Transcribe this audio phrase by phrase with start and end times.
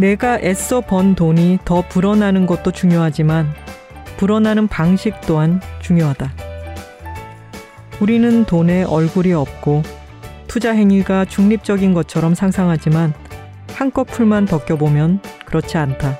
[0.00, 3.52] 내가 애써 번 돈이 더 불어나는 것도 중요하지만
[4.16, 6.32] 불어나는 방식 또한 중요하다.
[8.00, 9.82] 우리는 돈에 얼굴이 없고
[10.48, 13.12] 투자 행위가 중립적인 것처럼 상상하지만
[13.74, 16.18] 한꺼풀만 벗겨보면 그렇지 않다.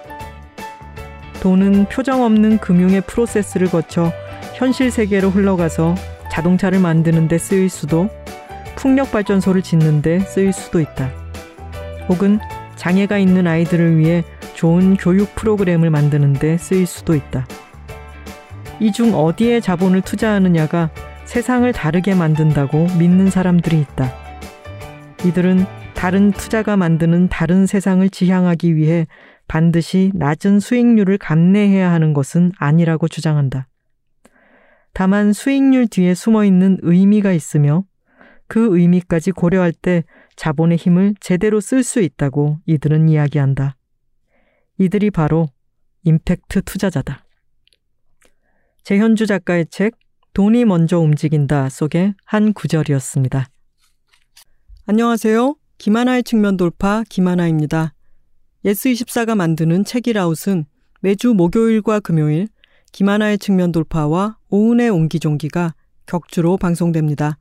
[1.41, 4.12] 돈은 표정 없는 금융의 프로세스를 거쳐
[4.57, 5.95] 현실 세계로 흘러가서
[6.31, 8.11] 자동차를 만드는 데 쓰일 수도
[8.77, 11.08] 풍력 발전소를 짓는 데 쓰일 수도 있다.
[12.11, 12.40] 혹은
[12.80, 17.46] 장애가 있는 아이들을 위해 좋은 교육 프로그램을 만드는 데 쓰일 수도 있다.
[18.80, 20.89] 이 중 어디에 자본을 투자하느냐가
[21.26, 24.11] 세상을 다르게 만든다고 믿는 사람들이 있다.
[25.26, 29.06] 이들은 다른 투자가 만드는 다른 세상을 지향하기 위해
[29.46, 33.69] 반드시 낮은 수익률을 감내해야 하는 것은 아니라고 주장한다.
[34.94, 37.84] 다만 수익률 뒤에 숨어 있는 의미가 있으며
[38.48, 40.03] 그 의미까지 고려할 때
[40.41, 43.77] 자본의 힘을 제대로 쓸 수 있다고 이들은 이야기한다.
[44.78, 45.51] 이들이 바로
[46.05, 47.27] 임팩트 투자자다.
[48.83, 49.98] 제현주 작가의 책
[50.33, 53.50] 돈이 먼저 움직인다 속의 한 구절이었습니다.
[54.87, 55.56] 안녕하세요.
[55.77, 57.93] 김하나의 측면 돌파 김하나입니다.
[58.65, 60.65] 예스24가 만드는 책읽아웃은
[61.03, 62.48] 매주 목요일과 금요일
[62.93, 65.75] 김하나의 측면 돌파와 오은의 옹기종기가
[66.06, 67.37] 격주로 방송됩니다.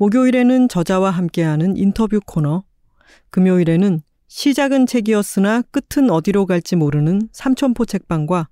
[0.00, 2.64] 목요일에는 저자와 함께하는 인터뷰 코너,
[3.28, 8.48] 금요일에는 시작은 책이었으나 끝은 어디로 갈지 모르는 삼천포 책방과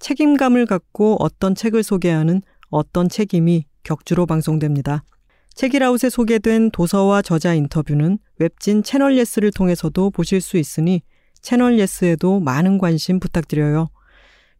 [0.00, 5.04] 책임감을 갖고 어떤 책을 소개하는 어떤 책임이 격주로 방송됩니다.
[5.54, 11.02] 책읽아웃에 소개된 도서와 저자 인터뷰는 웹진 채널 예스를 통해서도 보실 수 있으니
[11.40, 13.88] 채널 예스에도 많은 관심 부탁드려요.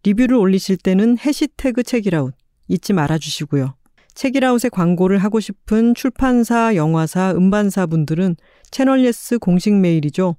[0.05, 2.33] 리뷰를 올리실 때는 해시태그 책이라웃
[2.69, 3.75] 잊지 말아 주시고요.
[4.19, 8.35] 책이라웃에 광고를 하고 싶은 출판사, 영화사, 음반사 분들은
[8.73, 10.35] 채널 예스 공식 메일이죠.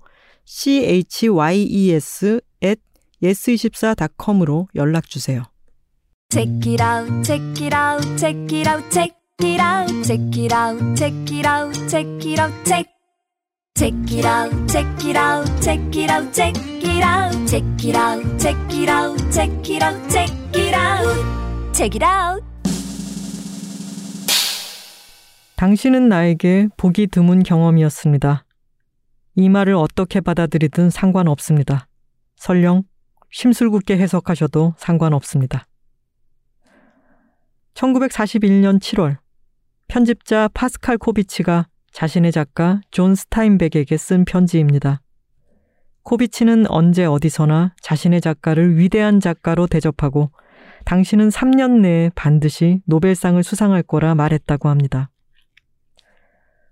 [0.45, 2.81] chyes at
[3.23, 5.44] yes24.com으로 연락 주세요.
[6.29, 10.96] Check it out, check it out, check it out, check it out, check it out,
[10.96, 12.85] check it out, check it out, check.
[13.75, 16.53] Check it out, check it out, check it out, check
[16.84, 21.96] it out, check it out, check it out, check it out, check it out, check
[21.96, 22.48] it out.
[25.59, 28.46] 당신은 나에게 보기 드문 경험이었습니다.
[29.36, 31.86] 이 말을 어떻게 받아들이든 상관없습니다.
[32.38, 32.84] 설령
[33.30, 35.68] 심술궂게 해석하셔도 상관없습니다.
[37.74, 39.18] 1941년 7월
[39.90, 45.02] 편집자 파스칼 코비치가 자신의 작가 존 스타인벡에게 쓴 편지입니다.
[46.03, 50.31] 코비치는 언제 어디서나 자신의 작가를 위대한 작가로 대접하고
[50.86, 55.09] 당신은 3년 내에 반드시 노벨상을 수상할 거라 말했다고 합니다.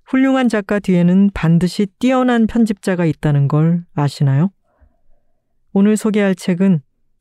[0.08, 4.52] 훌륭한 작가 뒤에는 반드시 뛰어난 편집자가 있다는 걸 아시나요?
[5.74, 6.80] 오늘 소개할 책은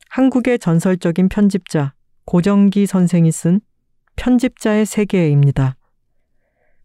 [0.09, 1.93] 한국의 전설적인 편집자
[2.23, 3.59] 고정기 선생이 쓴
[4.15, 5.75] 편집자의 세계입니다.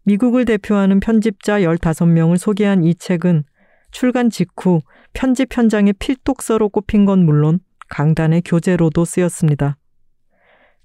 [0.03, 3.45] 미국을 대표하는 편집자 15명을 소개한 이 책은
[3.91, 4.81] 출간 직후
[5.13, 9.77] 편집 현장의 필독서로 꼽힌 건 물론 강단의 교재로도 쓰였습니다.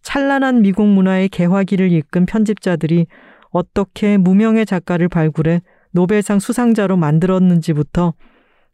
[0.02, 3.08] 찬란한 미국 문화의 개화기를 이끈 편집자들이
[3.50, 8.14] 어떻게 무명의 작가를 발굴해 노벨상 수상자로 만들었는지부터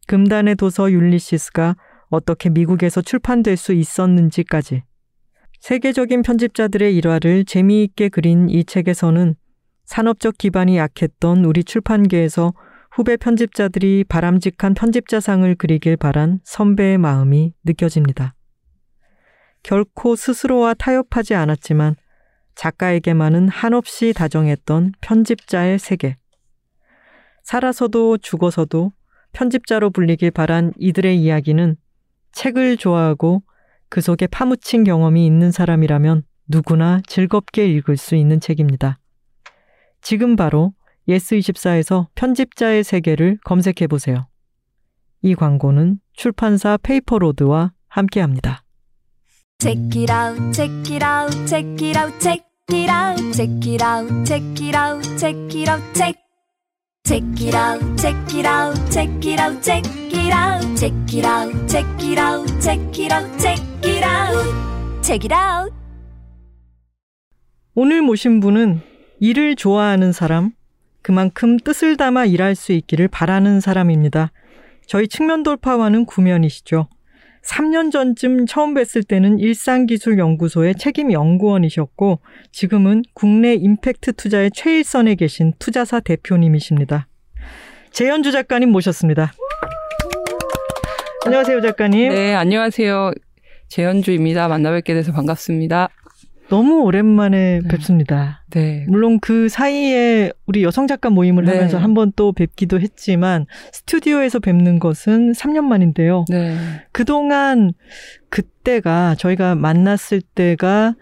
[0.07, 1.75] 금단의 도서 율리시스가
[2.09, 4.83] 어떻게 미국에서 출판될 수 있었는지까지
[5.61, 9.35] 세계적인 편집자들의 일화를 재미있게 그린 이 책에서는
[9.85, 12.53] 산업적 기반이 약했던 우리 출판계에서
[12.91, 18.35] 후배 편집자들이 바람직한 편집자상을 그리길 바란 선배의 마음이 느껴집니다.
[19.63, 21.95] 결코 스스로와 타협하지 않았지만
[22.55, 26.17] 작가에게만은 한없이 다정했던 편집자의 세계.
[27.43, 28.91] 살아서도 죽어서도
[29.33, 31.75] 편집자로 불리길 바란 이들의 이야기는
[32.31, 33.43] 책을 좋아하고
[33.89, 38.99] 그 속에 파묻힌 경험이 있는 사람이라면 누구나 즐겁게 읽을 수 있는 책입니다.
[40.01, 40.73] 지금 바로
[41.07, 44.27] 예스24에서 편집자의 세계를 검색해 보세요.
[45.21, 48.64] 이 광고는 출판사 페이퍼로드와 함께 합니다.
[49.65, 52.39] Check it out, check it out, check it out, check
[52.69, 56.15] it out, check it out, check it out, check it out, check.
[57.03, 59.83] Check it out, check it out, check it out, check
[60.13, 65.25] it out, check it out, check it out, check it out, check it out, check
[65.25, 65.73] it out.
[67.73, 68.81] 오늘 모신 분은
[69.19, 70.51] 일을 좋아하는 사람,
[71.01, 74.31] 그만큼 뜻을 담아 일할 수 있기를 바라는 사람입니다.
[74.85, 76.87] 저희 측면 돌파와는 구면이시죠.
[77.45, 82.19] 3년 전쯤 처음 뵀을 때는 일상기술연구소의 책임 연구원이셨고
[82.51, 87.07] 지금은 국내 임팩트 투자의 최일선에 계신 투자사 대표님이십니다.
[87.91, 89.31] 재현주 작가님 모셨습니다.
[91.25, 92.09] 안녕하세요, 작가님.
[92.09, 93.11] 네, 안녕하세요.
[93.69, 94.47] 제현주입니다.
[94.47, 95.89] 만나 뵙게 돼서 반갑습니다.
[96.49, 97.67] 너무 오랜만에 네.
[97.67, 98.43] 뵙습니다.
[98.51, 98.85] 네.
[98.87, 101.53] 물론 그 사이에 우리 여성 작가 모임을 네.
[101.53, 106.25] 하면서 한번 또 뵙기도 했지만 스튜디오에서 뵙는 것은 3년 만인데요.
[106.29, 106.55] 네.
[106.91, 107.73] 그동안
[108.29, 110.95] 그때가 저희가 만났을 때가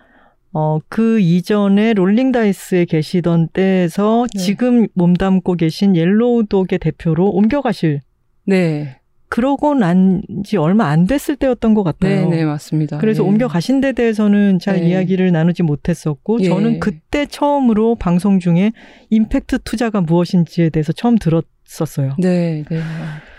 [0.53, 4.39] 어, 그 이전에 롤링 다이스에 계시던 때에서 네.
[4.39, 8.01] 지금 몸담고 계신 옐로우독의 대표로 옮겨가실.
[8.45, 8.99] 네.
[9.33, 12.29] 그러고 난 지 얼마 안 됐을 때였던 것 같아요.
[12.29, 12.97] 네, 네 맞습니다.
[12.99, 13.27] 그래서 예.
[13.27, 14.89] 옮겨 가신 데 대해서는 잘 네.
[14.89, 16.49] 이야기를 나누지 못했었고, 예.
[16.49, 18.73] 저는 그때 처음으로 방송 중에
[19.09, 22.15] 임팩트 투자가 무엇인지에 대해서 처음 들었었어요.
[22.19, 22.81] 네, 네.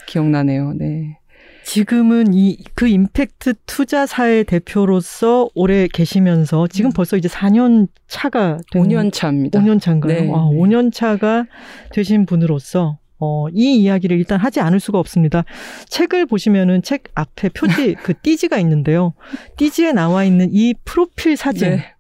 [0.06, 0.72] 기억나네요.
[0.76, 1.18] 네.
[1.64, 6.92] 지금은 이 그 임팩트 투자사의 대표로서 오래 계시면서 지금 음.
[6.92, 9.60] 벌써 이제 4년 차가 5년 차입니다.
[9.60, 10.20] 5년 차인가요?
[10.20, 10.28] 네.
[10.28, 11.46] 와, 5년 차가
[11.92, 15.44] 되신 분으로서 어, 이 이야기를 일단 하지 않을 수가 없습니다.
[15.88, 19.14] 책을 보시면은 책 앞에 표지, 그 띠지가 있는데요.
[19.56, 21.70] 띠지에 나와 있는 이 프로필 사진.
[21.70, 21.94] 네.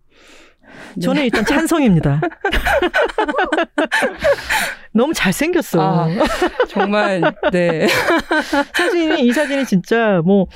[1.00, 1.26] 저는 네.
[1.26, 2.20] 일단 찬성입니다.
[4.92, 5.80] 너무 잘생겼어.
[5.80, 6.08] 아,
[6.68, 7.20] 정말,
[7.52, 7.88] 네.
[8.74, 10.46] 사진이, 이 사진이 진짜 뭐,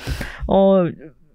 [0.47, 0.85] 어,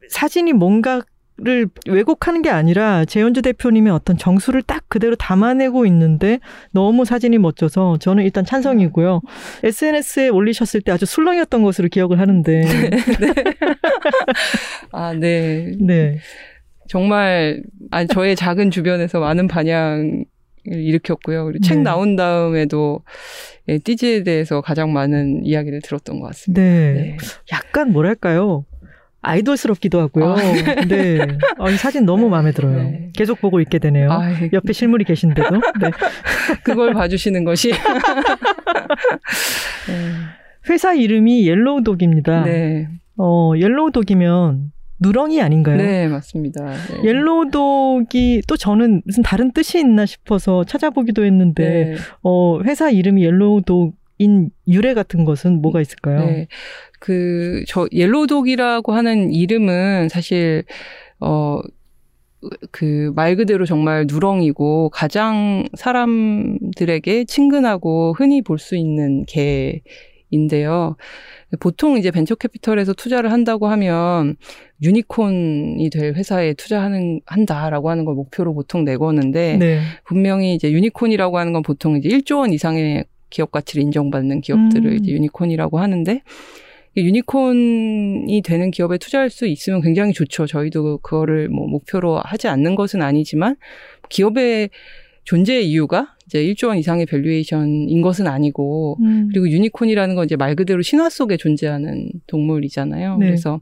[0.08, 1.02] 사진이 뭔가
[1.36, 6.38] 를 왜곡하는 게 아니라 재현주 대표님의 어떤 정수를 딱 그대로 담아내고 있는데
[6.70, 9.20] 너무 사진이 멋져서 저는 일단 찬성이고요.
[9.64, 12.60] SNS에 올리셨을 때 아주 술렁이었던 것으로 기억을 하는데.
[12.62, 12.90] 네.
[12.90, 13.34] 네.
[14.92, 15.72] 아, 네.
[15.80, 16.18] 네.
[16.88, 20.26] 정말 아 저의 작은 주변에서 많은 반향을
[20.66, 21.46] 일으켰고요.
[21.46, 21.68] 그리고 네.
[21.68, 23.02] 책 나온 다음에도
[23.68, 26.62] 예, 띠지에 대해서 가장 많은 이야기를 들었던 것 같습니다.
[26.62, 26.92] 네.
[26.92, 27.16] 네.
[27.52, 28.66] 약간 뭐랄까요?
[29.24, 30.32] 아이돌스럽기도 하고요.
[30.32, 30.36] 아,
[30.86, 31.18] 네.
[31.58, 32.76] 아, 이 사진 너무 마음에 들어요.
[32.76, 33.10] 네.
[33.14, 34.12] 계속 보고 있게 되네요.
[34.12, 35.50] 아, 옆에 실물이 계신데도.
[35.80, 35.90] 네.
[36.62, 37.72] 그걸 봐주시는 것이.
[39.88, 40.10] 네.
[40.68, 42.44] 회사 이름이 옐로우독입니다.
[42.44, 42.88] 네.
[43.16, 45.76] 어, 옐로우독이면 누렁이 아닌가요?
[45.76, 46.64] 네, 맞습니다.
[46.64, 47.04] 네.
[47.04, 51.96] 옐로우독이 또 저는 무슨 다른 뜻이 있나 싶어서 찾아보기도 했는데, 네.
[52.22, 56.20] 어, 회사 이름이 옐로우독 인 유래 같은 것은 뭐가 있을까요?
[56.20, 56.46] 네.
[57.04, 60.64] 그, 저, 옐로우독이라고 하는 이름은 사실,
[61.20, 61.60] 어,
[62.70, 69.82] 그 말 그대로 정말 누렁이고 가장 사람들에게 친근하고 흔히 볼 수 있는 개
[70.30, 70.96] 인데요.
[71.60, 74.36] 보통 이제 벤처 캐피털에서 투자를 한다고 하면
[74.82, 79.80] 유니콘이 될 회사에 투자하는 한다라고 하는 걸 목표로 보통 내거는데 네.
[80.06, 84.96] 분명히 이제 유니콘이라고 하는 건 보통 이제 1조 원 이상의 기업 가치를 인정받는 기업들을 음.
[84.96, 86.22] 이제 유니콘이라고 하는데
[87.02, 90.46] 유니콘이 되는 기업에 투자할 수 있으면 굉장히 좋죠.
[90.46, 93.56] 저희도 그거를 뭐 목표로 하지 않는 것은 아니지만
[94.08, 94.70] 기업의
[95.24, 99.28] 존재 이유가 이제 1조 원 이상의 valuation인 것은 아니고 음.
[99.30, 103.16] 그리고 유니콘이라는 건 이제 말 그대로 신화 속에 존재하는 동물이잖아요.
[103.18, 103.26] 네.
[103.26, 103.60] 그래서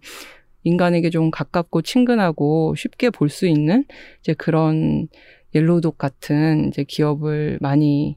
[0.64, 3.84] 인간에게 좀 가깝고 친근하고 쉽게 볼 수 있는
[4.20, 5.08] 이제 그런
[5.54, 8.16] 옐로우독 같은 이제 기업을 많이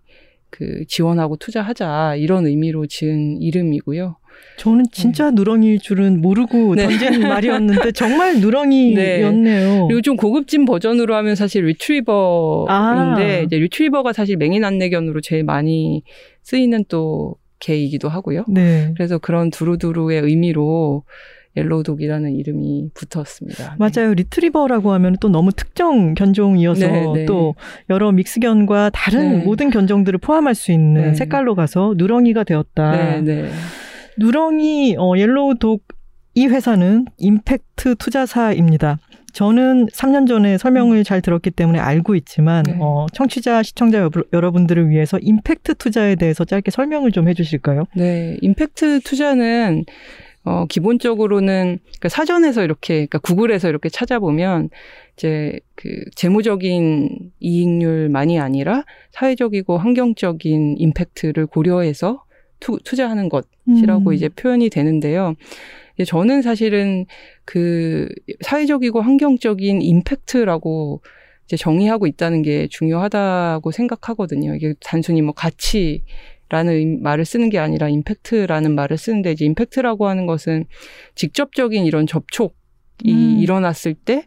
[0.55, 4.15] 그 지원하고 투자하자 이런 의미로 지은 이름이고요.
[4.57, 5.35] 저는 진짜 네.
[5.35, 6.87] 누렁이일 줄은 모르고 네.
[6.87, 9.31] 던진 말이었는데 정말 누렁이였네요.
[9.31, 9.85] 네.
[9.87, 13.41] 그리고 좀 고급진 버전으로 하면 사실 리트리버인데 아.
[13.45, 16.03] 이제 리트리버가 사실 맹인 안내견으로 제일 많이
[16.43, 18.45] 쓰이는 또 개이기도 하고요.
[18.47, 18.93] 네.
[18.95, 21.03] 그래서 그런 두루두루의 의미로
[21.57, 23.75] 옐로우독이라는 이름이 붙었습니다.
[23.77, 23.77] 네.
[23.77, 24.13] 맞아요.
[24.13, 27.25] 리트리버라고 하면 또 너무 특정 견종이어서 네, 네.
[27.25, 27.55] 또
[27.89, 29.45] 여러 믹스견과 다른 네.
[29.45, 31.13] 모든 견종들을 포함할 수 있는 네.
[31.13, 33.21] 색깔로 가서 누렁이가 되었다.
[33.21, 33.49] 네,
[34.17, 35.83] 누렁이 어, 옐로우독
[36.35, 38.99] 이 회사는 임팩트 투자사입니다.
[39.35, 42.77] 저는 3년 전에 설명을 잘 들었기 때문에 알고 있지만 네.
[42.79, 47.83] 어, 청취자 시청자 여러분들을 위해서 임팩트 투자에 대해서 짧게 설명을 좀 해주실까요?
[47.95, 49.83] 네, 임팩트 투자는
[50.45, 54.69] 어, 기본적으로는 그러니까 사전에서 이렇게, 그러니까 구글에서 이렇게 찾아보면
[55.17, 62.23] 이제 그 재무적인 이익률만이 아니라 사회적이고 환경적인 임팩트를 고려해서
[62.59, 64.13] 투, 투자하는 것이라고 음.
[64.13, 65.33] 이제 표현이 되는데요.
[66.05, 67.05] 저는 사실은
[67.43, 68.07] 그
[68.41, 71.01] 사회적이고 환경적인 임팩트라고
[71.45, 74.55] 이제 정의하고 있다는 게 중요하다고 생각하거든요.
[74.55, 76.03] 이게 단순히 뭐 가치
[76.49, 80.65] 라는 말을 쓰는 게 아니라 임팩트라는 말을 쓰는데 이제 임팩트라고 하는 것은
[81.15, 82.53] 직접적인 이런 접촉이
[83.07, 83.37] 음.
[83.39, 84.25] 일어났을 때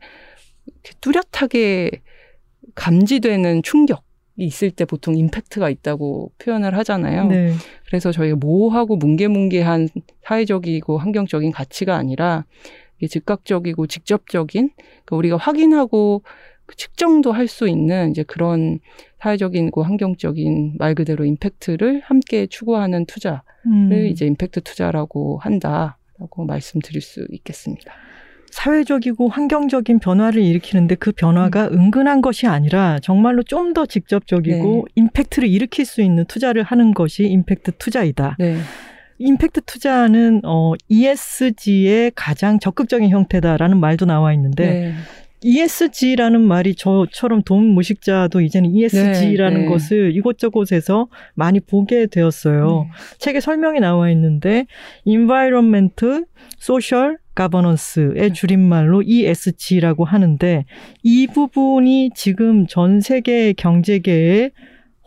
[1.00, 1.90] 뚜렷하게
[2.74, 4.02] 감지되는 충격
[4.36, 7.26] 이 있을 때 보통 임팩트가 있다고 표현을 하잖아요.
[7.26, 7.52] 네.
[7.86, 9.88] 그래서 저희가 모호하고 뭉게뭉게한
[10.24, 12.44] 사회적이고 환경적인 가치가 아니라
[13.06, 16.22] 즉각적이고 직접적인 그러니까 우리가 확인하고
[16.76, 18.78] 측정도 할 수 있는 이제 그런
[19.20, 24.06] 사회적인고 환경적인 말 그대로 임팩트를 함께 추구하는 투자를 음.
[24.06, 25.98] 이제 임팩트 투자라고 한다.
[26.20, 27.92] 라고 말씀드릴 수 있겠습니다.
[28.50, 31.74] 사회적이고 환경적인 변화를 일으키는데 그 변화가 음.
[31.74, 34.92] 은근한 것이 아니라 정말로 좀 더 직접적이고 네.
[35.02, 38.36] 임팩트를 일으킬 수 있는 투자를 하는 것이 임팩트 투자이다.
[38.38, 38.56] 네.
[39.18, 44.94] 임팩트 투자는 어 ESG의 가장 적극적인 형태다라는 말도 나와 있는데 네.
[45.42, 49.68] ESG라는 말이 저처럼 돈 무식자도 이제는 ESG라는 네, 네.
[49.70, 52.86] 것을 이곳저곳에서 많이 보게 되었어요.
[52.86, 52.90] 네.
[53.18, 54.66] 책에 설명이 나와 있는데
[55.04, 56.06] Environment,
[56.60, 58.32] Social, Governance의 네.
[58.32, 60.64] 줄임말로 ESG라고 하는데
[61.02, 64.50] 이 부분이 지금 전 세계 경제계의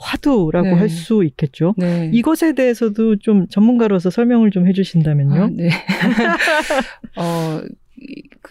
[0.02, 0.74] 화두라고 네.
[0.74, 1.76] 할수 있겠죠.
[1.78, 2.10] 네.
[2.12, 5.44] 이것에 대해서도 좀 전문가로서 설명을 좀 해주신다면요.
[5.44, 5.70] 아, 네.
[7.18, 7.81] 어, 그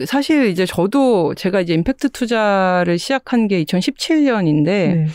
[0.06, 5.06] 사실 이제 저도 제가 이제 임팩트 투자를 시작한 게 2017년인데 네.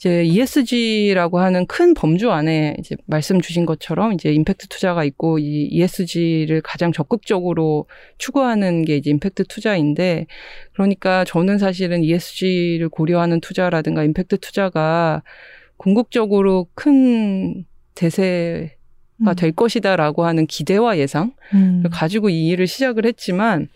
[0.00, 5.68] 이제 ESG라고 하는 큰 범주 안에 이제 말씀 주신 것처럼 이제 임팩트 투자가 있고 이
[5.70, 10.26] ESG를 가장 적극적으로 추구하는 게 이제 임팩트 투자인데
[10.72, 15.22] 그러니까 저는 사실은 ESG를 고려하는 투자라든가 임팩트 투자가
[15.76, 18.79] 궁극적으로 큰 대세 가
[19.36, 19.52] 될 음.
[19.54, 21.84] 것이다라고 하는 기대와 예상을 음.
[21.90, 23.68] 가지고 이 일을 시작을 했지만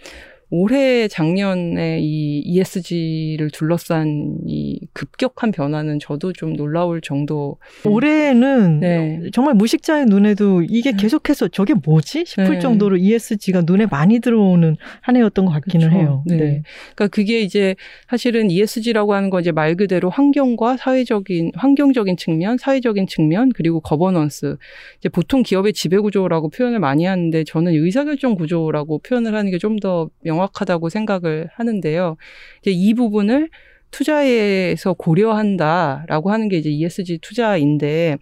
[0.56, 7.56] 올해 작년에 이 ESG를 둘러싼 이 급격한 변화는 저도 좀 놀라울 정도.
[7.84, 9.20] 올해는 네.
[9.32, 10.96] 정말 무식자의 눈에도 이게 네.
[10.96, 12.58] 계속해서 저게 뭐지 싶을 네.
[12.60, 16.00] 정도로 ESG가 눈에 많이 들어오는 한 해였던 것 같기는 그렇죠.
[16.00, 16.22] 해요.
[16.24, 16.36] 네.
[16.36, 16.62] 네.
[16.94, 17.74] 그러니까 그게 이제
[18.08, 24.56] 사실은 ESG라고 하는 건 이제 말 그대로 환경과 사회적인 환경적인 측면, 사회적인 측면 그리고 거버넌스.
[25.00, 29.80] 이제 보통 기업의 지배 구조라고 표현을 많이 하는데 저는 의사결정 구조라고 표현을 하는 게 좀
[29.80, 30.43] 더 명확.
[30.44, 32.16] 정확하다고 생각을 하는데요.
[32.60, 33.48] 이제 이 부분을
[33.90, 38.16] 투자에서 고려한다라고 하는 게 이제 ESG 투자인데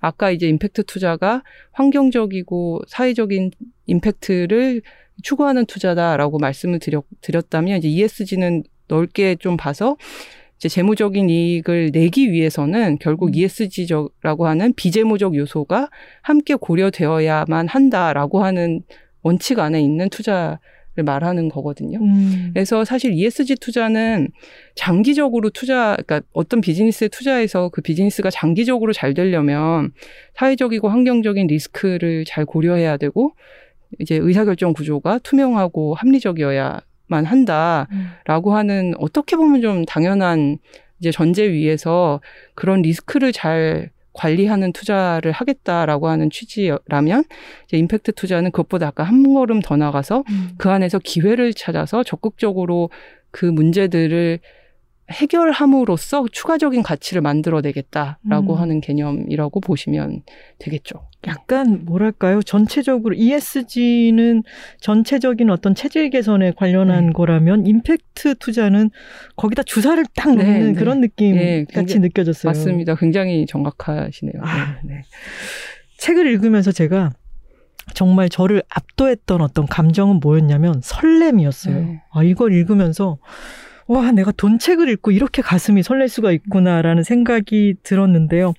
[0.00, 1.42] 아까 이제 임팩트 투자가
[1.72, 3.50] 환경적이고 사회적인
[3.86, 4.80] 임팩트를
[5.22, 9.96] 추구하는 투자다라고 말씀을 드렸, 드렸다면 이제 ESG는 넓게 좀 봐서
[10.56, 15.90] 이제 재무적인 이익을 내기 위해서는 결국 ESG라고 하는 비재무적 요소가
[16.22, 18.82] 함께 고려되어야만 한다라고 하는
[19.22, 20.58] 원칙 안에 있는 투자
[21.02, 21.98] 말하는 거거든요.
[22.00, 22.50] 음.
[22.52, 24.28] 그래서 사실 ESG 투자는
[24.74, 29.92] 장기적으로 투자, 그러니까 어떤 비즈니스에 투자해서 그 비즈니스가 장기적으로 잘 되려면
[30.34, 33.32] 사회적이고 환경적인 리스크를 잘 고려해야 되고
[33.98, 38.54] 이제 의사결정 구조가 투명하고 합리적이어야만 한다라고 음.
[38.54, 40.58] 하는 어떻게 보면 좀 당연한
[41.00, 42.20] 이제 전제 위에서
[42.54, 47.22] 그런 리스크를 잘 관리하는 투자를 하겠다라고 하는 취지라면
[47.66, 50.50] 이제 임팩트 투자는 그것보다 아까 한 걸음 더 나가서 음.
[50.58, 52.90] 그 안에서 기회를 찾아서 적극적으로
[53.30, 54.40] 그 문제들을
[55.10, 58.60] 해결함으로써 추가적인 가치를 만들어내겠다라고 음.
[58.60, 60.22] 하는 개념이라고 보시면
[60.58, 61.08] 되겠죠.
[61.26, 62.42] 약간 뭐랄까요?
[62.42, 64.42] 전체적으로 ESG는
[64.80, 67.12] 전체적인 어떤 체질 개선에 관련한 네.
[67.12, 68.90] 거라면 임팩트 투자는
[69.36, 72.50] 거기다 주사를 딱 네, 놓는 네, 그런 느낌 네, 같이 느껴졌어요.
[72.50, 72.94] 맞습니다.
[72.94, 74.42] 굉장히 정확하시네요.
[74.42, 74.94] 아, 네.
[74.94, 75.02] 네.
[75.96, 77.12] 책을 읽으면서 제가
[77.94, 81.80] 정말 저를 압도했던 어떤 감정은 뭐였냐면 설렘이었어요.
[81.80, 82.02] 네.
[82.12, 83.18] 아, 이걸 읽으면서
[83.88, 88.52] 와, 내가 돈책을 읽고 이렇게 가슴이 설렐 수가 있구나라는 생각이 들었는데요.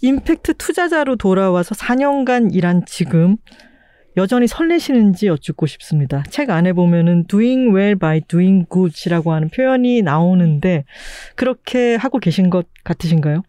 [0.00, 3.36] 임팩트 투자자로 돌아와서 4년간 일한 지금
[4.16, 6.22] 여전히 설레시는지 여쭙고 싶습니다.
[6.30, 10.84] 책 안에 보면은 doing well by doing good이라고 하는 표현이 나오는데
[11.36, 13.42] 그렇게 하고 계신 것 같으신가요?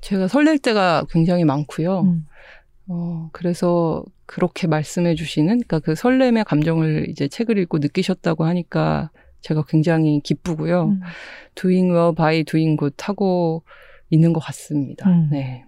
[0.00, 2.02] 제가 설렐 때가 굉장히 많고요.
[2.02, 2.26] 음.
[2.88, 9.10] 어, 그래서 그렇게 말씀해 주시는, 그러니까 그 설렘의 감정을 이제 책을 읽고 느끼셨다고 하니까
[9.46, 10.86] 제가 굉장히 기쁘고요.
[10.86, 11.00] 음.
[11.54, 13.62] doing well by doing good 하고
[14.10, 15.08] 있는 것 같습니다.
[15.08, 15.28] 음.
[15.30, 15.64] 네.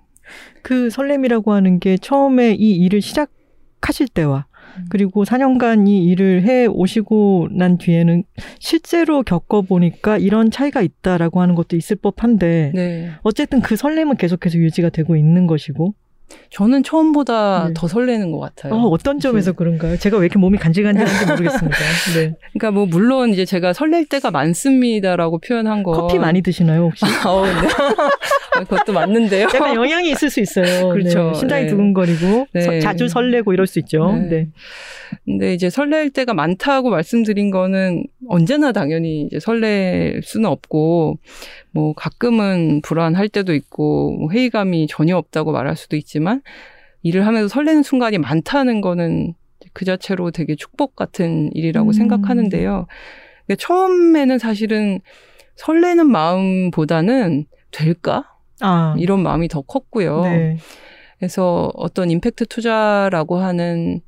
[0.63, 4.47] 그 설렘이라고 하는 게 처음에 이 일을 시작하실 때와
[4.79, 4.87] 음.
[4.91, 8.25] 그리고 4년간 이 일을 해 오시고 난 뒤에는
[8.59, 13.11] 실제로 겪어보니까 이런 차이가 있다라고 하는 것도 있을 법한데 네.
[13.23, 15.95] 어쨌든 그 설렘은 계속해서 유지가 되고 있는 것이고
[16.51, 17.75] 저는 처음보다 네.
[17.75, 18.75] 더 설레는 것 같아요.
[18.75, 19.57] 어, 떤 점에서 네.
[19.57, 19.97] 그런가요?
[19.97, 21.79] 제가 왜 이렇게 몸이 간질간질한지 모르겠습니다.
[22.15, 22.35] 네.
[22.53, 25.93] 그러니까 뭐 물론 이제 제가 설렐 때가 많습니다라고 표현한 거.
[25.93, 27.05] 커피 많이 드시나요 혹시?
[27.27, 28.65] 어, 네.
[28.65, 29.45] 그것도 맞는데요.
[29.45, 30.89] 약간 영향이 있을 수 있어요.
[30.93, 31.31] 그렇죠.
[31.33, 31.35] 네.
[31.39, 31.69] 심장이 네.
[31.69, 32.81] 두근거리고 네.
[32.81, 34.13] 자주 설레고 이럴 수 있죠.
[34.13, 34.29] 네.
[34.29, 34.49] 네.
[35.25, 41.19] 근데 이제 설렐 때가 많다고 말씀드린 거는 언제나 당연히 이제 설렐 수는 없고
[41.71, 46.18] 뭐 가끔은 불안할 때도 있고 뭐 회의감이 전혀 없다고 말할 수도 있지만
[47.03, 49.35] 일을 하면서 설레는 순간이 많다는 거는
[49.73, 51.93] 그 자체로 되게 축복 같은 일이라고 음.
[51.93, 52.87] 생각하는데요.
[53.59, 55.01] 처음에는 사실은
[55.57, 58.35] 설레는 마음보다는 될까?
[58.61, 58.95] 아.
[58.99, 60.23] 이런 마음이 더 컸고요.
[60.23, 60.57] 네.
[61.19, 64.01] 그래서 어떤 임팩트 투자라고 하는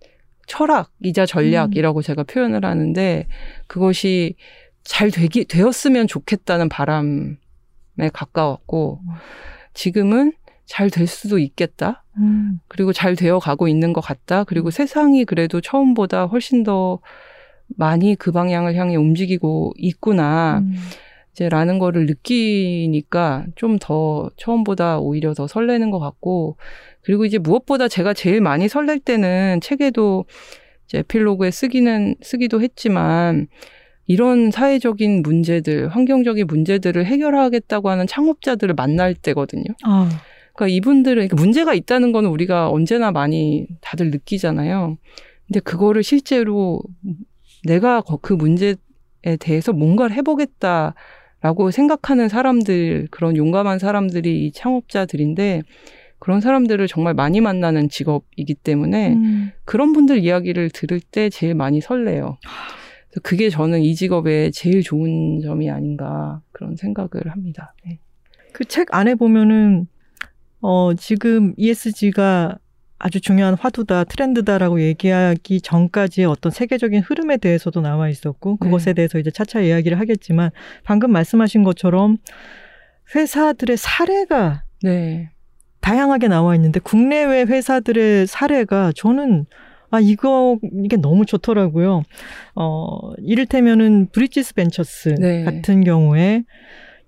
[0.47, 2.03] 철학이자 전략이라고 음.
[2.03, 3.27] 제가 표현을 하는데
[3.67, 4.35] 그것이
[4.83, 7.37] 잘 되기 되었으면 좋겠다는 바람에
[8.13, 9.01] 가까웠고
[9.75, 10.33] 지금은
[10.71, 12.05] 잘 될 수도 있겠다.
[12.19, 12.61] 음.
[12.69, 14.45] 그리고 잘 되어 가고 있는 것 같다.
[14.45, 14.71] 그리고 음.
[14.71, 17.01] 세상이 그래도 처음보다 훨씬 더
[17.77, 20.61] 많이 그 방향을 향해 움직이고 있구나.
[20.63, 20.75] 음.
[21.33, 26.57] 이제 라는 거를 느끼니까 좀 더 처음보다 오히려 더 설레는 것 같고
[27.03, 30.25] 그리고 이제 무엇보다 제가 제일 많이 설렐 때는 책에도
[30.87, 33.49] 이제 에필로그에 쓰기는 쓰기도 했지만
[34.07, 39.65] 이런 사회적인 문제들, 환경적인 문제들을 해결하겠다고 하는 창업자들을 만날 때거든요.
[39.85, 40.09] 아.
[40.55, 44.99] 그러니까 이분들은 문제가 있다는 거는 우리가 언제나 많이 다들 느끼잖아요.
[45.47, 46.81] 근데 그거를 실제로
[47.65, 48.77] 내가 그 문제에
[49.41, 55.63] 대해서 뭔가를 해보겠다라고 생각하는 사람들, 그런 용감한 사람들이 이 창업자들인데,
[56.19, 59.51] 그런 사람들을 정말 많이 만나는 직업이기 때문에 음.
[59.65, 62.37] 그런 분들 이야기를 들을 때 제일 많이 설레요.
[63.23, 67.75] 그게 저는 이 직업의 제일 좋은 점이 아닌가 그런 생각을 합니다.
[67.87, 67.99] 네.
[68.53, 69.89] 그책 안에 보면은
[70.61, 72.59] 어 지금 ESG가
[73.01, 78.95] 아주 중요한 화두다, 트렌드다라고 얘기하기 전까지의 어떤 세계적인 흐름에 대해서도 나와 있었고, 그것에 네.
[78.95, 80.51] 대해서 이제 차차 이야기를 하겠지만,
[80.85, 82.19] 방금 말씀하신 것처럼
[83.15, 85.31] 회사들의 사례가 네.
[85.81, 89.47] 다양하게 나와 있는데, 국내외 회사들의 사례가 저는
[89.93, 92.03] 아, 이거, 이게 너무 좋더라고요.
[92.55, 95.43] 어, 이를테면은 브리지스 벤처스 네.
[95.43, 96.45] 같은 경우에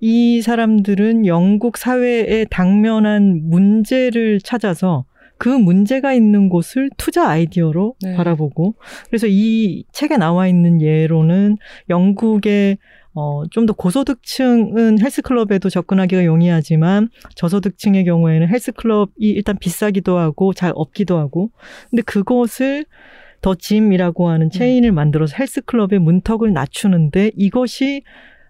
[0.05, 5.05] 이 사람들은 영국 사회에 당면한 문제를 찾아서
[5.39, 8.17] 그 문제가 있는 곳을 투자 아이디어로 네.
[8.17, 8.75] 바라보고
[9.07, 11.57] 그래서 이 책에 나와 있는 예로는
[11.89, 12.79] 영국의
[13.15, 21.17] 어, 좀 더 고소득층은 헬스클럽에도 접근하기가 용이하지만 저소득층의 경우에는 헬스클럽이 일단 비싸기도 하고 잘 없기도
[21.17, 21.51] 하고
[21.91, 22.87] 근데 그것을
[23.41, 24.59] 더 짐이라고 하는 네.
[24.59, 28.03] 체인을 만들어서 헬스클럽의 문턱을 낮추는데 이것이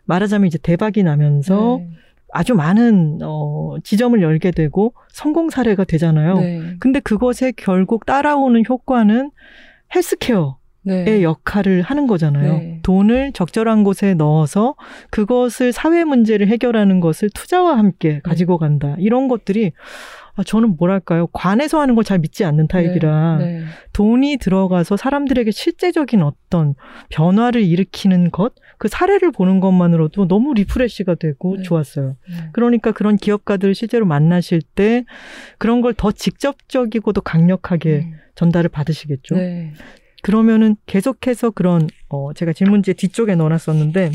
[0.05, 1.89] 말하자면 이제 대박이 나면서 네.
[2.33, 6.39] 아주 많은 어 지점을 열게 되고 성공 사례가 되잖아요.
[6.39, 6.77] 네.
[6.81, 9.31] 근데 그것에 결국 따라오는 효과는
[9.95, 11.23] 헬스케어 네.
[11.23, 12.53] 역할을 하는 거잖아요.
[12.55, 12.81] 네.
[12.83, 14.75] 돈을 적절한 곳에 넣어서
[15.11, 18.21] 그것을 사회 문제를 해결하는 것을 투자와 함께 네.
[18.21, 18.97] 가지고 간다.
[18.99, 19.73] 이런 것들이
[20.35, 21.27] 아, 저는 뭐랄까요.
[21.29, 23.65] 관에서 하는 걸 잘 믿지 않는 타입이라 네, 네.
[23.93, 26.75] 돈이 들어가서 사람들에게 실제적인 어떤
[27.11, 31.63] 변화를 일으키는 것, 그 사례를 보는 것만으로도 너무 refresh가 되고 네.
[31.63, 32.17] 좋았어요.
[32.29, 32.37] 네.
[32.53, 35.05] 그러니까 그런 기업가들을 실제로 만나실 때
[35.59, 38.13] 그런 걸 더 직접적이고 도 강력하게 음.
[38.35, 39.35] 전달을 받으시겠죠.
[39.37, 39.73] 네.
[40.23, 44.13] 그러면은 계속해서 그런 어 제가 질문지 뒤쪽에 넣어놨었는데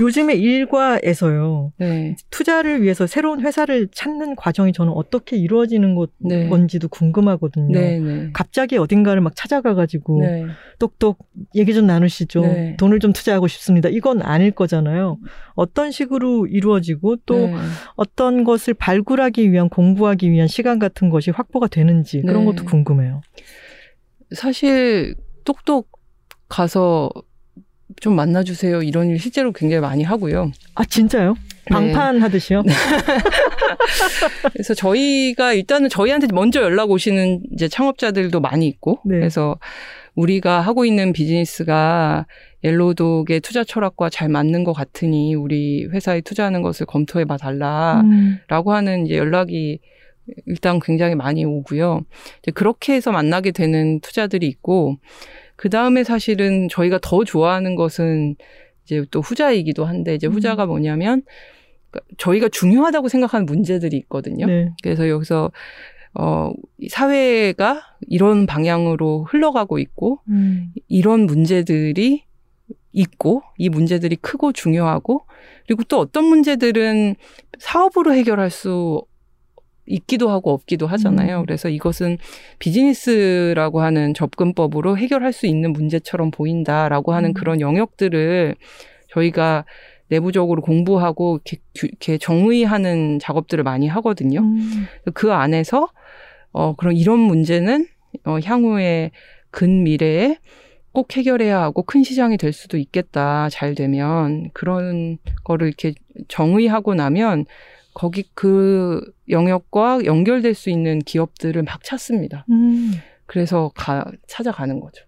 [0.00, 1.72] 요즘에 일과에서요.
[1.78, 2.16] 네.
[2.30, 6.48] 투자를 위해서 새로운 회사를 찾는 과정이 저는 어떻게 이루어지는 것, 네.
[6.48, 7.78] 건지도 궁금하거든요.
[7.78, 8.30] 네, 네.
[8.32, 10.46] 갑자기 어딘가를 막 찾아가가지고 네.
[10.78, 11.18] 똑똑
[11.54, 12.40] 얘기 좀 나누시죠.
[12.40, 12.76] 네.
[12.76, 13.88] 돈을 좀 투자하고 싶습니다.
[13.88, 15.18] 이건 아닐 거잖아요.
[15.54, 17.50] 어떤 식으로 이루어지고 또
[17.94, 23.20] 어떤 것을 발굴하기 위한 공부하기 위한 시간 같은 것이 확보가 되는지 그런 것도 궁금해요.
[24.34, 25.14] 사실
[25.44, 25.88] 똑똑
[26.48, 27.10] 가서
[28.04, 28.82] 좀 만나주세요.
[28.82, 30.52] 이런 일 실제로 굉장히 많이 하고요.
[30.74, 31.32] 아, 진짜요?
[31.32, 31.70] 네.
[31.70, 32.60] 방판 하듯이요?
[32.60, 32.74] 네.
[34.52, 39.16] 그래서 저희가 일단은 저희한테 먼저 연락 오시는 이제 창업자들도 많이 있고, 네.
[39.16, 39.58] 그래서
[40.16, 42.26] 우리가 하고 있는 비즈니스가
[42.62, 48.02] 옐로독의 투자 철학과 잘 맞는 것 같으니 우리 회사에 투자하는 것을 검토해 봐 달라라고
[48.70, 48.74] 음.
[48.74, 49.78] 하는 이제 연락이
[50.44, 52.02] 일단 굉장히 많이 오고요.
[52.42, 54.98] 이제 그렇게 해서 만나게 되는 투자들이 있고,
[55.56, 58.36] 그 다음에 사실은 저희가 더 좋아하는 것은
[58.84, 60.68] 이제 또 후자이기도 한데, 이제 후자가 음.
[60.68, 61.22] 뭐냐면,
[61.90, 64.46] 그러니까 저희가 중요하다고 생각하는 문제들이 있거든요.
[64.46, 64.70] 네.
[64.82, 65.50] 그래서 여기서
[66.16, 66.52] 어,
[66.88, 70.72] 사회가 이런 방향으로 흘러가고 있고, 음.
[70.86, 72.24] 이런 문제들이
[72.92, 75.26] 있고, 이 문제들이 크고 중요하고,
[75.66, 77.16] 그리고 또 어떤 문제들은
[77.58, 79.02] 사업으로 해결할 수
[79.86, 81.40] 있기도 하고 없기도 하잖아요.
[81.40, 81.44] 음.
[81.44, 82.18] 그래서 이것은
[82.58, 87.34] 비즈니스라고 하는 접근법으로 해결할 수 있는 문제처럼 보인다라고 하는 음.
[87.34, 88.54] 그런 영역들을
[89.10, 89.64] 저희가
[90.08, 94.40] 내부적으로 공부하고 이렇게, 이렇게 정의하는 작업들을 많이 하거든요.
[94.40, 94.86] 음.
[95.14, 95.88] 그 안에서
[96.52, 97.86] 어 그런 이런 문제는
[98.24, 99.10] 어 향후에
[99.50, 100.38] 근미래에
[100.92, 103.48] 꼭 해결해야 하고 큰 시장이 될 수도 있겠다.
[103.50, 105.94] 잘 되면 그런 거를 이렇게
[106.28, 107.46] 정의하고 나면
[107.94, 112.44] 거기 그 영역과 연결될 수 있는 기업들을 막 찾습니다.
[112.50, 112.92] 음.
[113.26, 115.04] 그래서 가, 찾아가는 거죠.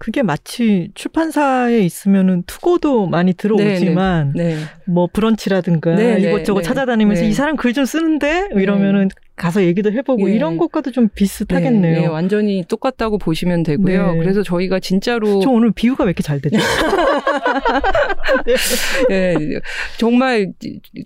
[0.00, 4.60] 그게 마치 출판사에 있으면은 투고도 많이 들어오지만 네, 네.
[4.86, 6.64] 뭐 브런치라든가 네, 네, 이것저것 네.
[6.66, 7.28] 찾아다니면서 네.
[7.28, 10.34] 이 사람 글 좀 쓰는데 이러면은 가서 얘기도 해보고 네.
[10.34, 11.94] 이런 것과도 좀 비슷하겠네요.
[11.94, 14.12] 네, 네, 완전히 똑같다고 보시면 되고요.
[14.12, 14.18] 네.
[14.18, 16.58] 그래서 저희가 진짜로 저 오늘 비유가 왜 이렇게 잘 되죠?
[19.10, 19.34] 예,
[19.98, 20.52] 정말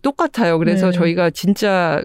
[0.02, 0.58] 똑같아요.
[0.58, 0.92] 그래서 네.
[0.92, 2.02] 저희가 진짜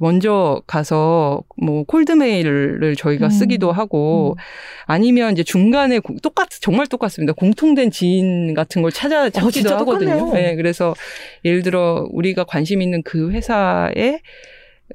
[0.00, 3.30] 먼저 가서 뭐 콜드메일을 저희가 음.
[3.30, 4.42] 쓰기도 하고 음.
[4.86, 7.32] 아니면 이제 중간에 고- 똑같 정말 똑같습니다.
[7.32, 10.18] 공통된 지인 같은 걸 찾아 찾기도 어, 하거든요.
[10.18, 10.32] 똑같네요.
[10.34, 10.94] 네, 그래서
[11.44, 14.20] 예를 들어 우리가 관심 있는 그 회사에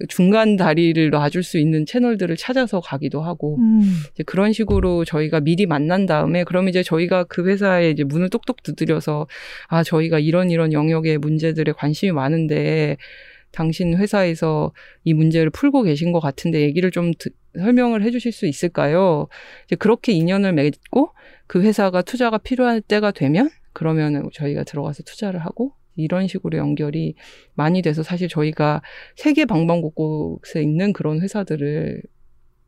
[0.08, 3.82] 중간 다리를 놔줄 수 있는 채널들을 찾아서 가기도 하고 음.
[4.14, 8.62] 이제 그런 식으로 저희가 미리 만난 다음에 그럼 이제 저희가 그 회사에 이제 문을 똑똑
[8.62, 9.28] 두드려서
[9.68, 12.98] 아 저희가 이런 이런 영역의 문제들에 관심이 많은데
[13.52, 14.72] 당신 회사에서
[15.04, 19.28] 이 문제를 풀고 계신 것 같은데 얘기를 좀 드- 설명을 해주실 수 있을까요?
[19.66, 21.12] 이제 그렇게 인연을 맺고
[21.48, 27.16] 그 회사가 투자가 필요할 때가 되면 그러면은 저희가 들어가서 투자를 하고 이런 식으로 연결이
[27.56, 28.82] 많이 돼서 사실 저희가
[29.16, 32.02] 세계 방방곡곡에 있는 그런 회사들을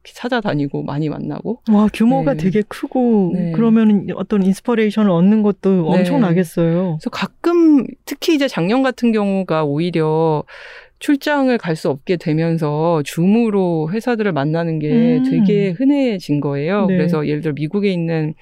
[0.04, 2.44] 찾아다니고 많이 만나고 와 규모가 네.
[2.44, 3.52] 되게 크고 네.
[3.54, 6.00] 그러면 어떤 inspiration을 얻는 것도 네.
[6.00, 6.98] 엄청나겠어요.
[7.00, 10.44] 그래서 가끔 특히 이제 작년 같은 경우가 오히려
[11.00, 15.24] 출장을 갈 수 없게 되면서 줌으로 회사들을 만나는 게 음.
[15.30, 16.86] 되게 흔해진 거예요.
[16.86, 16.98] 네.
[16.98, 18.34] 그래서 예를 들어 미국에 있는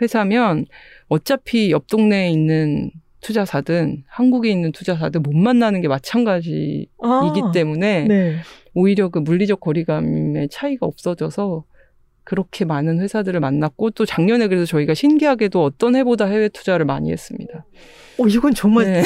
[0.00, 0.64] 회사면
[1.08, 8.36] 어차피 옆 동네에 있는 투자사든 한국에 있는 투자사든 못 만나는 게 마찬가지이기 아, 때문에 네.
[8.74, 11.64] 오히려 그 물리적 거리감의 차이가 없어져서
[12.24, 17.64] 그렇게 많은 회사들을 만났고 또 작년에 그래서 저희가 신기하게도 어떤 해보다 해외 투자를 많이 했습니다.
[18.20, 19.02] 어, 이건 정말 네.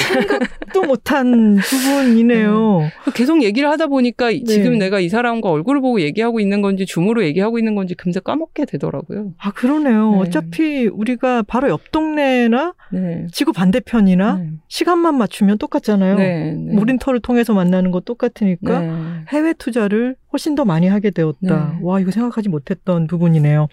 [0.73, 2.89] 또 못한 부분이네요.
[3.15, 4.53] 계속 얘기를 하다 보니까 이- 네.
[4.55, 8.65] 지금 내가 이 사람과 얼굴을 보고 얘기하고 있는 건지 줌으로 얘기하고 있는 건지 금세 까먹게
[8.65, 9.35] 되더라고요.
[9.39, 10.13] 아 그러네요.
[10.13, 10.19] 네.
[10.19, 13.27] 어차피 우리가 바로 옆 동네나 네.
[13.33, 14.51] 지구 반대편이나 네.
[14.69, 16.17] 시간만 맞추면 똑같잖아요.
[16.17, 16.53] 네.
[16.53, 16.73] 네.
[16.75, 18.93] 무린터를 통해서 만나는 거 똑같으니까 네.
[19.29, 21.37] 해외 투자를 훨씬 더 많이 하게 되었다.
[21.75, 21.79] 네.
[21.83, 23.69] 와, 이거 생각하지 못했던 부분이네요.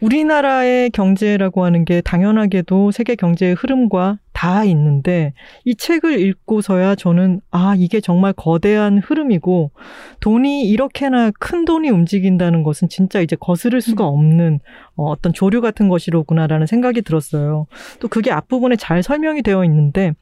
[0.00, 7.74] 우리나라의 경제라고 하는 게 당연하게도 세계 경제의 흐름과 다 있는데 이 책을 읽고서야 저는 아,
[7.76, 9.70] 이게 정말 거대한 흐름이고
[10.20, 14.60] 돈이 이렇게나 큰 돈이 움직인다는 것은 진짜 이제 거스를 수가 없는
[14.96, 17.66] 어, 어떤 조류 같은 것이로구나라는 생각이 들었어요.
[18.00, 20.12] 또 그게 앞부분에 잘 설명이 되어 있는데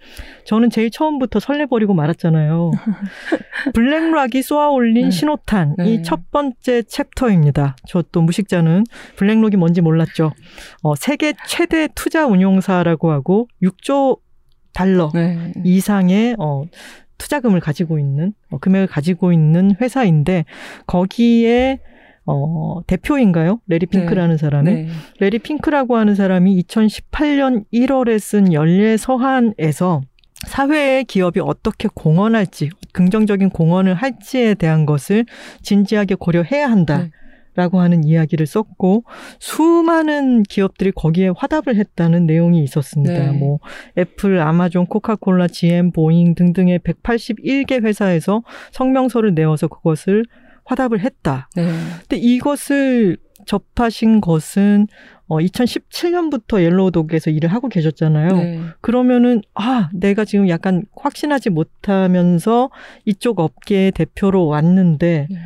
[0.44, 2.73] 저는 제일 처음부터 설레버리고 말았잖아요.
[3.75, 5.11] 블랙락이 쏘아올린 네.
[5.11, 5.94] 신호탄 네.
[5.94, 7.77] 이첫 번째 챕터입니다.
[7.87, 8.85] 저 또 무식자는
[9.16, 10.33] 블랙록이 뭔지 몰랐죠.
[10.83, 14.08] 어, 세계 최대 투자 운용사라고 하고 6조
[14.79, 15.53] 달러 네.
[15.64, 16.62] 이상의 어,
[17.19, 20.45] 투자금을 가지고 있는 어, 금액을 가지고 있는 회사인데
[20.87, 21.81] 거기에
[22.27, 23.61] 어, 대표인가요?
[23.67, 24.88] 레리 핑크라는 사람이 네.
[25.19, 30.03] 레리 핑크라고 하는 사람이 2018년 1월에 쓴 연례 서한에서
[30.47, 35.27] 사회의 기업이 어떻게 공헌할지, 긍정적인 공헌을 할지에 대한 것을
[35.62, 36.99] 진지하게 고려해야 한다.
[36.99, 37.11] 네.
[37.59, 39.03] 라고 하는 이야기를 썼고
[39.40, 43.33] 수많은 기업들이 거기에 화답을 했다는 내용이 있었습니다.
[43.33, 43.37] 네.
[43.37, 43.59] 뭐
[43.99, 50.25] 애플, 아마존, 코카콜라, GM, 보잉 등등의 181개 회사에서 성명서를 내어서 그것을
[50.66, 51.49] 화답을 했다.
[51.57, 51.66] 네.
[52.03, 54.87] 근데 이것을 접하신 것은
[55.27, 58.29] 어 2017년부터 옐로우 독에서 일을 하고 계셨잖아요.
[58.37, 58.61] 네.
[58.81, 62.71] 그러면은 아 내가 지금 약간 확신하지 못하면서
[63.05, 65.38] 이쪽 업계의 대표로 왔는데 네.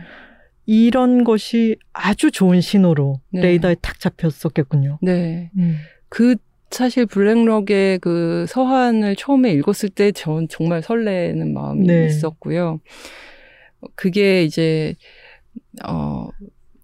[0.72, 3.42] 이런 것이 아주 좋은 신호로 네.
[3.42, 5.00] 레이더에 탁 잡혔었겠군요.
[5.02, 5.50] 네.
[5.58, 5.76] 음.
[6.08, 6.36] 그
[6.70, 12.06] 사실 블랙럭의 그 서한을 처음에 읽었을 때 전 정말 설레는 마음이 네.
[12.06, 12.80] 있었고요.
[13.96, 14.94] 그게 이제
[15.86, 16.28] 어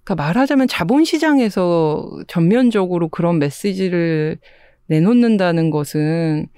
[0.04, 4.36] 그러니까 말하자면 자본 시장에서 전면적으로 그런 메시지를
[4.88, 6.48] 내놓는다는 것은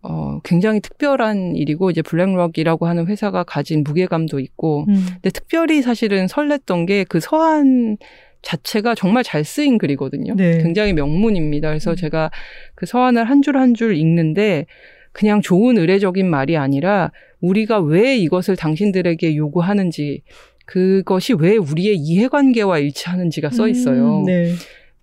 [0.00, 5.04] 어 굉장히 특별한 일이고 이제 블랙럭이라고 하는 회사가 가진 무게감도 있고 음.
[5.14, 7.98] 근데 특별히 사실은 설렜던 게 그 서한
[8.42, 10.34] 자체가 정말 잘 쓰인 글이거든요.
[10.34, 10.62] 네.
[10.62, 11.68] 굉장히 명문입니다.
[11.68, 11.96] 그래서 음.
[11.96, 12.30] 제가
[12.74, 14.66] 그 서한을 한 줄 한 줄 읽는데
[15.12, 20.22] 그냥 좋은 의례적인 말이 아니라 우리가 왜 이것을 당신들에게 요구하는지
[20.64, 24.20] 그것이 왜 우리의 이해관계와 일치하는지가 써 있어요.
[24.20, 24.52] 음, 네.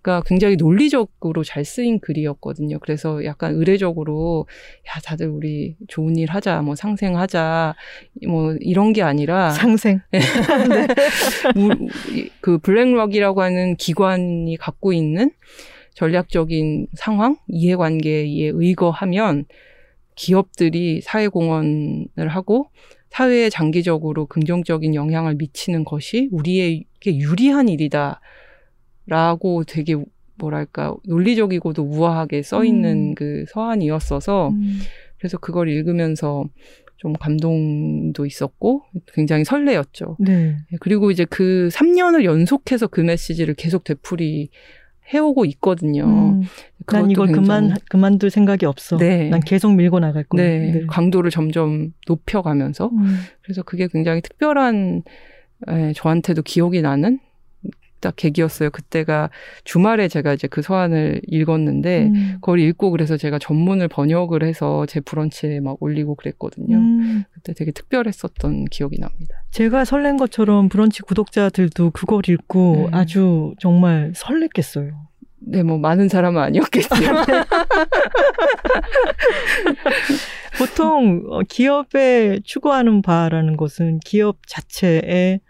[0.02, 2.78] 그러니까 굉장히 논리적으로 잘 쓰인 글이었거든요.
[2.78, 4.46] 그래서 약간 의례적으로
[4.88, 7.74] 야 다들 우리 좋은 일 하자, 뭐 상생하자,
[8.26, 10.00] 뭐 이런 게 아니라 상생.
[11.56, 15.30] 우- 이- 그 블랙락이라고 하는 기관이 갖고 있는
[15.94, 19.44] 전략적인 상황, 이해관계에 의거하면
[20.14, 22.70] 기업들이 사회공헌을 하고
[23.10, 28.20] 사회에 장기적으로 긍정적인 영향을 미치는 것이 우리에게 유리한 일이다
[29.10, 29.96] 라고 되게
[30.38, 33.14] 뭐랄까 논리적이고도 우아하게 써 있는 음.
[33.16, 34.78] 그 서한이었어서 음.
[35.18, 36.44] 그래서 그걸 읽으면서
[36.96, 38.82] 좀 감동도 있었고
[39.14, 40.16] 굉장히 설레였죠.
[40.20, 40.56] 네.
[40.72, 44.50] 예, 그리고 이제 그 3년을 연속해서 그 메시지를 계속 되풀이
[45.12, 46.04] 해오고 있거든요.
[46.04, 46.42] 음.
[46.86, 48.96] 난 이걸 굉장히- 그만 그만둘 생각이 없어.
[48.96, 49.28] 네.
[49.28, 50.42] 난 계속 밀고 나갈 거야.
[50.42, 53.16] 네, 강도를 점점 높여가면서 음.
[53.42, 55.02] 그래서 그게 굉장히 특별한
[55.68, 57.18] 에, 저한테도 기억이 나는
[58.00, 58.70] 딱 계기였어요.
[58.70, 59.30] 그때가
[59.64, 62.32] 주말에 제가 이제 그 서한을 읽었는데 음.
[62.36, 66.76] 그걸 읽고 그래서 제가 전문을 번역을 해서 제 브런치에 막 올리고 그랬거든요.
[66.76, 67.24] 음.
[67.32, 69.42] 그때 되게 특별했었던 기억이 납니다.
[69.50, 72.98] 제가 설렌 것처럼 브런치 구독자들도 그걸 읽고 네.
[72.98, 74.92] 아주 정말 설렜겠어요.
[75.42, 77.24] 네, 뭐 많은 사람은 아니었겠지만
[80.58, 85.40] 보통 어, 기업에 추구하는 바라는 것은 기업 자체의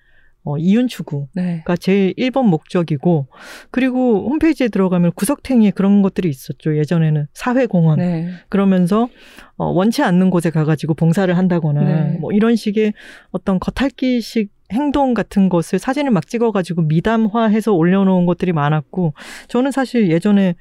[0.52, 1.62] 어, 이윤 추구가 네.
[1.78, 3.28] 제일 1번 목적이고
[3.70, 6.76] 그리고 홈페이지에 들어가면 구석탱이에 그런 것들이 있었죠.
[6.76, 8.30] 예전에는 사회공헌 네.
[8.48, 9.08] 그러면서
[9.56, 12.18] 어, 원치 않는 곳에 가가지고 봉사를 한다거나 네.
[12.20, 12.92] 뭐 이런 식의
[13.30, 19.14] 어떤 겉핥기식 행동 같은 것을 사진을 막 찍어가지고 미담화해서 올려놓은 것들이 많았고
[19.48, 20.54] 저는 사실 예전에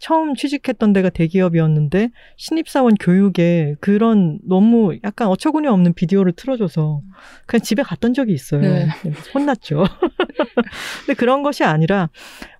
[0.00, 7.00] 처음 취직했던 데가 대기업이었는데 신입사원 교육에 그런 너무 약간 어처구니 없는 비디오를 틀어줘서
[7.46, 8.60] 그냥 집에 갔던 적이 있어요.
[8.60, 8.88] 네.
[9.34, 9.84] 혼났죠.
[11.06, 12.10] 근데 그런 것이 아니라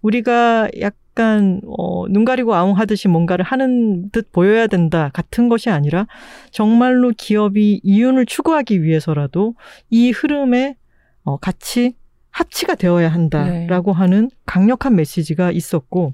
[0.03, 6.07] 우리가 약간 어, 눈 가리고 아웅 하듯이 뭔가를 하는 듯 보여야 된다 같은 것이 아니라
[6.51, 9.55] 정말로 기업이 이윤을 추구하기 위해서라도
[9.91, 10.77] 이 흐름에
[11.25, 11.95] 어, 같이
[12.37, 16.13] 합치가 되어야 한다라고 하는 강력한 메시지가 있었고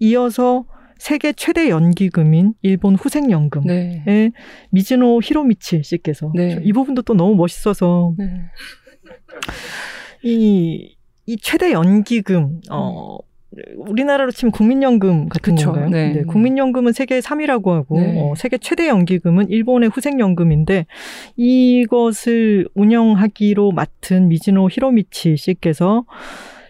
[0.00, 0.64] 이어서
[0.98, 4.32] 세계 최대 연기금인 일본 후생연금의 네.
[4.70, 6.60] 미즈노 히로미치 씨께서 네.
[6.64, 8.46] 이 부분도 또 너무 멋있어서 네.
[10.24, 13.18] 이, 이 최대 연기금, 어,
[13.76, 15.90] 우리나라로 치면 국민연금 같은 그쵸, 건가요?
[15.90, 16.22] 네.
[16.22, 18.14] 국민연금은 세계 3위라고 하고, 네.
[18.16, 20.86] 어, 세계 최대 연기금은 일본의 후생연금인데,
[21.36, 26.04] 이것을 운영하기로 맡은 미즈노 히로미치 씨께서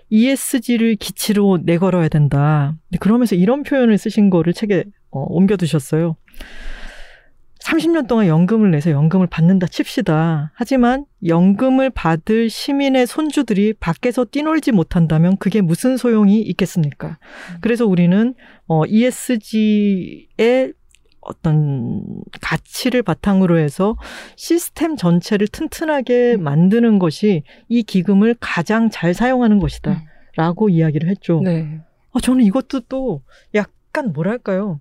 [0.08, 2.74] ESG를 기치로 내걸어야 된다.
[2.88, 6.16] 근데 그러면서 이런 표현을 쓰신 거를 책에 어, 옮겨두셨어요.
[7.64, 10.52] 30년 동안 연금을 내서 연금을 받는다 칩시다.
[10.54, 17.18] 하지만 연금을 받을 시민의 손주들이 밖에서 뛰놀지 못한다면 그게 무슨 소용이 있겠습니까?
[17.60, 18.34] 그래서 우리는
[18.66, 20.72] 어, ESG의
[21.20, 22.02] 어떤
[22.40, 23.96] 가치를 바탕으로 해서
[24.36, 30.02] 시스템 전체를 튼튼하게 만드는 것이 이 기금을 가장 잘 사용하는 것이다.
[30.36, 31.40] 라고 이야기를 했죠.
[31.44, 31.80] 네.
[32.12, 33.22] 어, 저는 이것도 또
[33.54, 34.80] 약간 뭐랄까요.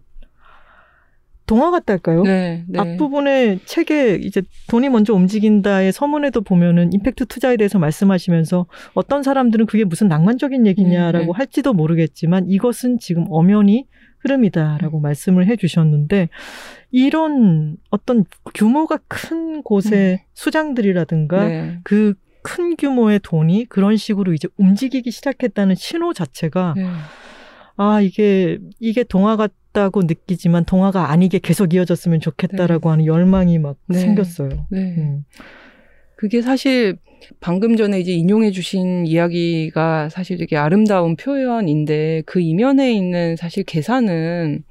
[1.49, 2.21] 동화 같달까요?
[2.21, 2.63] 네.
[2.67, 2.79] 네.
[2.79, 9.83] 앞부분에 책에 이제 돈이 먼저 움직인다의 서문에도 보면은 임팩트 투자에 대해서 말씀하시면서 어떤 사람들은 그게
[9.83, 11.31] 무슨 낭만적인 얘기냐라고 네, 네.
[11.33, 13.87] 할지도 모르겠지만 이것은 지금 엄연히
[14.19, 16.29] 흐름이다라고 말씀을 해 주셨는데
[16.91, 21.79] 이런 어떤 규모가 큰 곳의 수장들이라든가 네.
[21.83, 26.85] 그큰 규모의 돈이 그런 식으로 이제 움직이기 시작했다는 신호 자체가 네.
[27.75, 33.77] 아, 이게, 이게 동화 같 다고 느끼지만 동화가 아니게 계속 이어졌으면 좋겠다라고 하는 열망이 막
[33.87, 33.99] 네.
[33.99, 34.67] 생겼어요.
[34.69, 34.95] 네.
[34.97, 35.25] 음.
[36.15, 36.97] 그게 사실
[37.39, 44.63] 방금 전에 이제 인용해 주신 이야기가 사실 되게 아름다운 표현인데 그 이면에 있는 사실 계산은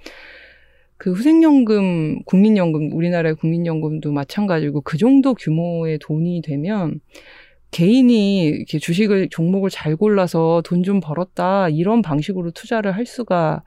[0.96, 7.00] 그 후생연금, 국민연금, 우리나라의 국민연금도 마찬가지고 그 정도 규모의 돈이 되면
[7.70, 13.62] 개인이 이렇게 주식을 종목을 잘 골라서 돈 좀 벌었다 이런 방식으로 투자를 할 수가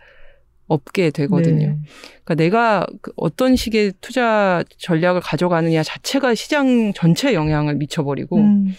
[0.72, 1.68] 없게 되거든요.
[1.68, 1.78] 네.
[2.24, 8.74] 그러니까 내가 그 어떤 식의 투자 전략을 가져가느냐 자체가 시장 전체에 영향을 미쳐버리고 음,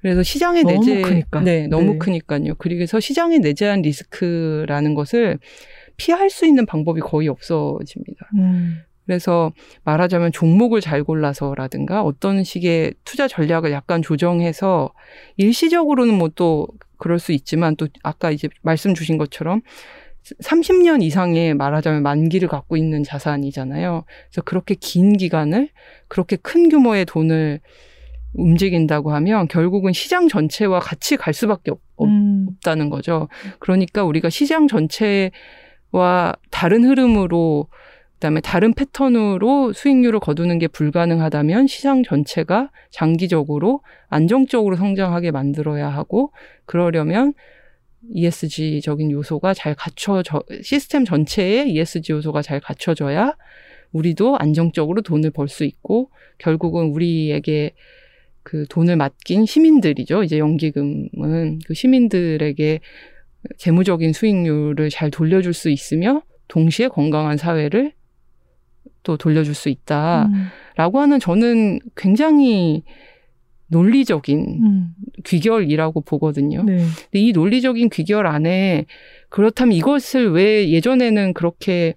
[0.00, 1.40] 그래서 시장에 너무 내재 크니까.
[1.40, 1.98] 네 너무 네.
[1.98, 2.54] 크니까요.
[2.58, 5.38] 그래서 시장에 내재한 리스크라는 것을
[5.96, 8.30] 피할 수 있는 방법이 거의 없어집니다.
[8.36, 9.52] 음, 그래서
[9.84, 14.92] 말하자면 종목을 잘 골라서라든가 어떤 식의 투자 전략을 약간 조정해서
[15.36, 16.68] 일시적으로는 뭐 또
[17.02, 19.60] 그럴 수 있지만 또 아까 이제 말씀 주신 것처럼
[20.42, 24.04] 30년 이상의 말하자면 만기를 갖고 있는 자산이잖아요.
[24.28, 25.68] 그래서 그렇게 긴 기간을
[26.08, 27.60] 그렇게 큰 규모의 돈을
[28.34, 33.28] 움직인다고 하면 결국은 시장 전체와 같이 갈 수밖에 없, 없- 음, 없다는 거죠.
[33.58, 35.30] 그러니까 우리가 시장 전체와
[36.50, 37.68] 다른 흐름으로
[38.14, 46.32] 그다음에 다른 패턴으로 수익률을 거두는 게 불가능하다면 시장 전체가 장기적으로 안정적으로 성장하게 만들어야 하고
[46.64, 47.34] 그러려면
[48.10, 53.36] ESG적인 요소가 잘 갖춰져 시스템 전체에 ESG 요소가 잘 갖춰져야
[53.92, 57.74] 우리도 안정적으로 돈을 벌 수 있고 결국은 우리에게
[58.42, 60.24] 그 돈을 맡긴 시민들이죠.
[60.24, 62.80] 이제 연기금은 그 시민들에게
[63.56, 67.92] 재무적인 수익률을 잘 돌려줄 수 있으며 동시에 건강한 사회를
[69.02, 71.02] 또 돌려줄 수 있다라고 음.
[71.02, 72.82] 하는 저는 굉장히
[73.72, 74.94] 논리적인 음.
[75.24, 76.62] 귀결이라고 보거든요.
[76.62, 76.76] 네.
[76.76, 78.86] 근데 이 논리적인 귀결 안에
[79.28, 81.94] 그렇다면 이것을 왜 예전에는 그렇게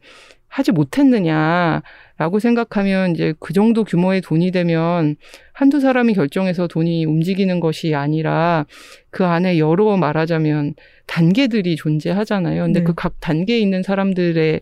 [0.47, 5.17] 하지 못했느냐라고 생각하면 이제 그 정도 규모의 돈이 되면
[5.51, 8.65] 한두 사람이 결정해서 돈이 움직이는 것이 아니라
[9.09, 10.75] 그 안에 여러 말하자면
[11.07, 12.63] 단계들이 존재하잖아요.
[12.63, 12.83] 근데 네.
[12.85, 14.61] 그각 단계에 있는 사람들의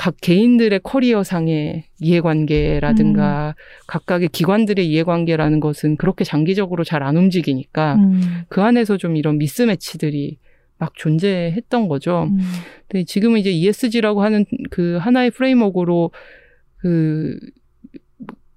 [0.00, 3.56] 각 개인들의 커리어상의 이해관계라든가
[3.88, 8.20] 각각의 기관들의 이해관계라는 것은 그렇게 장기적으로 잘 안 움직이니까 음.
[8.48, 10.38] 그 안에서 좀 이런 미스매치들이
[10.78, 12.28] 막 존재했던 거죠.
[12.30, 12.38] 음.
[12.86, 16.12] 근데 지금은 이제 ESG라고 하는 그 하나의 프레임워크로
[16.76, 17.36] 그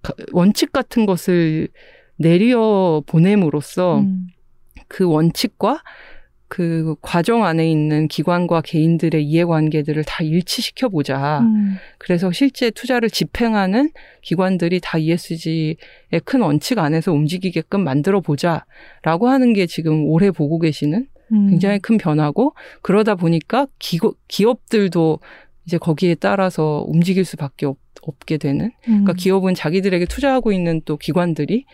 [0.04, 1.69] 가- 원칙 같은 것을
[2.17, 4.27] 내려 보냄으로써 음.
[4.88, 5.82] 그 원칙과
[6.52, 11.40] 그 과정 안에 있는 기관과 개인들의 이해관계들을 다 일치시켜 보자.
[11.40, 11.78] 음.
[11.98, 15.78] 그래서 실제 투자를 집행하는 기관들이 다 ESG의
[16.26, 21.50] 큰 원칙 안에서 움직이게끔 만들어 보자라고 하는 게 지금 올해 보고 계시는 음.
[21.52, 25.20] 굉장히 큰 변화고 그러다 보니까 기고, 기업들도
[25.65, 29.15] 이제 거기에 따라서 움직일 수밖에 없, 없게 되는 그러니까 음.
[29.15, 31.65] 기업은 자기들에게 투자하고 있는 또 기관들이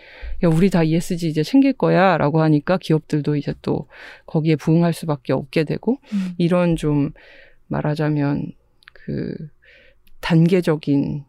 [0.44, 3.88] 야 우리 다 ESG 이제 챙길 거야라고 하니까 기업들도 이제 또
[4.26, 6.34] 거기에 부응할 수밖에 없게 되고 음.
[6.38, 7.12] 이런 좀
[7.68, 8.52] 말하자면
[8.94, 9.36] 그
[10.20, 11.24] 단계적인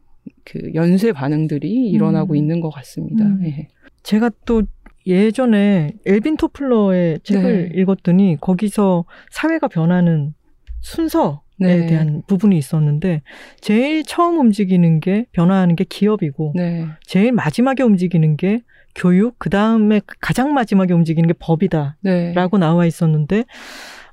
[0.44, 2.36] 그 연쇄 반응들이 일어나고 음.
[2.36, 3.24] 있는 것 같습니다.
[3.24, 3.44] 음.
[3.44, 3.68] 예.
[4.02, 4.62] 제가 또
[5.06, 7.80] 예전에 엘빈 토플러의 책을 네.
[7.80, 10.34] 읽었더니 거기서 사회가 변하는
[10.80, 11.86] 순서에 네.
[11.86, 13.22] 대한 부분이 있었는데
[13.60, 16.86] 제일 처음 움직이는 게 변화하는 게 기업이고 네.
[17.04, 18.60] 제일 마지막에 움직이는 게
[18.94, 22.32] 교육, 그 다음에 가장 마지막에 움직이는 게 법이다라고 네.
[22.58, 23.44] 나와 있었는데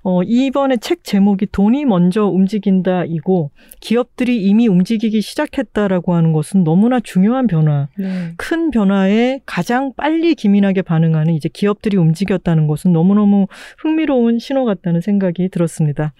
[0.07, 7.47] 어, 이번에 책 제목이 돈이 먼저 움직인다이고 기업들이 이미 움직이기 시작했다라고 하는 것은 너무나 중요한
[7.47, 8.33] 변화, 네.
[8.37, 13.47] 큰 변화에 가장 빨리 기민하게 반응하는 이제 기업들이 움직였다는 것은 너무너무
[13.79, 16.13] 흥미로운 신호 같다는 생각이 들었습니다.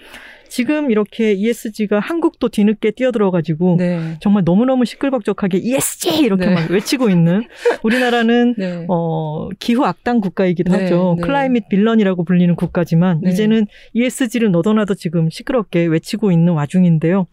[0.47, 4.17] 지금 이렇게 ESG가 한국도 뒤늦게 뛰어들어가지고 네.
[4.21, 6.53] 정말 너무너무 시끌벅적하게 ESG 이렇게 네.
[6.53, 7.43] 막 외치고 있는
[7.83, 8.85] 우리나라는 네.
[8.89, 11.15] 어, 기후 악당 국가이기도 네, 하죠.
[11.17, 11.25] 네.
[11.25, 13.31] climate villain이라고 불리는 국가지만 네.
[13.31, 17.27] 이제는 ESG를 너도나도 지금 시끄럽게 외치고 있는 와중인데요.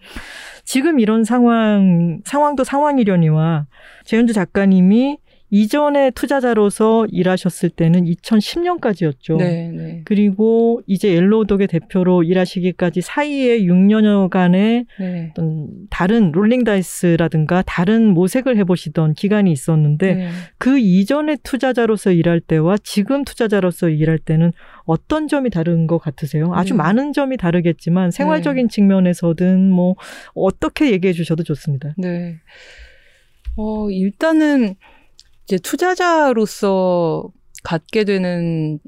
[0.64, 3.66] 지금 이런 상황, 상황도 상황이려니와
[4.04, 5.18] 제현주 작가님이
[5.54, 9.36] 이전에 투자자로서 일하셨을 때는 2010년까지였죠.
[9.36, 9.70] 네.
[9.70, 10.00] 네.
[10.06, 15.28] 그리고 이제 옐로우독의 대표로 일하시기까지 사이에 6년여간의 네.
[15.30, 20.28] 어떤 다른 롤링 다이스라든가 다른 모색을 해보시던 기간이 있었는데 네.
[20.56, 24.52] 그 이전에 투자자로서 일할 때와 지금 투자자로서 일할 때는
[24.84, 26.54] 어떤 점이 다른 것 같으세요?
[26.54, 26.78] 아주 네.
[26.78, 29.96] 많은 점이 다르겠지만 생활적인 측면에서든 뭐
[30.32, 31.92] 어떻게 얘기해 주셔도 좋습니다.
[31.98, 32.36] 네.
[33.58, 34.76] 어, 일단은
[35.52, 37.30] 이제 투자자로서
[37.62, 38.78] 갖게 되는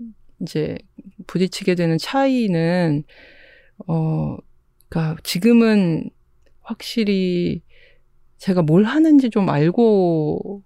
[0.41, 0.79] 이제
[1.27, 3.05] 부딪히게 되는 차이는
[3.87, 4.39] 어,
[4.89, 6.09] 그러니까 지금은
[6.63, 7.61] 확실히
[8.39, 10.63] 제가 뭘 하는지 좀 알고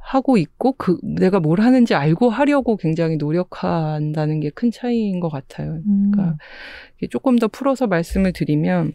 [0.00, 5.80] 하고 있고 그 내가 뭘 하는지 알고 하려고 굉장히 노력한다는 게 큰 차이인 것 같아요.
[6.10, 6.36] 그러니까
[6.96, 8.92] 이게 조금 더 풀어서 말씀을 드리면,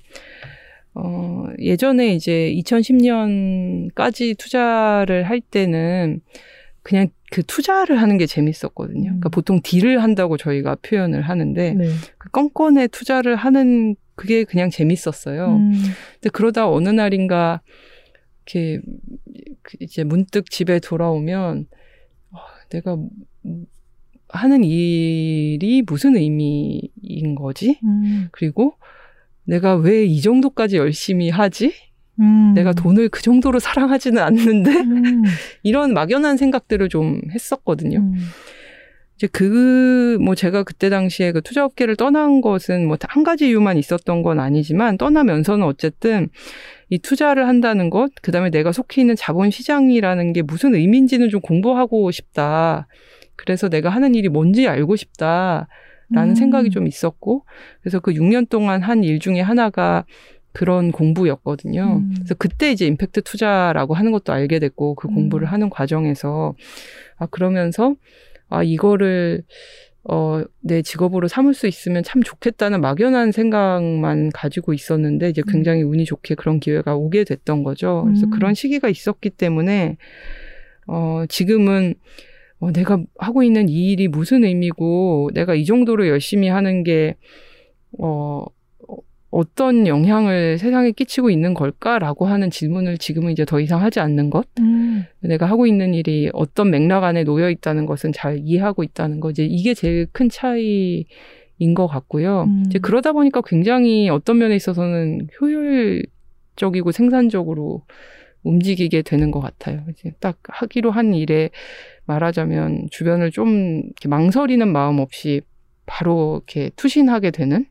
[0.95, 6.21] 어, 예전에 이제 2010년까지 투자를 할 때는
[6.83, 9.03] 그냥 그 투자를 하는 게 재밌었거든요.
[9.03, 9.31] 그러니까 음.
[9.31, 11.85] 보통 딜을 한다고 저희가 표현을 하는데, 네.
[12.17, 15.57] 그 건건에 투자를 하는 그게 그냥 재밌었어요.
[15.57, 15.73] 음,
[16.13, 17.61] 근데 그러다 어느 날인가
[18.45, 18.81] 이렇게
[19.61, 21.67] 그 이제 문득 집에 돌아오면
[22.31, 22.37] 어,
[22.69, 22.97] 내가
[24.29, 27.79] 하는 일이 무슨 의미인 거지?
[27.83, 28.75] 음, 그리고
[29.45, 31.73] 내가 왜 이 정도까지 열심히 하지?
[32.19, 32.53] 음.
[32.55, 35.23] 내가 돈을 그 정도로 사랑하지는 않는데 음,
[35.63, 37.99] 이런 막연한 생각들을 좀 했었거든요.
[37.99, 38.13] 음,
[39.17, 43.77] 이제 그 뭐 제가 그때 당시에 그 투자 업계를 떠난 것은 뭐 한 가지 이유만
[43.77, 46.29] 있었던 건 아니지만 떠나면서는 어쨌든
[46.89, 51.41] 이 투자를 한다는 것, 그 다음에 내가 속해 있는 자본 시장이라는 게 무슨 의미인지는 좀
[51.41, 52.87] 공부하고 싶다.
[53.35, 55.67] 그래서 내가 하는 일이 뭔지 알고 싶다.
[56.11, 56.35] 라는 음.
[56.35, 57.45] 생각이 좀 있었고,
[57.81, 60.05] 그래서 그 6년 동안 한 일 중에 하나가
[60.53, 61.97] 그런 공부였거든요.
[62.03, 62.11] 음.
[62.15, 65.15] 그래서 그때 이제 임팩트 투자라고 하는 것도 알게 됐고, 그 음.
[65.15, 66.55] 공부를 하는 과정에서,
[67.17, 67.95] 아, 그러면서,
[68.47, 69.43] 아, 이거를,
[70.07, 75.51] 어, 내 직업으로 삼을 수 있으면 참 좋겠다는 막연한 생각만 가지고 있었는데, 이제 음.
[75.51, 78.03] 굉장히 운이 좋게 그런 기회가 오게 됐던 거죠.
[78.05, 78.29] 그래서 음.
[78.29, 79.97] 그런 시기가 있었기 때문에,
[80.87, 81.95] 어, 지금은,
[82.59, 87.15] 어, 내가 하고 있는 이 일이 무슨 의미고 내가 이 정도로 열심히 하는 게
[87.99, 88.45] 어,
[89.31, 94.47] 어떤 영향을 세상에 끼치고 있는 걸까라고 하는 질문을 지금은 이제 더 이상 하지 않는 것.
[94.59, 95.03] 음.
[95.19, 99.29] 내가 하고 있는 일이 어떤 맥락 안에 놓여 있다는 것은 잘 이해하고 있다는 거.
[99.31, 101.05] 이제 이게 제일 큰 차이
[101.57, 102.43] 인 것 같고요.
[102.43, 102.63] 음.
[102.67, 107.83] 이제 그러다 보니까 굉장히 어떤 면에 있어서는 효율적이고 생산적으로
[108.45, 109.83] 움직이게 되는 것 같아요.
[109.89, 111.49] 이제 딱 하기로 한 일에
[112.05, 115.41] 말하자면 주변을 좀 망설이는 마음 없이
[115.85, 117.65] 바로 이렇게 투신하게 되는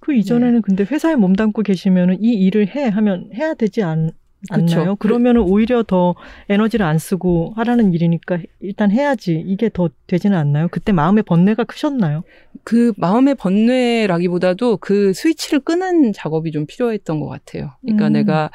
[0.00, 0.18] 그 네.
[0.18, 4.10] 이전에는 근데 회사에 몸담고 계시면은 이 일을 해 하면 해야 되지 않,
[4.52, 4.80] 그쵸.
[4.80, 4.96] 않나요?
[4.96, 6.14] 그러면은 오히려 더
[6.48, 10.68] 에너지를 안 쓰고 하라는 일이니까 일단 해야지 이게 더 되지는 않나요?
[10.70, 12.22] 그때 마음의 번뇌가 크셨나요?
[12.62, 17.72] 그 마음의 번뇌라기보다도 그 스위치를 끄는 작업이 좀 필요했던 것 같아요.
[17.82, 18.12] 그러니까 음.
[18.12, 18.50] 내가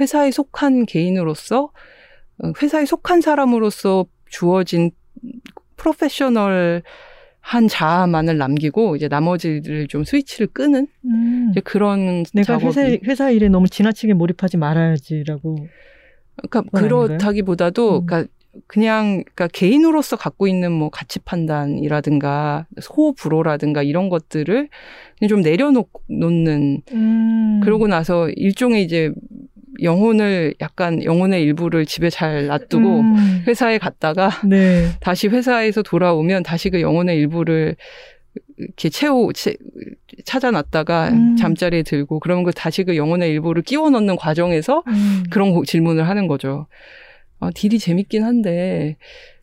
[0.00, 1.70] 회사에 속한 개인으로서
[2.38, 4.90] 어, 회사에 속한 사람으로서 주어진
[5.76, 6.82] 프로페셔널
[7.40, 11.48] 한 자아만을 남기고 이제 나머지를 좀 스위치를 끄는 음.
[11.50, 15.68] 이제 그런 내가 작업이 회사 회사 일에 너무 지나치게 몰입하지 말아야지라고.
[16.36, 18.06] 그러니까 그렇다기보다도 음.
[18.06, 18.32] 그러니까
[18.66, 22.66] 그냥 그러니까 개인으로서 갖고 있는 뭐 가치 판단이라든가
[22.96, 24.68] 호불호라든가 이런 것들을
[25.18, 27.60] 그냥 좀 내려놓는 음.
[27.62, 29.12] 그러고 나서 일종의 이제
[29.82, 33.42] 영혼을 약간 영혼의 일부를 집에 잘 놔두고 음.
[33.46, 34.88] 회사에 갔다가 네.
[35.00, 37.76] 다시 회사에서 돌아오면 다시 그 영혼의 일부를
[38.56, 39.54] 이렇게 채우 채,
[40.24, 41.36] 찾아놨다가 음.
[41.36, 45.24] 잠자리에 들고 그러면 그 다시 그 영혼의 일부를 끼워 넣는 과정에서 음.
[45.30, 46.66] 그런 고- 질문을 하는 거죠.
[47.40, 48.96] 아, 딜이 재밌긴 한데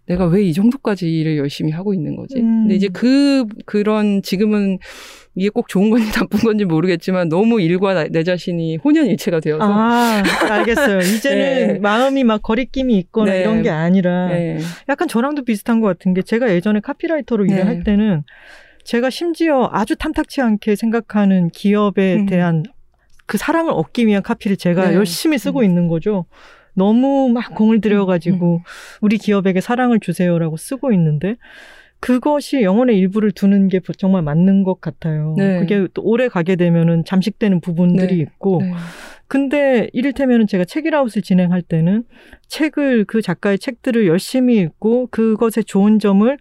[0.07, 2.37] 내가 왜 이 정도까지 일을 열심히 하고 있는 거지?
[2.39, 2.63] 음.
[2.63, 4.79] 근데 이제 그 그런 지금은
[5.35, 10.21] 이게 꼭 좋은 건지 나쁜 건지 모르겠지만 너무 일과 나- 내 자신이 혼연일체가 되어서 아,
[10.49, 10.99] 알겠어요.
[11.17, 11.79] 이제는 네.
[11.79, 13.41] 마음이 막 거리낌이 있거나 네.
[13.41, 14.59] 이런 게 아니라 네.
[14.89, 17.53] 약간 저랑도 비슷한 것 같은 게 제가 예전에 카피라이터로 네.
[17.53, 18.23] 일을 할 때는
[18.83, 22.25] 제가 심지어 아주 탐탁치 않게 생각하는 기업에 음.
[22.25, 22.63] 대한
[23.25, 24.95] 그 사랑을 얻기 위한 카피를 제가 네.
[24.95, 25.63] 열심히 쓰고 음.
[25.63, 26.25] 있는 거죠.
[26.73, 28.61] 너무 막 공을 들여가지고
[29.01, 31.35] 우리 기업에게 사랑을 주세요라고 쓰고 있는데
[32.01, 35.35] 그것이 영혼의 일부를 두는 게 정말 맞는 것 같아요.
[35.37, 35.59] 네.
[35.59, 38.21] 그게 또 오래 가게 되면은 잠식되는 부분들이 네.
[38.23, 38.73] 있고 네.
[39.27, 42.03] 근데 이를테면 제가 책이라웃을 진행할 때는
[42.47, 46.37] 책을 그 작가의 책들을 열심히 읽고 그것의 좋은 점을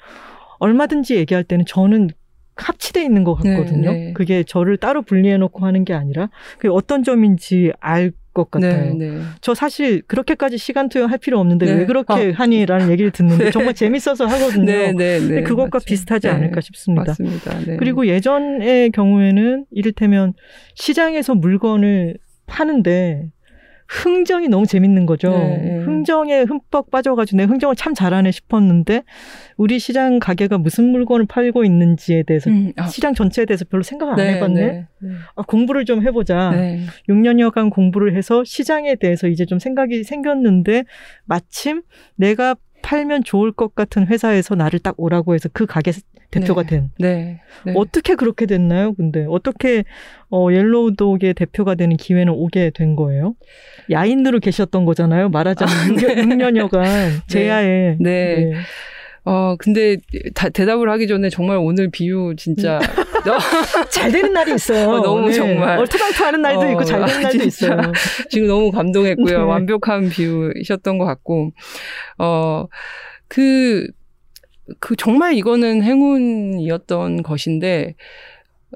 [0.59, 2.09] 얼마든지 얘기할 때는 저는
[2.57, 3.93] 합치돼 있는 것 같거든요.
[3.93, 4.13] 네, 네.
[4.13, 8.95] 그게 저를 따로 분리해 놓고 하는 게 아니라 그게 어떤 점인지 알 것 같아요.
[8.95, 9.21] 네, 네.
[9.41, 11.73] 저 사실 그렇게까지 시간 투여할 필요 없는데 네.
[11.73, 12.33] 왜 그렇게 아.
[12.35, 13.51] 하니라는 얘기를 듣는데 네.
[13.51, 14.65] 정말 재밌어서 하거든요.
[14.65, 15.43] 네, 네, 네.
[15.43, 15.85] 그것과 맞죠.
[15.87, 16.33] 비슷하지 네.
[16.33, 17.05] 않을까 싶습니다.
[17.09, 17.59] 맞습니다.
[17.67, 17.77] 네.
[17.77, 20.35] 그리고 예전의 경우에는 이를테면
[20.75, 22.17] 시장에서 물건을
[22.47, 23.31] 파는데
[23.91, 25.31] 흥정이 너무 재밌는 거죠.
[25.31, 25.79] 네.
[25.85, 29.03] 흥정에 흠뻑 빠져가지고 내 흥정을 참 잘하네 싶었는데
[29.57, 34.11] 우리 시장 가게가 무슨 물건을 팔고 있는지에 대해서 음, 아, 시장 전체에 대해서 별로 생각
[34.11, 34.61] 안 네, 해봤네.
[34.61, 35.11] 네, 네.
[35.35, 36.51] 아, 공부를 좀 해보자.
[36.53, 36.87] 네.
[37.09, 40.85] 6년여간 공부를 해서 시장에 대해서 이제 좀 생각이 생겼는데
[41.25, 41.83] 마침
[42.15, 45.93] 내가 팔면 좋을 것 같은 회사에서 나를 딱 오라고 해서 그 가게
[46.31, 46.69] 대표가 네.
[46.69, 46.91] 된.
[46.99, 47.41] 네.
[47.65, 47.73] 네.
[47.77, 48.95] 어떻게 그렇게 됐나요?
[48.95, 49.85] 근데 어떻게
[50.31, 53.35] 어, 옐로우독의 대표가 되는 기회는 오게 된 거예요?
[53.91, 55.29] 야인으로 계셨던 거잖아요.
[55.31, 57.97] 말하자면 6년, 여간 제야에.
[57.99, 58.53] 네.
[59.25, 59.97] 어, 근데
[60.35, 62.81] 다, 대답을 하기 전에 정말 오늘 비유 진짜
[63.91, 64.89] 잘 되는 날이 있어요.
[64.89, 65.79] 어, 너무 정말.
[65.79, 67.45] 얼토당토하는 날도 어, 있고 잘 되는 아, 날도.
[67.45, 67.93] 있어요.
[68.31, 69.39] 지금 너무 감동했고요.
[69.39, 69.45] 네.
[69.45, 71.51] 완벽한 비유이셨던 것 같고,
[72.19, 72.67] 어,
[73.29, 73.87] 그,
[74.79, 77.95] 그 정말 이거는 행운이었던 것인데,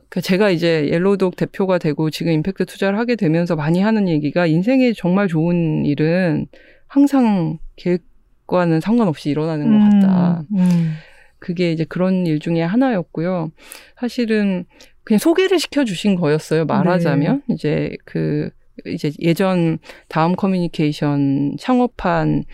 [0.09, 4.93] 그 제가 이제 옐로우독 대표가 되고 지금 임팩트 투자를 하게 되면서 많이 하는 얘기가 인생에
[4.93, 6.47] 정말 좋은 일은
[6.89, 8.03] 항상 계획
[8.47, 10.45] 과는 상관없이 일어나는 것 같다.
[10.53, 10.93] 음, 음.
[11.39, 13.51] 그게 이제 그런 일 중에 하나였고요.
[13.99, 14.65] 사실은
[15.05, 16.65] 그냥 소개를 시켜주신 거였어요.
[16.65, 18.51] 말하자면 이제 그
[18.87, 19.79] 이제 예전
[20.09, 22.45] 다음 커뮤니케이션 창업한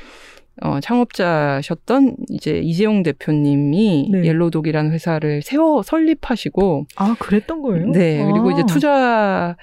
[0.63, 4.25] 어, 창업자셨던 이제 이재용 대표님이 네.
[4.25, 7.87] 옐로독이라는 회사를 세워 설립하시고 아, 그랬던 거예요?
[7.93, 8.53] 네 그리고 아.
[8.53, 9.57] 이제 투자를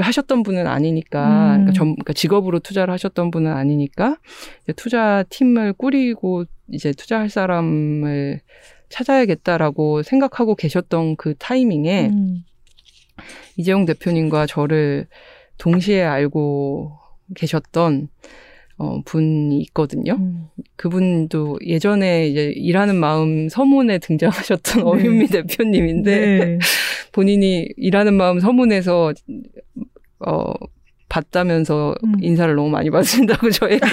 [0.00, 1.50] 하셨던 분은 아니니까 음.
[1.52, 4.16] 그러니까, 전, 그러니까 직업으로 투자를 하셨던 분은 아니니까
[4.76, 8.40] 투자 팀을 꾸리고 이제 투자할 사람을
[8.88, 12.44] 찾아야겠다라고 생각하고 계셨던 그 타이밍에 음.
[13.56, 15.06] 이재용 대표님과 저를
[15.58, 16.92] 동시에 알고
[17.34, 18.08] 계셨던
[18.78, 20.14] 어, 분이 있거든요.
[20.14, 20.46] 음.
[20.76, 24.90] 그분도 예전에 이제 일하는 마음 서문에 등장하셨던 네.
[24.90, 26.58] 어윤미 대표님인데 네.
[27.12, 29.12] 본인이 일하는 마음 서문에서
[30.26, 30.52] 어
[31.12, 32.14] 봤다면서 음.
[32.22, 33.86] 인사를 너무 많이 받으신다고 저에게.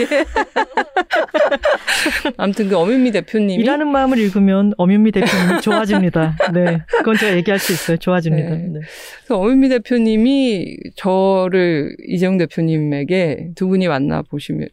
[2.37, 6.37] 아무튼 그 엄윤미 대표님이 일하는 마음을 읽으면 엄윤미 대표님이 좋아집니다.
[6.53, 6.81] 네.
[6.87, 7.97] 그건 제가 얘기할 수 있어요.
[7.97, 8.49] 좋아집니다.
[8.51, 8.55] 네.
[8.55, 8.79] 네.
[9.17, 14.69] 그래서 엄윤미 대표님이 저를 이재용 대표님에게 두 분이 만나 보시면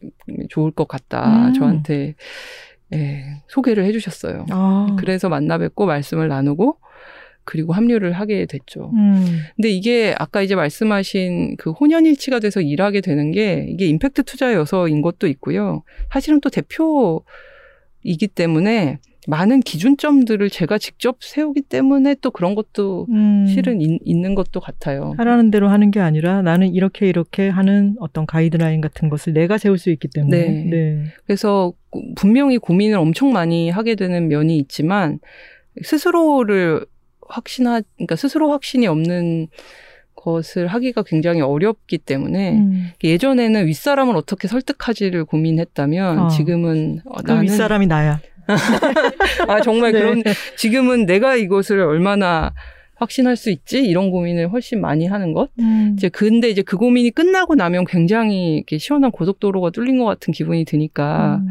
[0.49, 1.49] 좋을 것 같다.
[1.49, 1.53] 음.
[1.53, 2.15] 저한테
[2.93, 4.45] 예, 소개를 해주셨어요.
[4.51, 4.95] 아.
[4.97, 6.77] 그래서 만나 뵙고 말씀을 나누고
[7.47, 8.91] 그리고 합류를 하게 됐죠.
[8.93, 9.25] 음.
[9.55, 15.27] 근데 이게 아까 이제 말씀하신 그 혼연일치가 돼서 일하게 되는 게 이게 임팩트 투자여서인 것도
[15.27, 15.83] 있고요.
[16.11, 23.45] 사실은 또 대표이기 때문에 많은 기준점들을 제가 직접 세우기 때문에 또 그런 것도 음.
[23.47, 25.15] 실은 있, 있는 것도 같아요.
[25.17, 29.77] 하라는 대로 하는 게 아니라 나는 이렇게 이렇게 하는 어떤 가이드라인 같은 것을 내가 세울
[29.79, 30.37] 수 있기 때문에.
[30.47, 30.63] 네.
[30.69, 31.03] 네.
[31.25, 35.19] 그래서 고- 분명히 고민을 엄청 많이 하게 되는 면이 있지만
[35.83, 36.85] 스스로를
[37.27, 39.47] 확신하, 그러니까 스스로 확신이 없는
[40.15, 42.91] 것을 하기가 굉장히 어렵기 때문에 음.
[43.03, 46.27] 예전에는 윗사람을 어떻게 설득하지를 고민했다면 어.
[46.29, 48.19] 지금은 어, 그 윗사람이 나야.
[49.47, 49.99] 아 정말 네.
[49.99, 50.23] 그런
[50.57, 52.53] 지금은 내가 이것을 얼마나
[52.95, 55.93] 확신할 수 있지 이런 고민을 훨씬 많이 하는 것 음.
[55.97, 60.65] 이제 근데 이제 그 고민이 끝나고 나면 굉장히 이렇게 시원한 고속도로가 뚫린 것 같은 기분이
[60.65, 61.49] 드니까 음.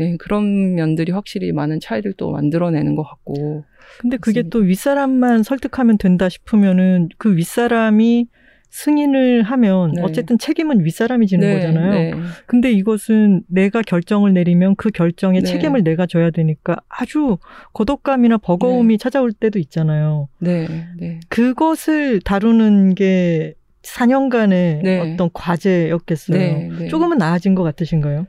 [0.00, 3.64] 예, 그런 면들이 확실히 많은 차이를 또 만들어내는 것 같고
[4.00, 4.42] 근데 그게.
[4.42, 8.26] 또 윗사람만 설득하면 된다 싶으면은 그 윗사람이
[8.70, 10.02] 승인을 하면 네.
[10.02, 11.90] 어쨌든 책임은 윗사람이 지는 거잖아요.
[11.90, 12.12] 네,
[12.46, 15.46] 근데 이것은 내가 결정을 내리면 그 결정에 네.
[15.46, 17.38] 책임을 내가 져야 되니까 아주
[17.72, 20.28] 고독감이나 버거움이 찾아올 때도 있잖아요.
[20.38, 20.68] 네,
[20.98, 21.20] 네.
[21.28, 25.14] 그것을 다루는 게 4년간의 네.
[25.14, 26.38] 어떤 과제였겠어요.
[26.38, 26.88] 네, 네.
[26.88, 28.26] 조금은 나아진 것 같으신가요?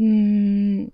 [0.00, 0.88] 음,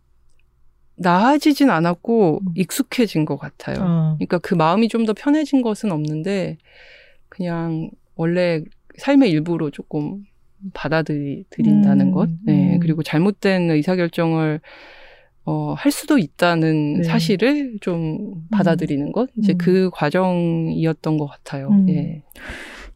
[0.97, 2.53] 나아지진 않았고 음.
[2.55, 3.77] 익숙해진 것 같아요.
[3.81, 6.59] 아, 그러니까 그 마음이 좀 더 편해진 것은 없는데
[7.29, 8.63] 그냥 원래
[8.99, 10.25] 삶의 일부로 조금
[10.75, 12.29] 받아들인다는 음, 것.
[12.45, 12.75] 네.
[12.75, 12.79] 음.
[12.81, 14.61] 그리고 잘못된 의사결정을
[15.45, 17.03] 어, 할 수도 있다는 네.
[17.03, 19.29] 사실을 좀 받아들이는 것.
[19.39, 19.59] 이제 음.
[19.59, 21.69] 그 과정이었던 것 같아요.
[21.69, 21.89] 음.
[21.89, 22.23] 예.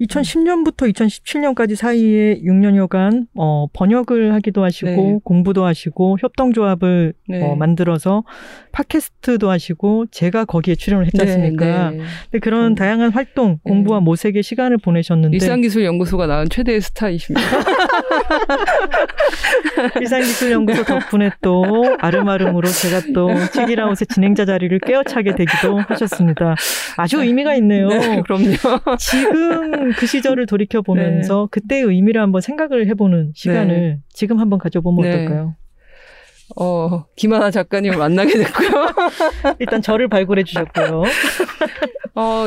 [0.00, 5.18] 2010년부터 2017년까지 사이에 6년여간 어, 번역을 하기도 하시고 네.
[5.24, 7.42] 공부도 하시고 협동조합을 네.
[7.42, 8.24] 어, 만들어서
[8.72, 11.90] 팟캐스트도 하시고 제가 거기에 출연을 했지 않습니까?
[11.90, 12.04] 네, 네.
[12.30, 12.74] 근데 그런 음.
[12.74, 14.04] 다양한 활동, 공부와 네.
[14.04, 17.40] 모색의 시간을 보내셨는데 일상기술연구소가 낳은 최대의 스타이십니다.
[20.00, 21.64] 일상기술연구소 덕분에 또
[21.98, 26.54] 아름아름으로 제가 또 책이라웃의 진행자 자리를 꿰어차게 되기도 하셨습니다.
[26.96, 27.88] 아주 의미가 있네요.
[27.88, 28.54] 네, 그럼요.
[28.98, 31.60] 지금 그 시절을 돌이켜 보면서 네.
[31.60, 35.14] 그때의 의미를 한번 생각을 해보는 시간을 지금 한번 가져보면 네.
[35.14, 35.56] 어떨까요?
[36.54, 38.70] 어, 김하나 작가님을 만나게 됐고요.
[39.58, 41.02] 일단 저를 발굴해 주셨고요.
[42.14, 42.46] 어,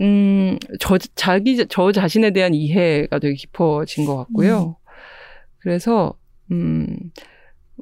[0.00, 4.76] 음, 저, 자기, 저 자신에 대한 이해가 되게 깊어진 것 같고요.
[5.58, 6.14] 그래서,
[6.50, 6.96] 음,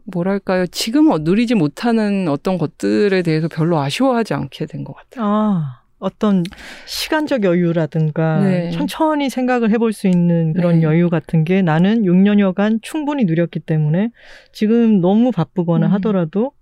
[0.07, 0.67] 뭐랄까요.
[0.67, 5.25] 지금 은 누리지 못하는 어떤 것들에 대해서 별로 아쉬워하지 않게 된 것 같아요.
[5.25, 6.43] 아, 어떤
[6.87, 8.71] 시간적 여유라든가 네.
[8.71, 10.83] 천천히 생각을 해볼 수 있는 그런 네.
[10.83, 14.11] 여유 같은 게 나는 6년여간 충분히 누렸기 때문에
[14.53, 15.93] 지금 너무 바쁘거나 음.
[15.93, 16.53] 하더라도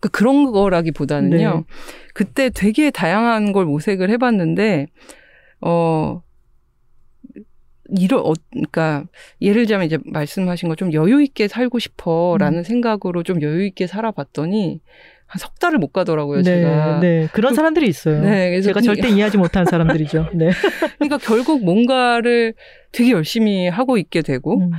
[0.00, 1.36] 그 그런 거라기보다는요.
[1.56, 1.62] 네.
[2.14, 4.86] 그때 되게 다양한 걸 모색을 해봤는데,
[5.62, 6.22] 어,
[7.88, 9.04] 이런, 어, 그니까,
[9.40, 12.38] 예를 들자면 이제 말씀하신 거좀 여유 있게 살고 싶어 음.
[12.38, 14.80] 라는 생각으로 좀 여유 있게 살아봤더니,
[15.28, 17.00] 한 석 달을 못 가더라고요, 네, 제가.
[17.00, 17.28] 네.
[17.32, 18.22] 그런 그- 사람들이 있어요.
[18.22, 20.30] 네, 그래서 제가 그- 절대 이해하지 못하는 사람들이죠.
[20.34, 20.50] 네.
[20.98, 22.54] 그러니까 결국 뭔가를
[22.92, 24.70] 되게 열심히 하고 있게 되고, 음.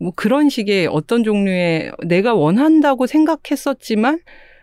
[0.00, 4.20] 뭐 그런 식의 어떤 종류의 내가 원한다고 생각했었지만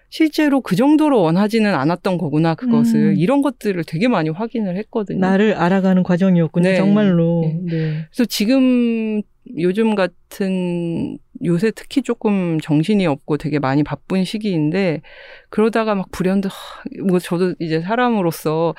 [0.10, 3.16] 실제로 그 정도로 원하지는 않았던 거구나 그것을 음.
[3.18, 5.20] 이런 것들을 되게 많이 확인을 했거든요.
[5.20, 6.70] 나를 알아가는 과정이었군요.
[6.70, 6.76] 네.
[6.76, 7.42] 정말로.
[7.44, 7.60] 네.
[7.64, 8.06] 네.
[8.12, 9.22] 그래서 지금
[9.58, 15.02] 요즘 같은 요새 특히 조금 정신이 없고 되게 많이 바쁜 시기인데
[15.50, 18.76] 그러다가 막 불현듯 하, 뭐 저도 이제 사람으로서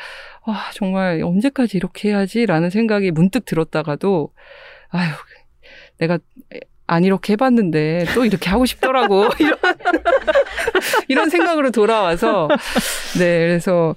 [0.47, 4.33] 와 정말 언제까지 이렇게 해야지라는 생각이 문득 들었다가도
[4.89, 5.11] 아유
[5.99, 6.19] 내가
[6.91, 9.57] 안 이렇게 해봤는데 또 이렇게 하고 싶더라고 이런
[11.09, 12.49] 이런 생각으로 돌아와서
[13.19, 13.95] 네 그래서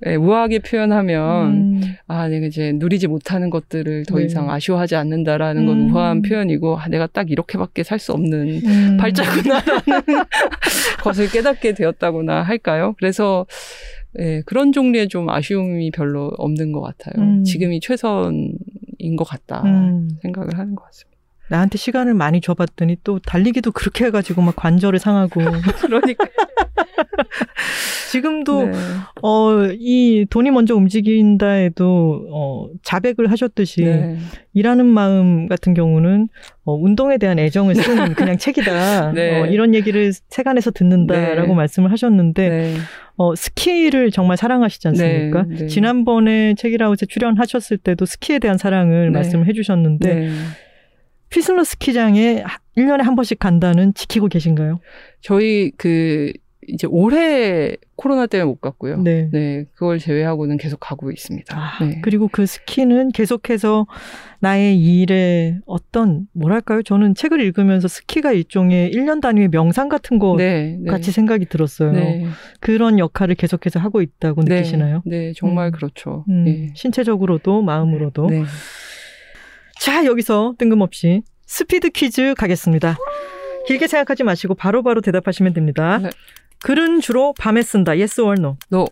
[0.00, 1.80] 네, 우아하게 표현하면 음.
[2.06, 4.26] 아, 내가 이제 누리지 못하는 것들을 더 네.
[4.26, 5.92] 이상 아쉬워하지 않는다라는 건 음.
[5.92, 8.96] 우아한 표현이고, 아, 내가 딱 이렇게밖에 살 수 없는 음.
[9.00, 9.82] 팔자구나라는
[11.02, 12.94] 것을 깨닫게 되었다거나 할까요?
[12.98, 13.44] 그래서,
[14.20, 17.14] 예, 그런 종류의 좀 아쉬움이 별로 없는 것 같아요.
[17.18, 17.42] 음.
[17.42, 20.08] 지금이 최선인 것 같다 음.
[20.22, 21.17] 생각을 하는 것 같습니다.
[21.50, 25.40] 나한테 시간을 많이 줘봤더니 또 달리기도 그렇게 해가지고 막 관절을 상하고
[25.80, 26.26] 그러니까.
[28.10, 28.72] 지금도 네.
[29.22, 34.18] 어, 이 돈이 먼저 움직인다 해도 어, 자백을 하셨듯이 네.
[34.54, 36.28] 일하는 마음 같은 경우는
[36.64, 39.12] 어, 운동에 대한 애정을 쓴 그냥 책이다.
[39.12, 39.40] 네.
[39.40, 41.54] 어, 이런 얘기를 세간에서 듣는다라고 네.
[41.54, 42.74] 말씀을 하셨는데 네.
[43.16, 45.44] 어, 스키를 정말 사랑하시지 않습니까?
[45.48, 45.66] 네, 네.
[45.66, 49.10] 지난번에 책이라웃에 출연하셨을 때도 스키에 대한 사랑을 네.
[49.10, 50.30] 말씀을 해주셨는데
[51.28, 51.34] 네.
[51.34, 52.44] 피슬러 스키장에
[52.76, 54.80] 1년에 한 번씩 간다는 지키고 계신가요?
[55.20, 56.32] 저희 그
[56.68, 58.98] 이제 올해 코로나 때문에 못 갔고요.
[59.02, 59.28] 네.
[59.32, 61.56] 네, 그걸 제외하고는 계속 가고 있습니다.
[61.56, 62.00] 아, 네.
[62.02, 63.86] 그리고 그 스키는 계속해서
[64.40, 66.82] 나의 일에 어떤 뭐랄까요?
[66.82, 70.90] 저는 책을 읽으면서 스키가 일종의 1년 단위의 명상 같은 거 네, 네.
[70.90, 71.92] 같이 생각이 들었어요.
[71.92, 72.26] 네.
[72.60, 74.56] 그런 역할을 계속해서 하고 있다고 네.
[74.56, 75.02] 느끼시나요?
[75.06, 75.72] 네, 정말 음.
[75.72, 76.24] 그렇죠.
[76.28, 76.72] 음, 예.
[76.74, 78.28] 신체적으로도 마음으로도.
[79.78, 79.84] 네.
[79.84, 82.96] 자, 여기서 뜬금없이 스피드 퀴즈 가겠습니다.
[83.66, 85.98] 길게 생각하지 마시고 바로 바로 대답하시면 됩니다.
[85.98, 86.10] 네.
[86.62, 87.92] 글은 주로 밤에 쓴다.
[87.92, 88.56] Yes or no.
[88.72, 88.86] No.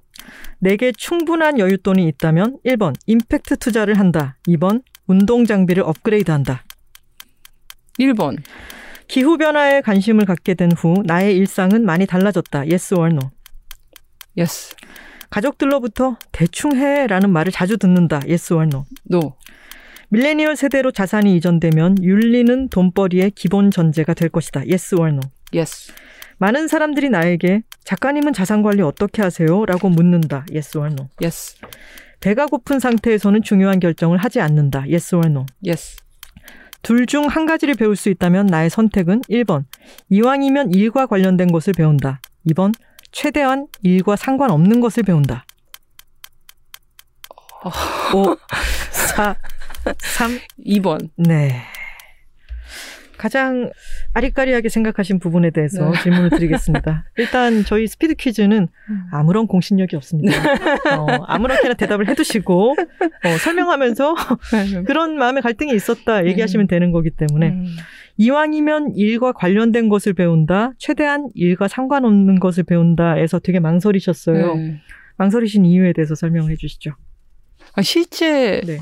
[0.58, 4.36] 내게 충분한 여윳돈이 있다면 1번 임팩트 투자를 한다.
[4.48, 6.64] 2번 운동 장비를 업그레이드한다.
[7.98, 8.38] 1번.
[9.08, 12.60] 기후 변화에 관심을 갖게 된 후 나의 일상은 많이 달라졌다.
[12.60, 13.30] Yes or no.
[14.38, 14.74] Yes.
[15.30, 18.20] 가족들로부터 대충 해라는 말을 자주 듣는다.
[18.26, 18.84] Yes or no.
[19.10, 19.36] No.
[20.10, 24.60] 밀레니얼 세대로 자산이 이전되면 윤리는 돈벌이의 기본 전제가 될 것이다.
[24.60, 25.20] Yes or no.
[25.54, 25.92] Yes.
[26.38, 29.64] 많은 사람들이 나에게 작가님은 자산 관리 어떻게 하세요?
[29.66, 30.44] 라고 묻는다.
[30.52, 31.08] Yes or no.
[31.22, 31.56] Yes.
[32.20, 34.80] 배가 고픈 상태에서는 중요한 결정을 하지 않는다.
[34.80, 35.46] Yes or no.
[35.66, 35.96] Yes.
[36.82, 39.64] 둘 중 한 가지를 배울 수 있다면 나의 선택은 1번.
[40.08, 42.20] 이왕이면 일과 관련된 것을 배운다.
[42.48, 42.72] 2번.
[43.10, 45.44] 최대한 일과 상관없는 것을 배운다.
[48.14, 48.36] 5,
[48.92, 49.34] 4,
[49.98, 51.10] 3, 2번.
[51.16, 51.62] 네.
[53.16, 53.70] 가장
[54.14, 56.02] 아리까리하게 생각하신 부분에 대해서 네.
[56.02, 57.04] 질문을 드리겠습니다.
[57.16, 58.68] 일단 저희 스피드 퀴즈는
[59.10, 60.36] 아무런 공신력이 없습니다.
[60.98, 64.14] 어, 아무렇게나 대답을 해두시고 어, 설명하면서
[64.86, 67.66] 그런 마음의 갈등이 있었다 얘기하시면 되는 거기 때문에 음.
[68.18, 74.54] 이왕이면 일과 관련된 것을 배운다, 최대한 일과 상관없는 것을 배운다에서 되게 망설이셨어요.
[74.54, 74.80] 네.
[75.18, 76.92] 망설이신 이유에 대해서 설명을 해주시죠.
[77.74, 78.78] 아, 실제 네.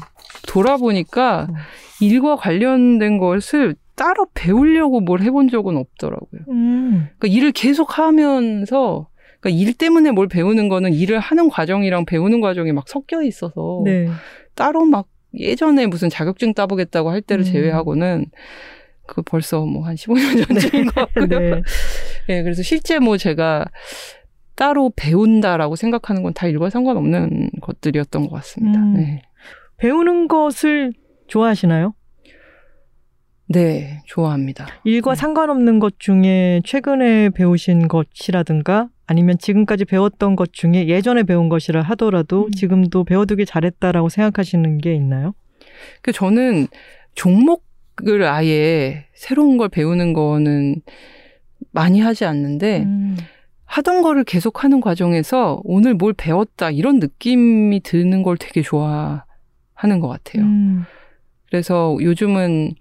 [0.46, 1.54] 돌아보니까 음.
[2.00, 6.42] 일과 관련된 것을 따로 배우려고 뭘 해본 적은 없더라고요.
[6.48, 9.08] 음, 그러니까 일을 계속 하면서
[9.40, 14.08] 그러니까 일 때문에 뭘 배우는 거는 일을 하는 과정이랑 배우는 과정이 막 섞여 있어서 네.
[14.54, 15.06] 따로 막
[15.38, 17.52] 예전에 무슨 자격증 따보겠다고 할 때를 음.
[17.52, 18.26] 제외하고는
[19.06, 21.26] 그 벌써 뭐 한 15년 전쯤인 것 같고요.
[21.26, 21.62] 네.
[22.30, 23.66] 예, 그래서 실제 뭐 제가
[24.56, 28.80] 따로 배운다라고 생각하는 건 다 일과 상관없는 것들이었던 것 같습니다.
[28.80, 28.94] 음.
[28.94, 29.22] 네.
[29.76, 30.92] 배우는 것을
[31.26, 31.94] 좋아하시나요?
[33.46, 34.66] 네, 좋아합니다.
[34.84, 35.20] 일과 네.
[35.20, 42.46] 상관없는 것 중에 최근에 배우신 것이라든가 아니면 지금까지 배웠던 것 중에 예전에 배운 것이라 하더라도
[42.46, 42.50] 음.
[42.52, 45.34] 지금도 배워두길 잘했다라고 생각하시는 게 있나요?
[46.00, 46.68] 그 저는
[47.14, 50.76] 종목을 아예 새로운 걸 배우는 거는
[51.70, 53.16] 많이 하지 않는데 음.
[53.74, 60.06] 하던 거를 계속 하는 과정에서 오늘 뭘 배웠다 이런 느낌이 드는 걸 되게 좋아하는 것
[60.06, 60.44] 같아요.
[60.44, 60.84] 음.
[61.48, 62.74] 그래서 요즘은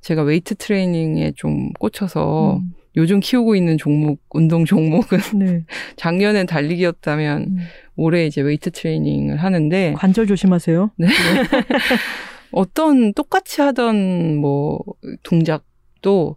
[0.00, 2.72] 제가 웨이트 트레이닝에 좀 꽂혀서 음.
[2.96, 5.64] 요즘 키우고 있는 종목, 운동 종목은 네.
[5.96, 7.58] 작년엔 달리기였다면 음.
[7.96, 10.92] 올해 이제 웨이트 트레이닝을 하는데 관절 조심하세요.
[10.96, 11.08] 네.
[12.52, 14.78] 어떤 똑같이 하던 뭐
[15.24, 16.36] 동작도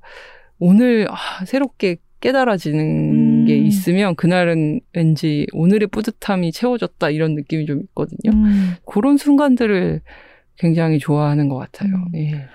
[0.60, 3.46] 오늘 아, 새롭게 깨달아지는 음.
[3.46, 8.32] 게 있으면 그날은 왠지 오늘의 뿌듯함이 채워졌다 이런 느낌이 좀 있거든요.
[8.34, 8.76] 음.
[8.86, 10.02] 그런 순간들을
[10.58, 11.94] 굉장히 좋아하는 것 같아요.
[12.14, 12.16] 음.
[12.16, 12.48] 예.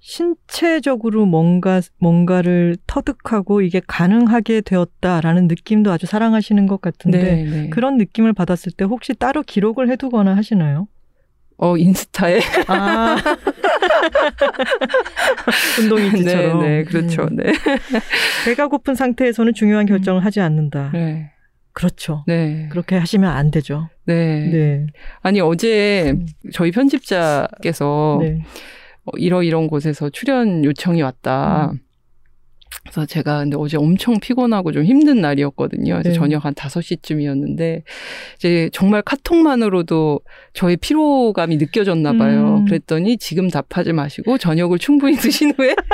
[0.00, 7.68] 신체적으로 뭔가 뭔가를 터득하고 이게 가능하게 되었다라는 느낌도 아주 사랑하시는 것 같은데 네, 네.
[7.70, 10.88] 그런 느낌을 받았을 때 혹시 따로 기록을 해두거나 하시나요?
[11.56, 13.16] 어 인스타에 아
[15.80, 16.62] 운동일지처럼.
[16.62, 17.22] 네, 네, 그렇죠.
[17.22, 17.36] 음.
[17.36, 17.52] 네.
[18.44, 20.90] 배가 고픈 상태에서는 중요한 결정을 하지 않는다.
[20.92, 21.30] 네.
[21.72, 22.24] 그렇죠.
[22.26, 22.68] 네.
[22.70, 23.88] 그렇게 하시면 안 되죠.
[24.06, 24.48] 네.
[24.50, 24.86] 네.
[25.22, 26.26] 아니 어제 음.
[26.52, 28.42] 저희 편집자께서 네.
[29.04, 31.70] 어, 이러 이런 곳에서 출연 요청이 왔다.
[31.72, 31.78] 음.
[32.84, 35.94] 그래서 제가 근데 어제 엄청 피곤하고 좀 힘든 날이었거든요.
[35.94, 36.14] 그래서 네.
[36.14, 37.82] 저녁 한 5시쯤이었는데
[38.36, 40.20] 이제 정말 카톡만으로도
[40.52, 42.58] 저의 피로감이 느껴졌나 봐요.
[42.58, 42.64] 음.
[42.66, 45.74] 그랬더니 지금 답하지 마시고 저녁을 충분히 드신 후에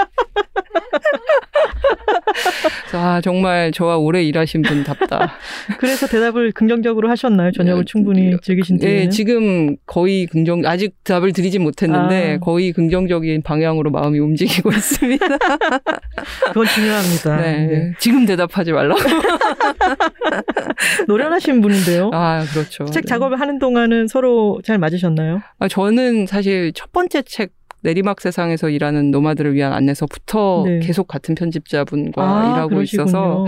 [2.94, 5.32] 아, 정말 저와 오래 일하신 분답다.
[5.78, 7.50] 그래서 대답을 긍정적으로 하셨나요?
[7.52, 8.90] 저녁을 네, 충분히 즐기신 뒤에.
[8.90, 12.38] 네, 지금 거의 긍정, 아직 답을 드리진 못했는데, 아.
[12.38, 15.26] 거의 긍정적인 방향으로 마음이 움직이고 있습니다.
[16.48, 17.36] 그건 중요합니다.
[17.36, 17.66] 네.
[17.66, 17.92] 네.
[17.98, 19.00] 지금 대답하지 말라고.
[21.06, 22.10] 노련하신 분인데요.
[22.12, 22.84] 아, 그렇죠.
[22.86, 23.08] 책 네.
[23.08, 25.42] 작업을 하는 동안은 서로 잘 맞으셨나요?
[25.58, 27.52] 아, 저는 사실 첫 번째 책,
[27.82, 30.80] 내리막 세상에서 일하는 노마드를 위한 안내서부터 네.
[30.80, 33.04] 계속 같은 편집자분과 아, 일하고 그러시군요.
[33.04, 33.46] 있어서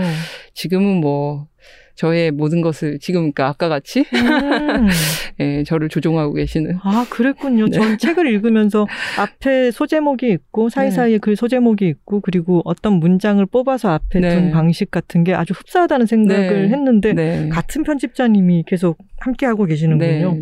[0.53, 1.47] 지금은 뭐
[1.95, 4.87] 저의 모든 것을 지금 그러니까 아까 같이 음.
[5.39, 7.65] 예, 저를 조종하고 계시는 아, 그랬군요.
[7.67, 7.71] 네.
[7.71, 8.87] 전 책을 읽으면서
[9.19, 14.29] 앞에 소제목이 있고 사이사이에 그 소제목이 있고 그리고 어떤 문장을 뽑아서 앞에 네.
[14.35, 16.69] 둔 방식 같은 게 아주 흡사하다는 생각을 네.
[16.69, 17.49] 했는데 네.
[17.49, 20.35] 같은 편집자님이 계속 함께 하고 계시는군요.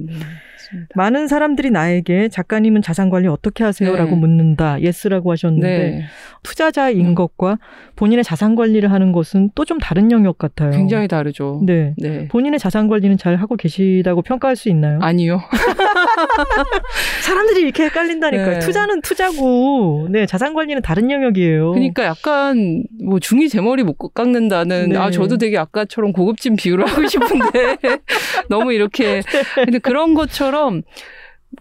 [0.71, 0.93] 맞습니다.
[0.95, 3.91] 많은 사람들이 나에게 작가님은 자산 관리 어떻게 하세요?
[3.91, 3.97] 네.
[3.97, 4.81] 라고 묻는다.
[4.81, 6.03] yes라고 하셨는데 네,
[6.43, 7.15] 투자자인 음.
[7.15, 7.57] 것과
[7.95, 10.71] 본인의 자산 관리를 하는 것은 또 좀 다른 영역 같아요.
[10.71, 11.61] 굉장히 다르죠.
[11.65, 11.93] 네.
[11.97, 12.27] 네.
[12.27, 14.99] 본인의 자산 관리는 잘 하고 계시다고 평가할 수 있나요?
[15.01, 15.39] 아니요.
[17.23, 18.51] 사람들이 이렇게 헷갈린다니까요.
[18.53, 18.59] 네.
[18.59, 21.71] 투자는 투자고, 네, 자산 관리는 다른 영역이에요.
[21.71, 24.97] 그러니까 약간 뭐 중이 제 머리 못 깎는다는 네.
[24.97, 27.77] 아 저도 되게 아까처럼 고급진 비유를 하고 싶은데
[28.49, 29.21] 너무 이렇게
[29.55, 30.81] 근데 그런 것처럼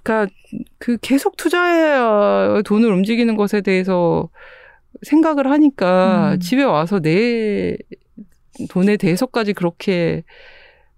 [0.02, 0.32] 그러니까
[0.78, 4.28] 그 계속 투자해 돈을 움직이는 것에 대해서
[5.02, 6.40] 생각을 하니까 음.
[6.40, 7.76] 집에 와서 내
[8.68, 10.24] 돈에 대해서까지 그렇게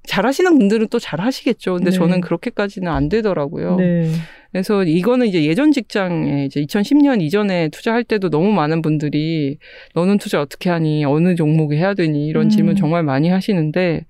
[0.05, 1.75] 잘하시는 분들은 또 잘하시겠죠.
[1.75, 1.97] 근데 네.
[1.97, 3.77] 저는 그렇게까지는 안 되더라고요.
[3.77, 4.11] 네.
[4.51, 9.59] 그래서 이거는 이제 예전 직장에 이제 2010년 이전에 투자할 때도 너무 많은 분들이
[9.95, 11.05] 너는 투자 어떻게 하니?
[11.05, 12.27] 어느 종목에 해야 되니?
[12.27, 12.49] 이런 음.
[12.51, 14.05] 질문 정말 많이 하시는데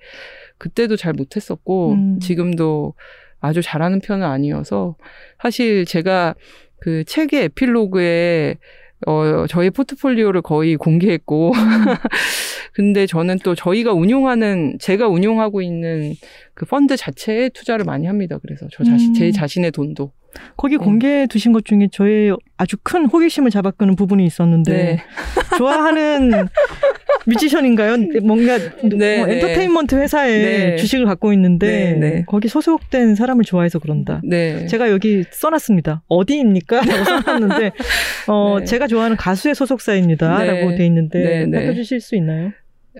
[0.58, 2.18] 그때도 잘 못했었고 음.
[2.20, 2.94] 지금도
[3.40, 4.96] 아주 잘하는 편은 아니어서
[5.40, 6.34] 사실 제가
[6.80, 8.56] 그 책의 에필로그에
[9.06, 11.52] 어, 저희 포트폴리오를 거의 공개했고,
[12.74, 16.14] 근데 저는 또 저희가 운용하는, 제가 운용하고 있는
[16.54, 18.38] 그 펀드 자체에 투자를 많이 합니다.
[18.40, 19.14] 그래서 저 자신, 음.
[19.14, 20.12] 제 자신의 돈도.
[20.56, 20.84] 거기 네.
[20.84, 24.98] 공개해 두신 것 중에 저의 아주 큰 호기심을 잡아끄는 부분이 있었는데, 네.
[25.58, 26.48] 좋아하는
[27.26, 27.96] 뮤지션인가요?
[28.22, 29.34] 뭔가 네, 뭐 네.
[29.34, 30.76] 엔터테인먼트 회사에 네.
[30.76, 32.24] 주식을 갖고 있는데, 네, 네.
[32.26, 34.20] 거기 소속된 사람을 좋아해서 그런다.
[34.24, 34.66] 네.
[34.66, 36.02] 제가 여기 써놨습니다.
[36.08, 36.80] 어디입니까?
[36.80, 37.72] 라고 써놨는데,
[38.28, 38.64] 어, 네.
[38.64, 40.38] 제가 좋아하는 가수의 소속사입니다.
[40.38, 40.46] 네.
[40.46, 41.58] 라고 돼 있는데, 네, 네.
[41.58, 42.52] 알려주실 수 있나요?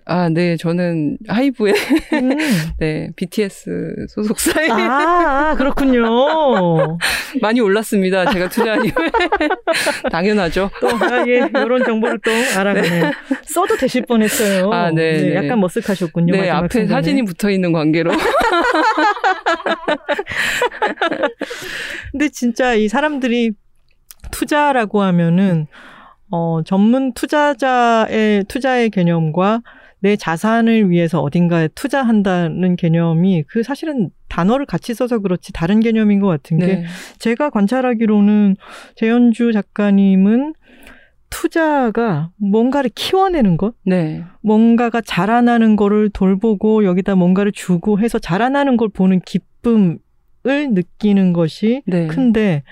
[0.07, 0.57] 아, 네.
[0.57, 1.75] 저는 하이브의,
[2.15, 2.31] 음.
[2.81, 6.03] 네, BTS 소속사에 아, 아, 그렇군요.
[7.43, 8.31] 많이 올랐습니다.
[8.33, 9.11] 제가 투자한 이후에.
[10.11, 10.71] 당연하죠.
[10.81, 13.11] 또, 아, 예, 이런 정보를 또 알아가네요.
[13.45, 14.71] 써도 되실 뻔 했어요.
[14.73, 15.35] 아, 네, 네.
[15.35, 16.33] 약간 머쓱하셨군요.
[16.33, 16.89] 네, 앞에 순간에.
[16.89, 18.13] 사진이 붙어 있는 관계로.
[22.13, 23.53] 근데 진짜 이 사람들이
[24.31, 25.67] 투자라고 하면은
[26.31, 29.61] 어 전문 투자자의 투자의 개념과
[30.03, 36.27] 내 자산을 위해서 어딘가에 투자한다는 개념이 그 사실은 단어를 같이 써서 그렇지 다른 개념인 것
[36.27, 36.85] 같은 게 네.
[37.19, 38.57] 제가 관찰하기로는
[38.97, 40.55] 재현주 작가님은
[41.31, 44.23] 투자가 뭔가를 키워내는 것, 네.
[44.43, 49.99] 뭔가가 자라나는 거를 돌보고 여기다 뭔가를 주고 해서 자라나는 걸 보는 기쁨
[50.45, 52.09] 을 느끼는 것이 네.
[52.09, 52.65] 큰데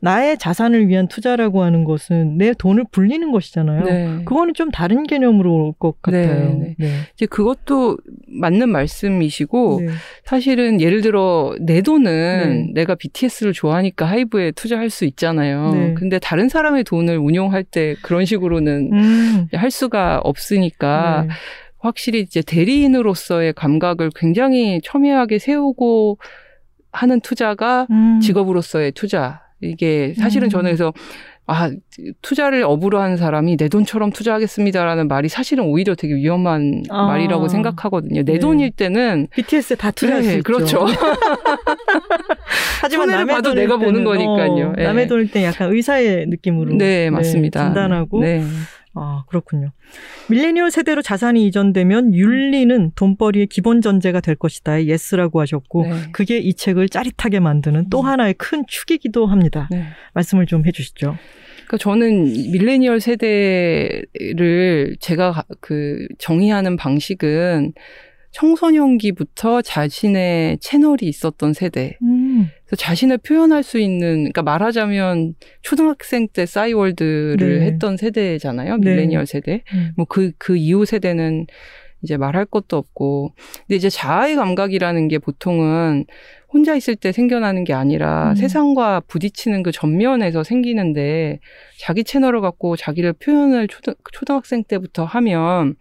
[0.00, 3.84] 나의 자산을 위한 투자라고 하는 것은 내 돈을 불리는 것이잖아요.
[3.84, 4.24] 네.
[4.24, 6.58] 그거는 좀 다른 개념으로 올것 네, 같아요.
[6.58, 6.74] 네.
[6.80, 6.88] 네.
[7.14, 9.92] 이제 그것도 맞는 말씀이시고 네.
[10.24, 12.72] 사실은 예를 들어 내 돈은 네.
[12.74, 15.70] 내가 BTS를 좋아하니까 하이브에 투자할 수 있잖아요.
[15.72, 15.94] 네.
[15.94, 19.48] 근데 다른 사람의 돈을 운용할 때 그런 식으로는 음.
[19.52, 21.34] 할 수가 없으니까 네.
[21.78, 26.18] 확실히 이제 대리인으로서의 감각을 굉장히 첨예하게 세우고
[26.92, 28.20] 하는 투자가 음.
[28.20, 29.42] 직업으로서의 투자.
[29.60, 30.50] 이게 사실은 음.
[30.50, 30.92] 저는 그래서
[31.46, 31.70] 아,
[32.22, 37.06] 투자를 업으로 하는 사람이 내 돈처럼 투자하겠습니다라는 말이 사실은 오히려 되게 위험한 아.
[37.06, 38.22] 말이라고 생각하거든요.
[38.22, 38.38] 내 네.
[38.38, 40.42] 돈일 때는 BTS에 다 투자할 네, 수.
[40.42, 40.86] 그렇죠.
[42.80, 44.68] 하지만 남의 봐도 내가 보는 때는, 거니까요.
[44.68, 44.84] 어, 예.
[44.84, 47.64] 남의 돈일 때 약간 의사의 느낌으로 네, 맞습니다.
[47.64, 48.44] 진단하고 네.
[48.94, 49.72] 아, 그렇군요.
[50.28, 54.84] 밀레니얼 세대로 자산이 이전되면 윤리는 돈벌이의 기본 전제가 될 것이다.
[54.84, 55.92] yes라고 하셨고 네.
[56.12, 58.06] 그게 이 책을 짜릿하게 만드는 또 음.
[58.06, 59.68] 하나의 큰 축이기도 합니다.
[59.70, 59.84] 네.
[60.14, 61.16] 말씀을 좀 해 주시죠.
[61.66, 67.72] 그러니까 저는 밀레니얼 세대를 제가 가- 그 정의하는 방식은
[68.32, 71.96] 청소년기부터 자신의 채널이 있었던 세대.
[72.02, 72.21] 음,
[72.72, 77.66] 그래서 자신을 표현할 수 있는, 그러니까 말하자면 초등학생 때 싸이월드를 네.
[77.66, 78.78] 했던 세대잖아요.
[78.78, 78.90] 네.
[78.90, 79.62] 밀레니얼 세대.
[79.74, 79.92] 음.
[79.94, 81.46] 뭐 그, 그 이후 세대는
[82.02, 83.34] 이제 말할 것도 없고.
[83.66, 86.06] 근데 이제 자아의 감각이라는 게 보통은
[86.50, 88.34] 혼자 있을 때 생겨나는 게 아니라 음.
[88.36, 91.40] 세상과 부딪히는 그 전면에서 생기는데
[91.78, 95.74] 자기 채널을 갖고 자기를 표현을 초등, 초등학생 때부터 하면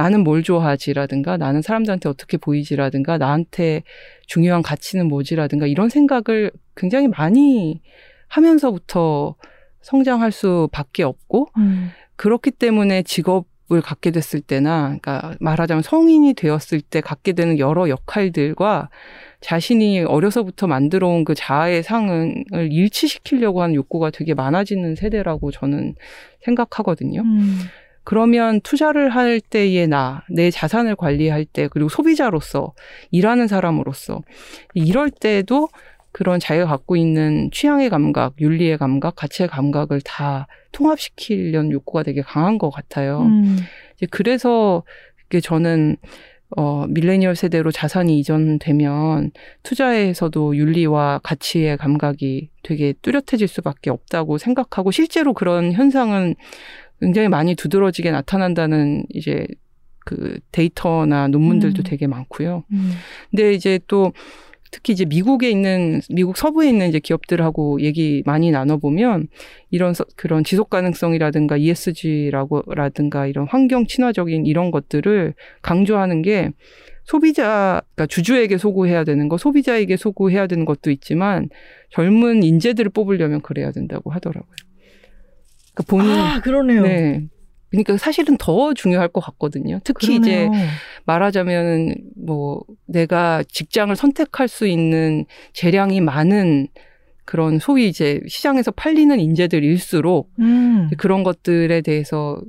[0.00, 3.82] 나는 뭘 좋아하지라든가 나는 사람들한테 어떻게 보이지라든가 나한테
[4.26, 7.82] 중요한 가치는 뭐지라든가 이런 생각을 굉장히 많이
[8.28, 9.34] 하면서부터
[9.82, 11.90] 성장할 수밖에 없고 음.
[12.16, 18.88] 그렇기 때문에 직업을 갖게 됐을 때나 그러니까 말하자면 성인이 되었을 때 갖게 되는 여러 역할들과
[19.42, 25.94] 자신이 어려서부터 만들어 온 그 자아의 상을 일치시키려고 하는 욕구가 되게 많아지는 세대라고 저는
[26.40, 27.20] 생각하거든요.
[27.20, 27.58] 음.
[28.04, 32.72] 그러면 투자를 할 때의 나, 내 자산을 관리할 때, 그리고 소비자로서,
[33.10, 34.22] 일하는 사람으로서,
[34.74, 35.68] 이럴 때도
[36.12, 42.58] 그런 자기가 갖고 있는 취향의 감각, 윤리의 감각, 가치의 감각을 다 통합시키려는 욕구가 되게 강한
[42.58, 43.22] 것 같아요.
[43.22, 43.58] 음.
[43.96, 44.82] 이제 그래서
[45.26, 45.96] 이게 저는
[46.56, 49.30] 어 밀레니얼 세대로 자산이 이전되면
[49.62, 56.34] 투자에서도 윤리와 가치의 감각이 되게 뚜렷해질 수밖에 없다고 생각하고 실제로 그런 현상은
[57.00, 59.46] 굉장히 많이 두드러지게 나타난다는 이제
[60.04, 61.84] 그 데이터나 논문들도 음.
[61.84, 62.64] 되게 많고요.
[62.72, 62.90] 음.
[63.30, 64.12] 근데 이제 또
[64.72, 69.26] 특히 이제 미국에 있는 미국 서부에 있는 이제 기업들하고 얘기 많이 나눠 보면
[69.70, 76.50] 이런 서- 그런 지속 가능성이라든가 ESG라고 라든가 이런 환경 친화적인 이런 것들을 강조하는 게
[77.04, 81.48] 소비자 그러니까 주주에게 소구해야 되는 거 소비자에게 소구해야 되는 것도 있지만
[81.90, 84.54] 젊은 인재들을 뽑으려면 그래야 된다고 하더라고요.
[85.74, 86.82] 그러니까 본인 아, 그러네요.
[86.82, 87.28] 네.
[87.70, 89.80] 그러니까 사실은 더 중요할 것 같거든요.
[89.84, 90.66] 특히 이제 그러네요.
[91.04, 96.68] 말하자면 뭐 내가 직장을 선택할 수 있는 재량이 많은
[97.24, 100.90] 그런 소위 이제 시장에서 팔리는 인재들일수록 음.
[100.98, 102.40] 그런 것들에 대해서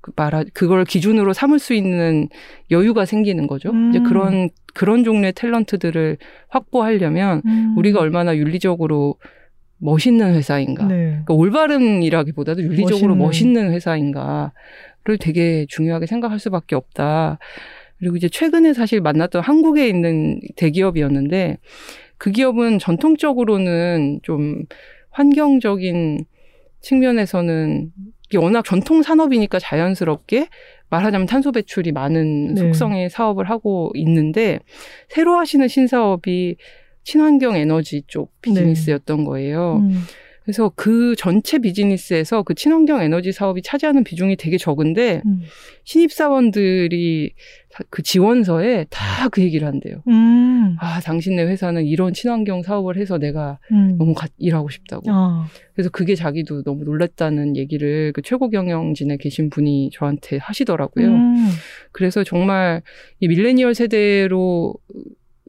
[0.00, 2.28] 그 말하 그걸 기준으로 삼을 수 있는
[2.72, 3.70] 여유가 생기는 거죠.
[3.70, 3.90] 음.
[3.90, 6.16] 이제 그런 그런 종류의 탤런트들을
[6.48, 7.74] 확보하려면 음.
[7.76, 9.16] 우리가 얼마나 윤리적으로
[9.80, 10.86] 멋있는 회사인가.
[10.86, 10.94] 네.
[11.24, 13.54] 그러니까 올바름이라기보다도 윤리적으로 멋있는.
[13.54, 17.38] 멋있는, 회사인가를 되게 중요하게 생각할 수밖에 없다.
[17.98, 21.58] 그리고 이제 최근에 사실 만났던 한국에 있는 대기업이었는데
[22.16, 24.62] 그 기업은 전통적으로는 좀
[25.10, 26.24] 환경적인
[26.80, 27.90] 측면에서는
[28.36, 30.48] 워낙 전통 산업이니까 자연스럽게
[30.88, 32.60] 말하자면 탄소 배출이 많은 네.
[32.60, 34.60] 속성의 사업을 하고 있는데
[35.08, 36.56] 새로 하시는 신사업이
[37.14, 39.78] 친환경 에너지 쪽 비즈니스였던 거예요.
[39.82, 40.02] 음.
[40.44, 45.42] 그래서 그 전체 비즈니스에서 그 친환경 에너지 사업이 차지하는 비중이 되게 적은데 음.
[45.84, 47.32] 신입사원들이
[47.72, 50.02] 다- 그 지원서에 다 그 얘기를 한대요.
[50.08, 50.76] 음.
[50.80, 53.96] 아, 당신네 회사는 이런 친환경 사업을 해서 내가 음.
[53.98, 55.02] 너무 가- 일하고 싶다고.
[55.08, 55.46] 아.
[55.74, 61.06] 그래서 그게 자기도 너무 놀랐다는 얘기를 그 최고 경영진에 계신 분이 저한테 하시더라고요.
[61.06, 61.48] 음.
[61.92, 62.82] 그래서 정말
[63.20, 64.74] 이 밀레니얼 세대로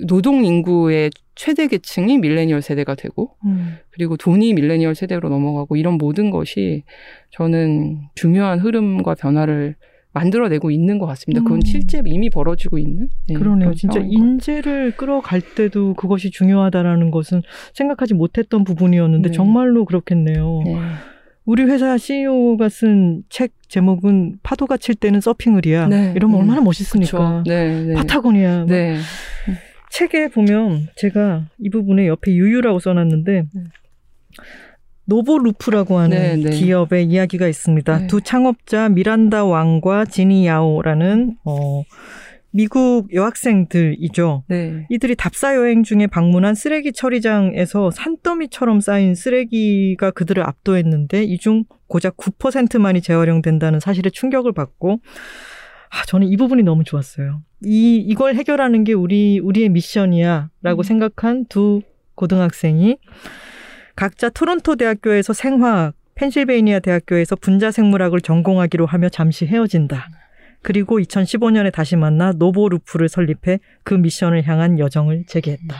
[0.08, 3.78] 노동 인구의 최대 계층이 밀레니얼 세대가 되고 음.
[3.92, 6.84] 그리고 돈이 밀레니얼 세대로 넘어가고 이런 모든 것이
[7.32, 9.76] 저는 중요한 흐름과 변화를
[10.14, 11.42] 만들어내고 있는 것 같습니다.
[11.42, 11.62] 그건 음.
[11.62, 13.74] 실제 이미 벌어지고 있는 네, 그러네요.
[13.74, 14.02] 진짜.
[14.04, 17.42] 인재를 끌어갈 때도 그것이 중요하다라는 것은
[17.74, 19.34] 생각하지 못했던 부분이었는데 네.
[19.34, 20.64] 정말로 그렇겠네요.
[20.66, 20.76] 네.
[21.46, 25.88] 우리 회사 CEO가 쓴 책 제목은 파도가 칠 때는 서핑을이야.
[25.88, 26.14] 네.
[26.16, 26.42] 이러면 음.
[26.42, 27.44] 얼마나 멋있습니까?
[27.48, 27.94] 네, 네.
[27.94, 28.66] 파타고니아.
[28.66, 28.98] 네.
[29.92, 33.64] 책에 보면 제가 이 부분에 옆에 유유라고 써놨는데 네.
[35.06, 36.56] 노보루프라고 하는 네, 네.
[36.56, 37.98] 기업의 이야기가 있습니다.
[38.00, 38.08] 네.
[38.08, 41.84] 두 창업자 미란다 왕과 지니 야오라는 어,
[42.52, 44.44] 미국 여학생들이죠.
[44.48, 44.86] 네.
[44.90, 52.16] 이들이 답사 여행 중에 방문한 쓰레기 처리장에서 산더미처럼 쌓인 쓰레기가 그들을 압도했는데 이 중 고작
[52.16, 55.02] 9%만이 재활용된다는 사실에 충격을 받고
[55.92, 57.42] 아, 저는 이 부분이 너무 좋았어요.
[57.64, 60.84] 이 이걸 해결하는 게 우리 우리의 미션이야라고 음.
[60.84, 61.82] 생각한 두
[62.16, 62.98] 고등학생이
[63.96, 70.08] 각자 토론토 대학교에서 생화학, 펜실베이니아 대학교에서 분자 생물학을 전공하기로 하며 잠시 헤어진다.
[70.62, 75.76] 그리고 2015년에 다시 만나 노보루프를 설립해 그 미션을 향한 여정을 재개했다.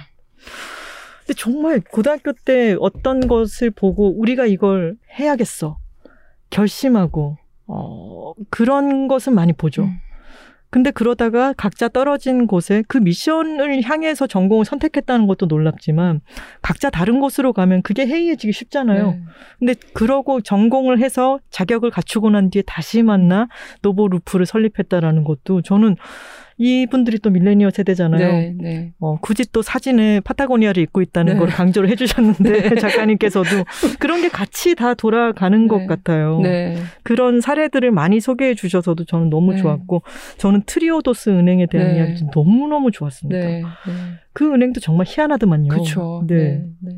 [1.20, 5.78] 근데 정말 고등학교 때 어떤 것을 보고 우리가 이걸 해야겠어.
[6.50, 7.38] 결심하고,
[7.74, 9.84] 어, 그런 것은 많이 보죠.
[9.84, 9.98] 음.
[10.72, 16.22] 근데 그러다가 각자 떨어진 곳에 그 미션을 향해서 전공을 선택했다는 것도 놀랍지만
[16.62, 19.12] 각자 다른 곳으로 가면 그게 해이해지기 쉽잖아요.
[19.12, 19.22] 네.
[19.60, 23.50] 근데 그러고 전공을 해서 자격을 갖추고 난 뒤에 다시 만나
[23.82, 25.98] 노보 루프를 설립했다라는 것도 저는
[26.62, 28.32] 이분들이 또 밀레니얼 세대잖아요.
[28.32, 28.94] 네, 네.
[29.00, 31.40] 어, 굳이 또 사진에 파타고니아를 입고 있다는 네.
[31.40, 33.50] 걸 강조를 해주셨는데 작가님께서도
[34.00, 35.88] 그런 게 같이 다 돌아가는 것 네.
[35.88, 36.40] 같아요.
[36.42, 36.78] 네.
[37.02, 39.58] 그런 사례들을 많이 소개해 주셔서도 저는 너무 네.
[39.58, 40.04] 좋았고
[40.38, 41.98] 저는 트리오도스 은행에 대한 네.
[41.98, 43.40] 이야기 너무 너무 좋았습니다.
[43.40, 43.62] 네.
[43.62, 43.64] 네.
[44.34, 45.70] 그 은행도 정말 희한하더만요.
[45.70, 46.24] 그렇죠.
[46.28, 46.36] 네.
[46.36, 46.66] 네.
[46.80, 46.92] 네.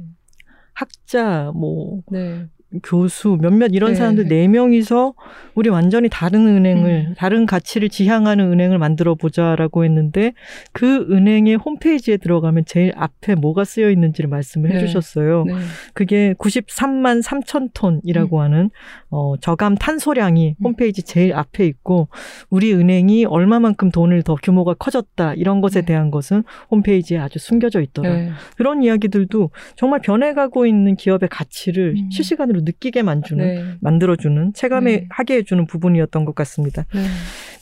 [0.74, 2.47] 학자 뭐 네.
[2.82, 3.96] 교수 몇몇 이런 네.
[3.96, 5.14] 사람들 네 명이서
[5.56, 7.14] 우리 완전히 다른 은행을 음.
[7.18, 10.34] 다른 가치를 지향하는 은행을 만들어 보자라고 했는데
[10.72, 14.78] 그 은행의 홈페이지에 들어가면 제일 앞에 뭐가 쓰여 있는지를 말씀을 네.
[14.78, 15.44] 해주셨어요.
[15.46, 15.54] 네.
[15.94, 18.42] 그게 93만 3천 톤이라고 음.
[18.42, 18.70] 하는
[19.10, 20.64] 어, 저감 탄소량이 음.
[20.64, 22.08] 홈페이지 제일 앞에 있고
[22.50, 25.86] 우리 은행이 얼마만큼 돈을 더 규모가 커졌다 이런 것에 네.
[25.86, 28.14] 대한 것은 홈페이지에 아주 숨겨져 있더라.
[28.14, 28.32] 네.
[28.58, 32.10] 그런 이야기들도 정말 변해가고 있는 기업의 가치를 음.
[32.12, 33.76] 실시간으로 느끼게 만 주는 네.
[33.82, 35.05] 만들어주는 체감에 네.
[35.09, 36.86] 하게 해주는 부분이었던 것 같습니다.
[36.93, 37.01] 네.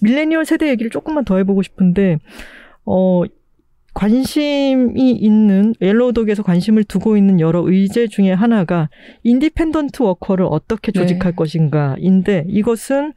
[0.02, 2.18] 밀레니얼 세대 얘기를 조금만 더 해보고 싶은데
[2.86, 3.24] 어.
[3.94, 8.90] 관심이 있는 옐로우독에서 관심을 두고 있는 여러 의제 중에 하나가
[9.24, 11.36] independent worker를 어떻게 조직할 네.
[11.36, 13.12] 것인가인데 이것은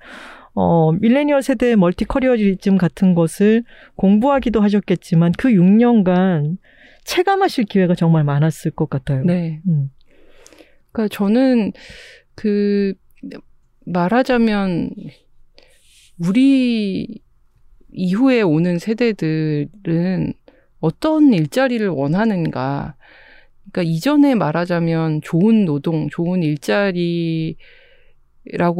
[0.55, 3.63] 어 밀레니얼 세대의 multi careerism 같은 것을
[3.97, 6.57] 공부하기도 하셨겠지만 그 6년간
[7.05, 9.23] 체감하실 기회가 정말 많았을 것 같아요.
[9.25, 9.61] 네.
[9.69, 9.91] 음.
[10.95, 11.73] 그러니까 저는
[12.37, 12.95] 그
[13.85, 14.91] 말하자면
[16.19, 17.21] 우리
[17.93, 20.35] 이후에 오는 세대들은
[20.79, 22.95] 어떤 일자리를 원하는가.
[23.73, 27.57] 그러니까 이전에 말하자면 좋은 노동, 좋은 일자리라고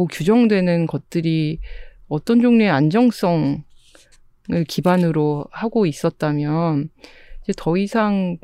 [0.09, 1.59] 규정되는 것들이
[2.07, 3.63] 어떤 종류의 안정성을
[4.67, 6.89] 기반으로 하고 있었다면
[7.43, 8.37] 이제 더 이상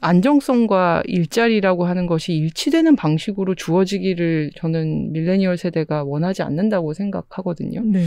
[0.00, 7.82] 안정성과 일자리라고 하는 것이 일치되는 방식으로 주어지기를 저는 밀레니얼 세대가 원하지 않는다고 생각하거든요.
[7.84, 8.06] 네.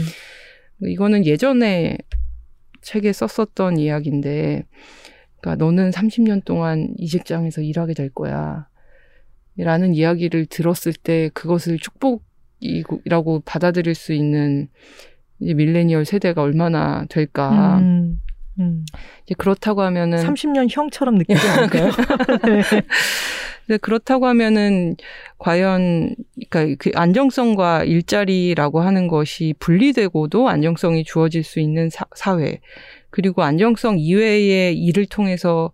[0.80, 1.98] 이거는 예전에
[2.80, 4.64] 책에 썼었던 이야기인데,
[5.40, 8.68] 그러니까 너는 30년 동안 이 직장에서 일하게 될 거야.
[9.56, 14.68] 라는 이야기를 들었을 때 그것을 축복이라고 받아들일 수 있는
[15.40, 17.78] 이제 밀레니얼 세대가 얼마나 될까.
[17.78, 18.20] 음,
[18.60, 18.84] 음.
[19.24, 21.90] 이제 그렇다고 하면은 30년 형처럼 느끼지 않을까요?
[23.68, 23.78] 네.
[23.78, 24.96] 그렇다고 하면은
[25.38, 26.14] 과연
[26.50, 32.60] 그러니까 그 안정성과 일자리라고 하는 것이 분리되고도 안정성이 주어질 수 있는 사, 사회
[33.10, 35.72] 그리고 안정성 이외의 일을 통해서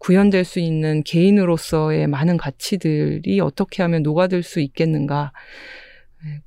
[0.00, 5.32] 구현될 수 있는 개인으로서의 많은 가치들이 어떻게 하면 녹아들 수 있겠는가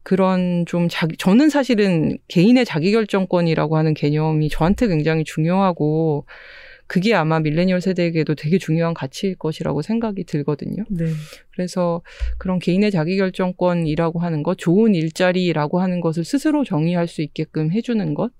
[0.04, 6.26] 그런 좀 자기 저는 사실은 개인의 자기결정권이라고 하는 개념이 저한테 굉장히 중요하고
[6.88, 10.86] 그게 아마 밀레니얼 세대에게도 되게 중요한 가치일 것이라고 생각이 들거든요.
[10.90, 11.06] 네.
[11.52, 12.02] 그래서
[12.38, 18.32] 그런 개인의 자기결정권이라고 하는 것, 좋은 일자리라고 하는 것을 스스로 정의할 수 있게끔 해주는 것,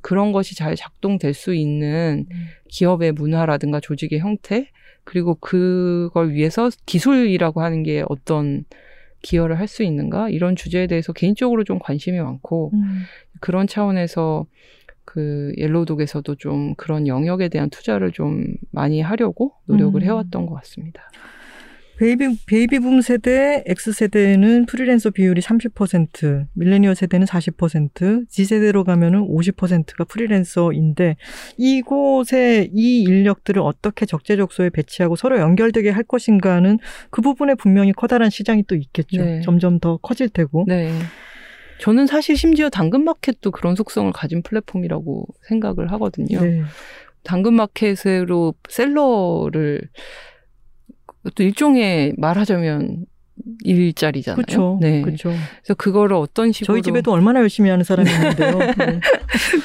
[0.00, 2.26] 그런 것이 잘 작동될 수 있는
[2.68, 4.70] 기업의 문화라든가 조직의 형태,
[5.04, 8.64] 그리고 그걸 위해서 기술이라고 하는 게 어떤
[9.22, 13.02] 기여를 할 수 있는가, 이런 주제에 대해서 개인적으로 좀 관심이 많고, 음.
[13.40, 14.46] 그런 차원에서
[15.04, 20.04] 그 옐로우독에서도 좀 그런 영역에 대한 투자를 좀 많이 하려고 노력을 음.
[20.04, 21.02] 해왔던 것 같습니다.
[21.98, 30.04] 베이비 베이비붐 세대 X 세대는 프리랜서 비율이 30%, 밀레니얼 세대는 40%, Z 세대로 가면은 50%가
[30.04, 31.16] 프리랜서인데
[31.58, 36.78] 이곳에 이 인력들을 어떻게 적재적소에 배치하고 서로 연결되게 할 것인가는
[37.10, 39.22] 그 부분에 분명히 커다란 시장이 또 있겠죠.
[39.22, 39.40] 네.
[39.42, 40.64] 점점 더 커질 테고.
[40.66, 40.92] 네.
[41.78, 46.40] 저는 사실 심지어 당근마켓도 그런 속성을 가진 플랫폼이라고 생각을 하거든요.
[46.40, 46.62] 네.
[47.24, 49.80] 당근마켓으로 셀러를
[51.34, 53.06] 또 일종의 말하자면
[53.64, 54.36] 일자리잖아요.
[54.36, 54.78] 그렇죠.
[54.80, 55.02] 네.
[55.02, 55.30] 그렇죠.
[55.30, 58.58] 그래서 그거를 어떤 식으로 저희 집에도 얼마나 열심히 하는 사람이 있는데요.
[58.78, 59.00] 네.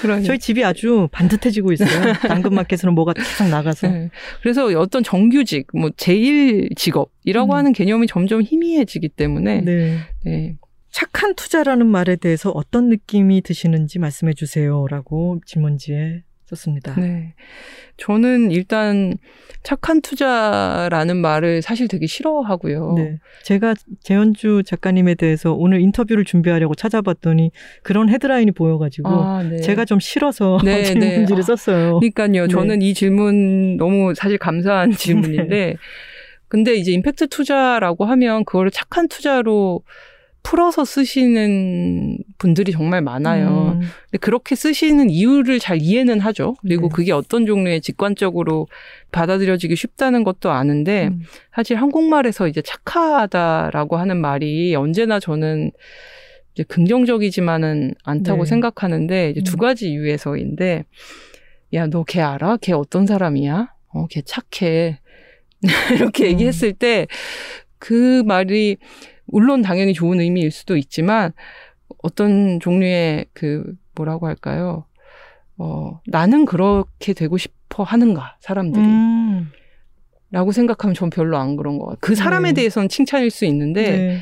[0.01, 2.13] 그러니 저희 집이 아주 반듯해지고 있어요.
[2.13, 3.87] 당근마켓으로 뭐가 탁 나가서.
[3.87, 4.09] 네.
[4.41, 7.57] 그래서 어떤 정규직, 뭐 제일 직업이라고 음.
[7.57, 9.97] 하는 개념이 점점 희미해지기 때문에 네.
[10.23, 10.55] 네.
[10.89, 16.95] 착한 투자라는 말에 대해서 어떤 느낌이 드시는지 말씀해 주세요라고 질문지에 썼습니다.
[16.95, 17.33] 네.
[17.97, 19.17] 저는 일단
[19.63, 22.93] 착한 투자라는 말을 사실 되게 싫어하고요.
[22.95, 23.19] 네.
[23.43, 23.73] 제가
[24.03, 27.51] 재현주 작가님에 대해서 오늘 인터뷰를 준비하려고 찾아봤더니
[27.83, 29.57] 그런 헤드라인이 보여가지고 아, 네.
[29.57, 31.41] 제가 좀 싫어서 네, 질문지를 네.
[31.41, 31.99] 아, 썼어요.
[31.99, 32.43] 그러니까요.
[32.43, 32.47] 네.
[32.47, 35.75] 저는 이 질문 너무 사실 감사한 질문인데,
[36.47, 39.81] 근데 이제 임팩트 투자라고 하면 그거를 착한 투자로
[40.47, 43.73] 풀어서 쓰시는 분들이 정말 많아요.
[43.75, 46.55] 음, 근데 그렇게 쓰시는 이유를 잘 이해는 하죠.
[46.61, 46.93] 그리고 네.
[46.95, 48.67] 그게 어떤 종류의 직관적으로
[49.11, 51.23] 받아들여지기 쉽다는 것도 아는데, 음.
[51.53, 55.71] 사실 한국말에서 이제 착하다라고 하는 말이 언제나 저는
[56.53, 58.49] 이제 긍정적이지만은 않다고 네.
[58.49, 59.59] 생각하는데 이제 두 음.
[59.59, 60.85] 가지 이유에서인데
[61.73, 62.55] 야, 너 걔 알아?
[62.61, 63.73] 걔 어떤 사람이야?
[63.89, 64.99] 어, 걔 착해.
[65.93, 66.29] 이렇게 음.
[66.31, 67.05] 얘기했을 때
[67.79, 68.77] 그 말이
[69.27, 71.31] 물론 당연히 좋은 의미일 수도 있지만
[72.03, 74.85] 어떤 종류의 그 뭐라고 할까요?
[75.57, 78.83] 어, 나는 그렇게 되고 싶어 하는가, 사람들이.
[78.83, 79.51] 음.
[80.29, 81.99] 라고 생각하면 전 별로 안 그런 것 같아요.
[82.01, 82.55] 그 사람에 네.
[82.55, 84.19] 대해서는 칭찬일 수 있는데 네.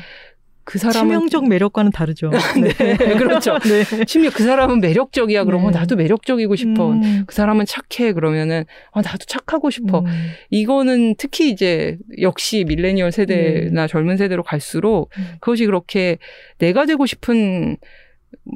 [0.66, 2.28] 그 사람은 치명적 매력과는 다르죠.
[2.60, 3.56] 네, 그렇죠.
[3.62, 3.84] 네.
[4.04, 5.78] 심지어 그 사람은 매력적이야 그러면 네.
[5.78, 6.90] 나도 매력적이고 싶어.
[6.90, 7.22] 음.
[7.24, 10.00] 그 사람은 착해 그러면은 아 나도 착하고 싶어.
[10.00, 10.06] 음.
[10.50, 15.36] 이거는 특히 이제 역시 밀레니얼 세대나 젊은 세대로 갈수록 음.
[15.38, 16.18] 그것이 그렇게
[16.58, 17.76] 내가 되고 싶은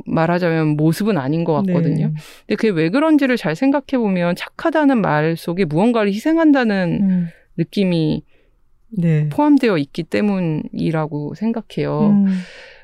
[0.06, 2.08] 말하자면 모습은 아닌 것 같거든요.
[2.08, 2.14] 네.
[2.40, 7.28] 근데 그게 왜 그런지를 잘 생각해 보면 착하다는 말 속에 무언가를 희생한다는 음.
[7.56, 8.24] 느낌이
[8.98, 9.28] 네.
[9.28, 12.10] 포함되어 있기 때문이라고 생각해요.
[12.10, 12.26] 음.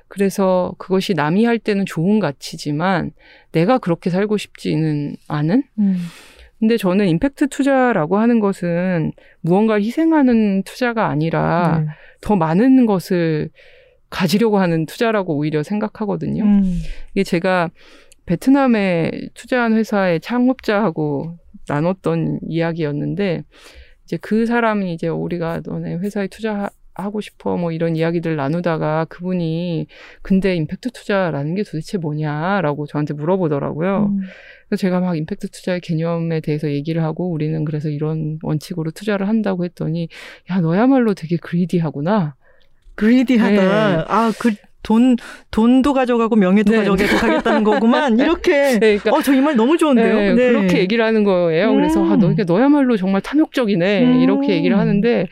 [0.08, 3.10] 그래서 그것이 남이 할 때는 좋은 가치지만
[3.52, 5.64] 내가 그렇게 살고 싶지는 않은?
[5.78, 5.96] 음.
[6.58, 11.90] 근데 저는 임팩트 투자라고 하는 것은 무언가를 희생하는 투자가 아니라 네.
[12.22, 13.50] 더 많은 것을
[14.08, 16.44] 가지려고 하는 투자라고 오히려 생각하거든요.
[16.44, 16.78] 음.
[17.12, 17.70] 이게 제가
[18.24, 21.36] 베트남에 투자한 회사의 창업자하고
[21.68, 23.42] 나눴던 이야기였는데
[24.06, 29.88] 이제 그 사람이 이제 우리가 너네 회사에 투자하고 싶어 뭐 이런 이야기들 나누다가 그분이
[30.22, 34.06] 근데 임팩트 투자라는 게 도대체 뭐냐라고 저한테 물어보더라고요.
[34.12, 34.20] 음.
[34.68, 39.64] 그래서 제가 막 임팩트 투자의 개념에 대해서 얘기를 하고 우리는 그래서 이런 원칙으로 투자를 한다고
[39.64, 40.08] 했더니
[40.50, 42.36] 야 너야말로 되게 그리디하구나.
[42.94, 43.50] 그리디하다.
[43.50, 44.04] 네.
[44.08, 44.54] 아, 그
[44.86, 45.16] 돈
[45.50, 46.84] 돈도 가져가고 명예도 네.
[46.84, 48.20] 가져가겠다는 거구만.
[48.20, 48.78] 이렇게.
[48.78, 50.34] 네, 그러니까 어, 저 이 말 너무 좋은데요.
[50.36, 51.74] 네, 그렇게 얘기를 하는 거예요.
[51.74, 52.20] 그래서 아, 음.
[52.20, 54.04] 너, 너야말로 정말 탐욕적이네.
[54.04, 54.20] 음.
[54.20, 55.26] 이렇게 얘기를 하는데,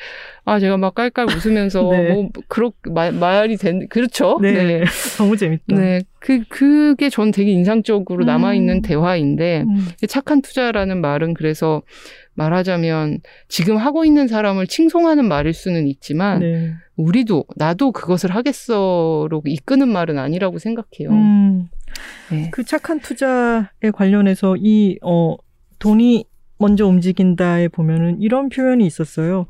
[0.44, 2.12] 아, 제가 막 깔깔 웃으면서, 네.
[2.12, 4.38] 뭐, 그렇, 말, 말이 된, 그렇죠?
[4.42, 4.82] 네.
[5.18, 5.76] 너무 재밌다.
[5.76, 6.00] 네.
[6.18, 8.26] 그, 그게 전 되게 인상적으로 음.
[8.26, 9.86] 남아 있는 대화인데, 음.
[10.09, 11.82] 착한 투자라는 말은 그래서
[12.35, 16.74] 말하자면 지금 하고 있는 사람을 칭송하는 말일 수는 있지만, 네.
[16.97, 21.11] 우리도, 나도 그것을 하겠어로 이끄는 말은 아니라고 생각해요.
[21.11, 21.68] 음.
[22.30, 22.51] 네.
[22.51, 25.37] 그 착한 투자에 관련해서 이, 어,
[25.78, 26.24] 돈이
[26.59, 29.47] 먼저 움직인다에 보면은 이런 표현이 있었어요.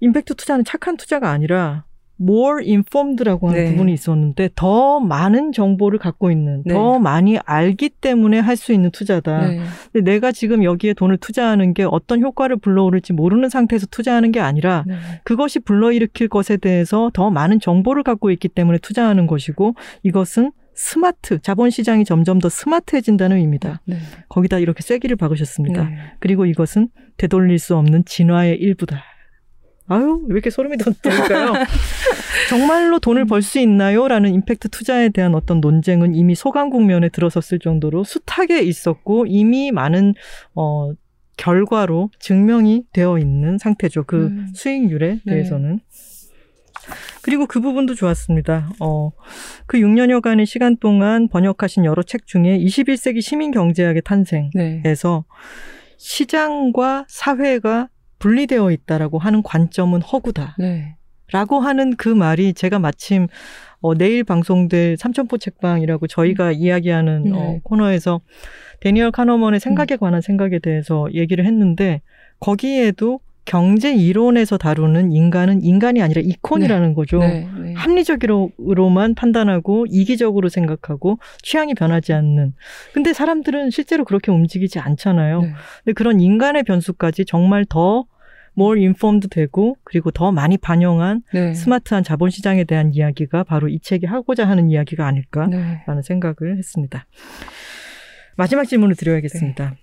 [0.00, 1.84] 임팩트 투자는 착한 투자가 아니라
[2.20, 3.70] more informed라고 하는 네.
[3.70, 6.72] 부분이 있었는데 더 많은 정보를 갖고 있는, 네.
[6.74, 9.48] 더 많이 알기 때문에 할 수 있는 투자다.
[9.48, 9.60] 네.
[9.92, 14.84] 근데 내가 지금 여기에 돈을 투자하는 게 어떤 효과를 불러오를지 모르는 상태에서 투자하는 게 아니라
[14.86, 14.96] 네.
[15.24, 21.70] 그것이 불러일으킬 것에 대해서 더 많은 정보를 갖고 있기 때문에 투자하는 것이고 이것은 스마트, 자본
[21.70, 23.80] 시장이 점점 더 스마트해진다는 의미다.
[23.86, 23.96] 네.
[24.28, 25.84] 거기다 이렇게 쐐기를 박으셨습니다.
[25.84, 25.96] 네.
[26.20, 29.02] 그리고 이것은 되돌릴 수 없는 진화의 일부다.
[29.88, 31.52] 아유, 왜 이렇게 소름이 돋을까요?
[32.48, 34.08] 정말로 돈을 벌 수 있나요?
[34.08, 40.14] 라는 임팩트 투자에 대한 어떤 논쟁은 이미 소강 국면에 들어섰을 정도로 숱하게 있었고 이미 많은
[40.54, 40.92] 어
[41.36, 44.04] 결과로 증명이 되어 있는 상태죠.
[44.04, 44.48] 그 음.
[44.54, 45.32] 수익률에 네.
[45.32, 45.80] 대해서는.
[47.22, 48.70] 그리고 그 부분도 좋았습니다.
[48.80, 49.10] 어,
[49.66, 54.82] 그 6년여간의 시간 동안 번역하신 여러 책 중에 21세기 시민 경제학의 탄생, 네.
[54.84, 55.24] 에서
[55.98, 57.88] 시장과 사회가
[58.26, 60.56] 분리되어 있다라고 하는 관점은 허구다.
[60.58, 60.96] 네.
[61.32, 63.28] 라고 하는 그 말이 제가 마침
[63.80, 67.32] 어, 내일 방송될 삼천포 책방이라고 저희가 이야기하는 네.
[67.32, 68.20] 어, 코너에서
[68.80, 72.00] 데니얼 카너먼의 생각에 관한 생각에 대해서 얘기를 했는데
[72.40, 77.20] 거기에도 경제 이론에서 다루는 인간은 인간이 아니라 이콘이라는 거죠.
[77.20, 77.48] 네.
[77.60, 77.74] 네.
[77.74, 82.54] 합리적으로만 판단하고 이기적으로 생각하고 취향이 변하지 않는.
[82.92, 85.42] 근데 사람들은 실제로 그렇게 움직이지 않잖아요.
[85.42, 85.52] 네.
[85.84, 88.04] 근데 그런 인간의 변수까지 정말 더
[88.58, 91.54] more informed 되고 그리고 더 많이 반영한 네.
[91.54, 96.02] 스마트한 자본시장에 대한 이야기가 바로 이 책이 하고자 하는 이야기가 아닐까라는 네.
[96.02, 97.06] 생각을 했습니다.
[98.36, 99.76] 마지막 질문을 드려야겠습니다.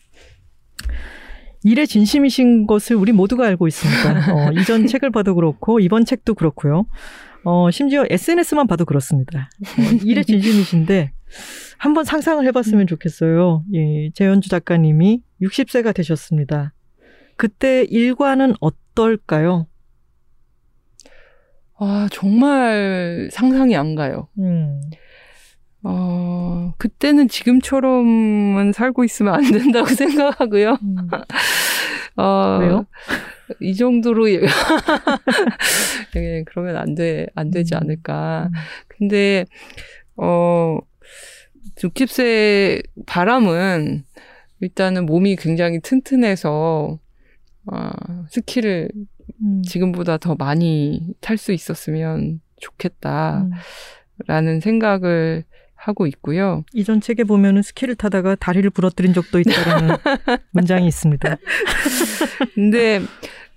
[1.63, 4.33] 일에 진심이신 것을 우리 모두가 알고 있습니다.
[4.33, 6.85] 어, 이전 책을 봐도 그렇고 이번 책도 그렇고요.
[7.45, 9.49] 어, 심지어 SNS만 봐도 그렇습니다.
[9.61, 11.13] 어, 일에 진심이신데
[11.77, 13.63] 한번 상상을 해봤으면 좋겠어요.
[13.73, 16.73] 예, 재현주 작가님이 60세가 되셨습니다.
[17.35, 19.67] 그때 일과는 어떨까요?
[21.77, 24.29] 아, 정말 상상이 안 가요.
[24.39, 24.79] 음,
[25.83, 30.77] 어, 그때는 지금처럼은 살고 있으면 안 된다고 생각하고요.
[30.81, 30.95] 음.
[32.15, 32.85] 어, 왜요?
[33.59, 34.29] 이 정도로,
[36.15, 37.79] 예, 그러면 안 돼, 안 되지 음.
[37.81, 38.49] 않을까.
[38.87, 39.45] 근데,
[40.15, 40.79] 어,
[41.77, 44.05] 60세 바람은
[44.61, 46.99] 일단은 몸이 굉장히 튼튼해서,
[47.71, 47.91] 어,
[48.29, 48.89] 스키를
[49.41, 49.61] 음.
[49.63, 53.43] 지금보다 더 많이 탈 수 있었으면 좋겠다.
[53.43, 53.51] 음.
[54.27, 55.43] 라는 생각을
[55.75, 56.63] 하고 있고요.
[56.73, 59.95] 이전 책에 보면은 스키를 타다가 다리를 부러뜨린 적도 있다라는
[60.51, 61.37] 문장이 있습니다.
[62.55, 63.01] 근데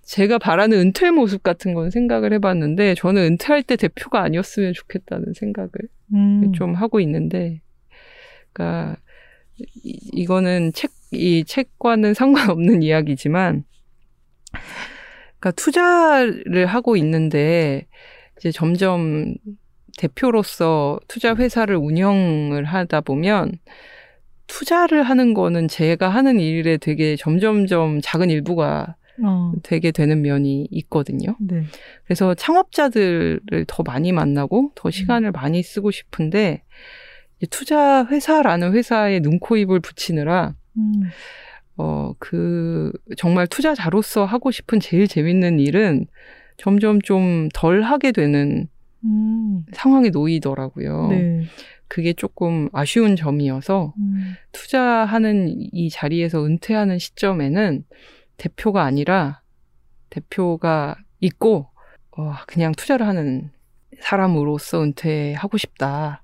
[0.03, 5.71] 제가 바라는 은퇴 모습 같은 건 생각을 해봤는데 저는 은퇴할 때 대표가 아니었으면 좋겠다는 생각을
[6.15, 6.53] 음.
[6.53, 7.61] 좀 하고 있는데,
[8.53, 8.97] 그러니까
[9.59, 13.65] 이, 이거는 책 이 책과는 상관없는 이야기지만,
[15.39, 17.87] 그러니까 투자를 하고 있는데
[18.39, 19.35] 이제 점점
[19.99, 23.53] 대표로서 투자 회사를 운영을 하다 보면
[24.47, 29.53] 투자를 하는 거는 제가 하는 일에 되게 점점점 작은 일부가 어.
[29.63, 31.37] 되게 되는 면이 있거든요.
[31.41, 31.63] 네.
[32.05, 36.63] 그래서 창업자들을 더 많이 만나고 더 시간을 많이 쓰고 싶은데
[37.51, 40.93] 투자 회사라는 회사에 눈코입을 붙이느라 음.
[41.77, 46.07] 어, 그, 정말 투자자로서 하고 싶은 제일 재밌는 일은
[46.57, 48.69] 점점 좀 덜 하게 되는
[49.05, 49.65] 음.
[49.73, 51.09] 상황에 놓이더라고요.
[51.09, 51.45] 네.
[51.89, 54.35] 그게 조금 아쉬운 점이어서 음.
[54.53, 57.85] 투자하는 이 자리에서 은퇴하는 시점에는
[58.39, 59.43] 대표가 아니라
[60.11, 61.69] 대표가 있고,
[62.17, 63.51] 어, 그냥 투자를 하는
[64.01, 66.23] 사람으로서 은퇴하고 싶다.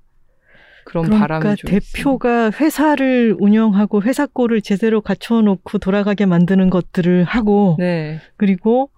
[0.93, 1.81] 그런 바람이 그러니까 좀 있어요.
[1.81, 8.91] 대표가 회사를 운영하고 회사 꼴을 제대로 갖춰놓고 돌아가게 만드는 것들을 하고 네, 그리고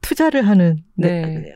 [0.00, 1.52] 투자를 하는 네.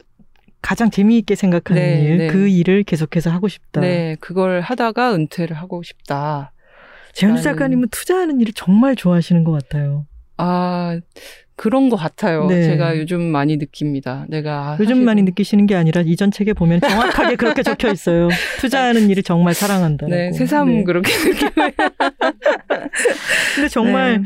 [0.63, 2.27] 가장 재미있게 생각하는 네, 일, 네.
[2.29, 3.81] 그 일을 계속해서 하고 싶다.
[3.81, 6.53] 네, 그걸 하다가 은퇴를 하고 싶다.
[7.15, 10.07] 나는- 작가님은 투자하는 일을 정말 좋아하시는 것 같아요.
[10.39, 10.99] 아,
[11.59, 12.47] 그런 것 같아요.
[12.47, 12.65] 네.
[12.65, 14.27] 제가 요즘 많이 느낍니다.
[14.29, 18.29] 내가 아, 요즘 사실은- 많이 느끼시는 게 아니라 이전 책에 보면 정확하게 그렇게 적혀 있어요.
[18.61, 20.11] 투자하는 일을 정말 사랑한다고.
[20.13, 21.71] 네, 새삼 그렇게 느껴요.
[23.55, 24.25] 근데 정말 네.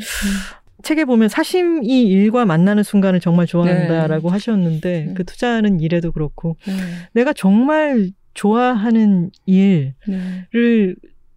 [0.82, 5.14] 책에 보면 사심 이 일과 만나는 순간을 정말 좋아한다라고 하셨는데 네.
[5.14, 6.72] 그 투자하는 일에도 그렇고 네,
[7.12, 10.94] 내가 정말 좋아하는 일을 네,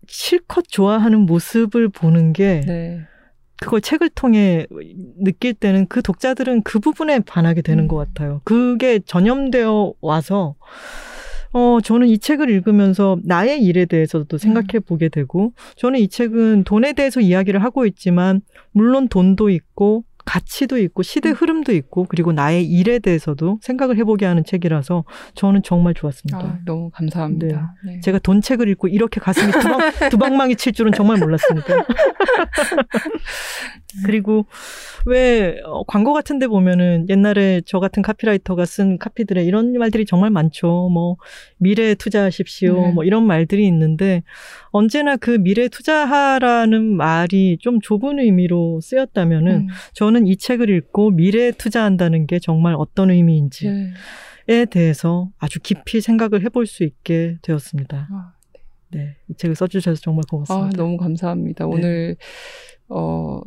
[0.07, 3.01] 실컷 좋아하는 모습을 보는 게 네.
[3.63, 4.67] 그걸 책을 통해
[5.23, 7.87] 느낄 때는 그 독자들은 그 부분에 반하게 되는 음.
[7.87, 8.41] 것 같아요.
[8.43, 10.55] 그게 전염되어 와서
[11.53, 16.91] 어 저는 이 책을 읽으면서 나의 일에 대해서도 생각해 보게 되고 저는 이 책은 돈에
[16.91, 18.41] 대해서 이야기를 하고 있지만
[18.71, 21.35] 물론 돈도 있고 가치도 있고 시대 음.
[21.35, 25.03] 흐름도 있고 그리고 나의 일에 대해서도 생각을 해보게 하는 책이라서
[25.35, 26.37] 저는 정말 좋았습니다.
[26.37, 27.75] 아, 너무 감사합니다.
[27.85, 27.99] 네.
[28.01, 29.79] 제가 돈 책을 읽고 이렇게 가슴이 두방,
[30.09, 31.67] 두방망이 칠 줄은 정말 몰랐습니다.
[34.05, 34.45] 그리고
[35.05, 40.29] 왜 어, 광고 같은 데 보면은 옛날에 저 같은 카피라이터가 쓴 카피들에 이런 말들이 정말
[40.29, 40.89] 많죠.
[40.91, 41.17] 뭐
[41.57, 42.73] 미래에 투자하십시오.
[42.73, 42.91] 네.
[42.91, 44.23] 뭐 이런 말들이 있는데
[44.71, 51.51] 언제나 그 미래 투자하라는 말이 좀 좁은 의미로 쓰였다면은 음, 저는 이 책을 읽고 미래에
[51.51, 53.71] 투자한다는 게 정말 어떤 의미인지에
[54.47, 54.65] 네.
[54.65, 58.07] 대해서 아주 깊이 생각을 해볼 수 있게 되었습니다.
[58.11, 58.33] 아,
[58.91, 60.77] 네, 이 책을 써주셔서 정말 아, 고맙습니다.
[60.77, 61.65] 너무 감사합니다.
[61.65, 61.71] 네.
[61.71, 62.15] 오늘
[62.89, 63.41] 어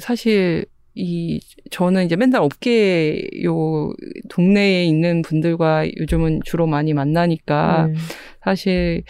[0.00, 1.40] 사실 이
[1.70, 3.92] 저는 이제 맨날 업계 요
[4.30, 7.94] 동네에 있는 분들과 요즘은 주로 많이 만나니까 네.
[8.42, 9.02] 사실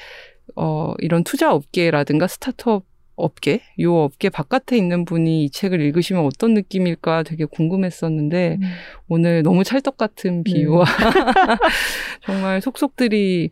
[0.57, 2.85] 어 이런 투자 업계라든가 스타트업
[3.15, 8.69] 업계 요 업계 바깥에 있는 분이 이 책을 읽으시면 어떤 느낌일까 되게 궁금했었는데 음.
[9.09, 10.53] 오늘 너무 찰떡 같은 네.
[10.53, 10.85] 비유와
[12.27, 13.51] 정말 속속들이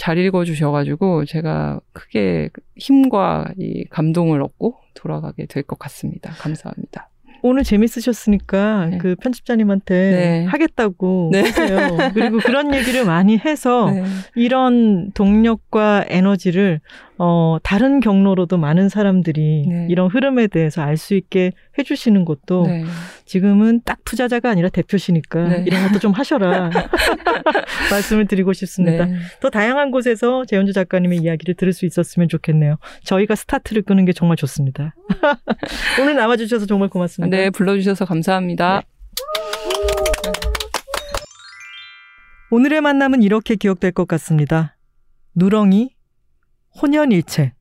[0.00, 2.48] 잘 읽어주셔가지고 제가 크게
[2.78, 6.32] 힘과 이 감동을 얻고 돌아가게 될 것 같습니다.
[6.38, 7.10] 감사합니다.
[7.42, 8.98] 오늘 재밌으셨으니까 네.
[8.98, 10.44] 그 편집자님한테 네.
[10.46, 11.42] 하겠다고 네.
[11.42, 11.98] 하세요.
[12.14, 14.04] 그리고 그런 얘기를 많이 해서 네.
[14.34, 16.80] 이런 동력과 에너지를
[17.22, 19.86] 어, 다른 경로로도 많은 사람들이 네.
[19.90, 22.84] 이런 흐름에 대해서 알 수 있게 해주시는 것도 네.
[23.26, 25.64] 지금은 딱 투자자가 아니라 대표시니까 네.
[25.66, 26.70] 이런 것도 좀 하셔라
[27.90, 29.06] 말씀을 드리고 싶습니다.
[29.06, 29.16] 네.
[29.40, 32.76] 더 다양한 곳에서 재현주 작가님의 이야기를 들을 수 있었으면 좋겠네요.
[33.04, 34.94] 저희가 스타트를 끄는 게 정말 좋습니다.
[36.00, 37.34] 오늘 나와주셔서 정말 고맙습니다.
[37.34, 38.82] 네, 불러주셔서 감사합니다.
[42.50, 44.76] 오늘의 만남은 이렇게 기억될 것 같습니다.
[45.34, 45.94] 누렁이,
[46.80, 47.54] 혼연일체,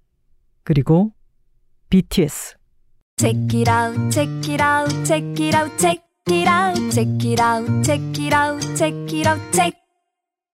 [0.64, 1.12] 그리고
[1.90, 2.56] BTS.
[3.18, 7.84] Check it out, check it out, check it out, check it out, check it out,
[7.84, 9.74] check it out, check it out, check.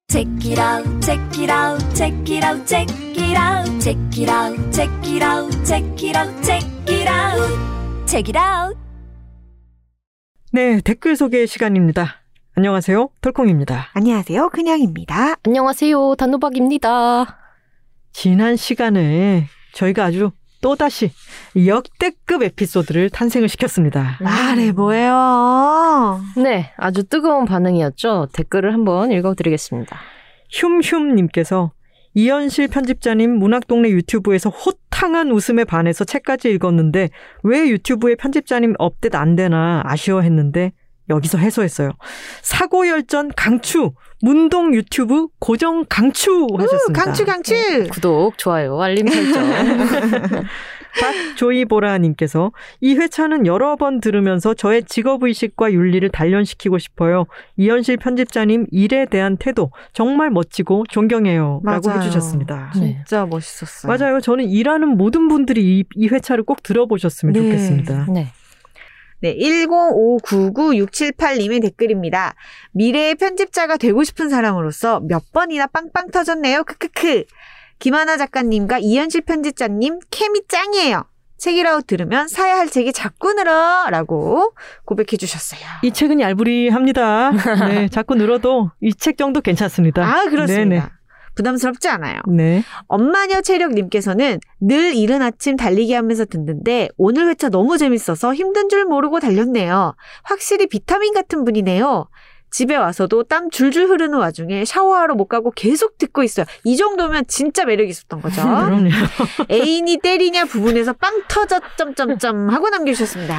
[0.07, 4.73] Check it out, check it out, check it out, check it out, check it out,
[4.73, 8.77] check it out, check it out, check it out, check it out.
[10.51, 12.23] 네, 댓글 소개 시간입니다.
[12.55, 13.09] 안녕하세요.
[13.19, 13.89] 털콩입니다.
[13.93, 14.49] 안녕하세요.
[14.49, 15.35] 그냥입니다.
[15.43, 16.15] 안녕하세요.
[16.15, 17.44] 단호박입니다.
[18.17, 20.31] 지난 시간에 저희가 아주
[20.61, 21.11] 또다시
[21.67, 24.17] 역대급 에피소드를 탄생을 시켰습니다.
[24.21, 26.21] 말해 뭐예요?
[26.37, 28.29] 네, 아주 뜨거운 반응이었죠.
[28.31, 29.99] 댓글을 한번 읽어드리겠습니다.
[30.49, 31.73] 흉흉님께서
[32.13, 37.09] 이현실 편집자님 문학동네 유튜브에서 호탕한 웃음에 반해서 책까지 읽었는데
[37.43, 40.71] 왜 유튜브에 편집자님 업데이트 안 되나 아쉬워했는데
[41.09, 41.91] 여기서 해소했어요.
[42.41, 43.91] 사고 열전 강추
[44.21, 47.03] 문동 유튜브 고정 강추 하셨습니다.
[47.03, 47.53] 강추 강추.
[47.91, 49.45] 구독, 좋아요, 알림 설정.
[50.99, 52.51] 박조이보라님께서
[52.81, 57.25] 이 회차는 여러 번 들으면서 저의 직업의식과 윤리를 단련시키고 싶어요.
[57.57, 61.61] 이현실 편집자님 일에 대한 태도 정말 멋지고 존경해요.
[61.63, 62.01] 라고 맞아요.
[62.01, 62.71] 해주셨습니다.
[62.79, 62.95] 네.
[62.95, 63.91] 진짜 멋있었어요.
[63.95, 64.21] 맞아요.
[64.21, 67.41] 저는 일하는 모든 분들이 이, 이 회차를 꼭 들어보셨으면 네.
[67.41, 68.07] 좋겠습니다.
[68.13, 68.31] 네.
[69.25, 72.35] 네, 10599-678님의 댓글입니다.
[72.73, 76.63] 미래의 편집자가 되고 싶은 사람으로서 몇 번이나 빵빵 터졌네요.
[76.63, 77.23] 크크크.
[77.79, 81.05] 김하나 작가님과 이현실 편집자님 케미 짱이에요.
[81.37, 84.53] 책이라고 들으면 사야 할 책이 자꾸 늘어 라고
[84.85, 85.59] 고백해 주셨어요.
[85.81, 87.31] 이 책은 얄부리합니다.
[87.67, 90.05] 네, 자꾸 늘어도 이 책 정도 괜찮습니다.
[90.05, 90.63] 아, 그렇습니다.
[90.63, 90.83] 네네.
[91.35, 92.19] 부담스럽지 않아요.
[92.27, 92.63] 네.
[92.87, 99.19] 엄마녀 체력님께서는 늘 이른 아침 달리기 하면서 듣는데 오늘 회차 너무 재밌어서 힘든 줄 모르고
[99.19, 99.95] 달렸네요.
[100.23, 102.07] 확실히 비타민 같은 분이네요.
[102.55, 106.45] 집에 와서도 땀 줄줄 흐르는 와중에 샤워하러 못 가고 계속 듣고 있어요.
[106.63, 108.43] 이 정도면 진짜 매력 있었던 거죠.
[108.47, 108.91] 그럼요.
[109.51, 113.35] 애인이 때리냐 부분에서 빵 터졌 점점점 하고 남겨주셨습니다.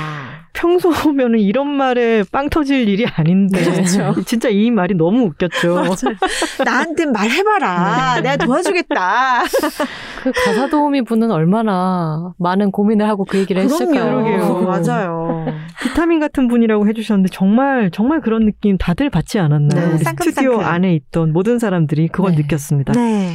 [0.53, 3.65] 평소면은 이런 말에 빵 터질 일이 아닌데.
[3.65, 4.23] 그렇죠.
[4.27, 5.85] 진짜 이 말이 너무 웃겼죠.
[6.63, 8.21] 나한테 말해봐라.
[8.21, 9.45] 내가 도와주겠다.
[10.23, 14.23] 그 가사 도우미 분은 얼마나 많은 고민을 하고 그 얘기를 했을까요?
[14.23, 14.61] 그러게요.
[14.61, 15.47] 맞아요.
[15.83, 19.81] 비타민 같은 분이라고 해주셨는데 정말 정말 그런 느낌 다들 받지 않았나요?
[19.81, 20.25] 네, 우리 상큼상큼.
[20.31, 22.39] 스튜디오 안에 있던 모든 사람들이 그걸 네.
[22.43, 22.93] 느꼈습니다.
[22.93, 23.33] 네.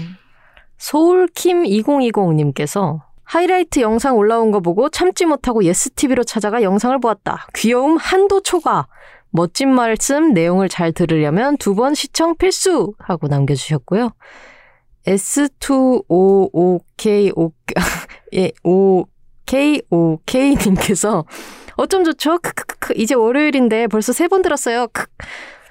[0.77, 7.47] 소울킴2020님께서 하이라이트 영상 올라온 거 보고 참지 못하고 예스TV로 찾아가 영상을 보았다.
[7.55, 8.87] 귀여움 한도 초과.
[9.29, 12.93] 멋진 말씀, 내용을 잘 들으려면 두 번 시청 필수!
[12.99, 14.11] 하고 남겨주셨고요.
[15.07, 17.51] S255K5,
[18.35, 21.23] 예, 5K5K님께서
[21.77, 22.37] 어쩜 좋죠?
[22.39, 22.93] 크크크크.
[22.97, 24.87] 이제 월요일인데 벌써 세 번 들었어요.
[24.91, 25.05] 크.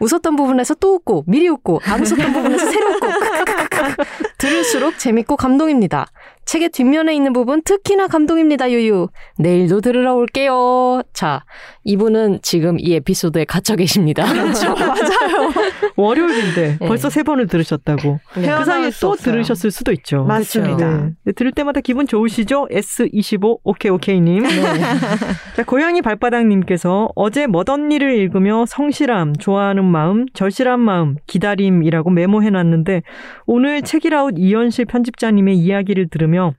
[0.01, 3.06] 웃었던 부분에서 또 웃고, 미리 웃고, 안 웃었던 부분에서 새로 웃고.
[4.39, 6.06] 들을수록 재밌고 감동입니다.
[6.44, 9.08] 책의 뒷면에 있는 부분 특히나 감동입니다, 유유.
[9.38, 11.02] 내일도 들으러 올게요.
[11.12, 11.44] 자,
[11.84, 14.24] 이분은 지금 이 에피소드에 갇혀 계십니다.
[14.32, 14.74] 그렇죠.
[14.74, 15.52] 맞아요.
[15.96, 16.88] 월요일인데 네.
[16.88, 18.20] 벌써 세 번을 들으셨다고.
[18.32, 19.34] 그 헤어나올 사이에 수또 없어요.
[19.34, 20.24] 들으셨을 수도 있죠.
[20.24, 20.98] 맞습니다.
[20.98, 21.10] 네.
[21.24, 22.68] 네, 들을 때마다 기분 좋으시죠?
[22.70, 24.42] S25 오케이 오케이님.
[25.56, 33.02] 자, 고양이 발바닥님께서 어제 멋언니를 읽으며 성실함, 좋아하는 마음, 절실한 마음, 기다림이라고 메모해놨는데
[33.46, 36.55] 오늘 책이라웃 이현실 편집자님의 이야기를 들으 며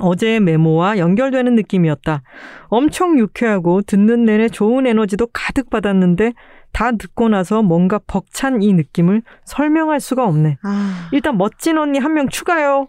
[0.00, 2.22] 어제의 메모와 연결되는 느낌이었다.
[2.66, 6.32] 엄청 유쾌하고 듣는 내내 좋은 에너지도 가득 받았는데
[6.72, 10.58] 다 듣고 나서 뭔가 벅찬 이 느낌을 설명할 수가 없네.
[10.62, 12.88] 아, 일단 멋진 언니 한 명 추가요.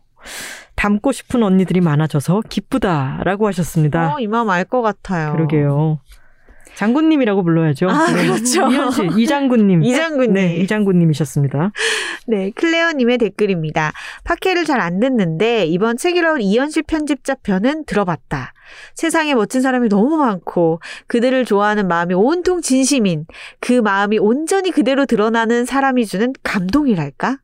[0.75, 4.15] 닮고 싶은 언니들이 많아져서 기쁘다라고 하셨습니다.
[4.15, 5.33] 어, 이 마음 알 것 같아요.
[5.33, 5.99] 그러게요.
[6.75, 7.89] 장군님이라고 불러야죠.
[7.89, 8.67] 아, 그렇죠.
[8.69, 9.83] 이현실 이장군님.
[9.85, 10.33] 이장군님.
[10.33, 11.71] 네, 이장군님이셨습니다.
[12.27, 13.91] 네, 클레어님의 댓글입니다.
[14.23, 18.53] 팟캐를 잘 안 듣는데 이번 책이라운 이현실 편집자 편은 들어봤다.
[18.93, 23.25] 세상에 멋진 사람이 너무 많고 그들을 좋아하는 마음이 온통 진심인
[23.59, 27.37] 그 마음이 온전히 그대로 드러나는 사람이 주는 감동이랄까?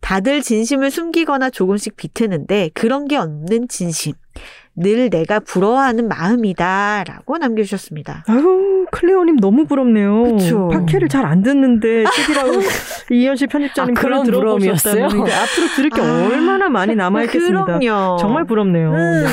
[0.00, 4.14] 다들 진심을 숨기거나 조금씩 비트는데 그런 게 없는 진심.
[4.76, 7.04] 늘 내가 부러워하는 마음이다.
[7.06, 8.24] 라고 남겨주셨습니다.
[8.26, 10.24] 아유, 클레오님 너무 부럽네요.
[10.24, 10.68] 그쵸.
[10.68, 12.50] 팟캐를 잘 안 듣는데 책이라고
[13.10, 15.04] 이현실 편집자님 아, 그런 부러움이었어요?
[15.06, 17.78] 앞으로 들을 게 아, 얼마나 많이 남아있겠습니다.
[17.78, 18.16] 그럼요.
[18.18, 18.90] 정말 부럽네요.
[18.92, 19.24] 음.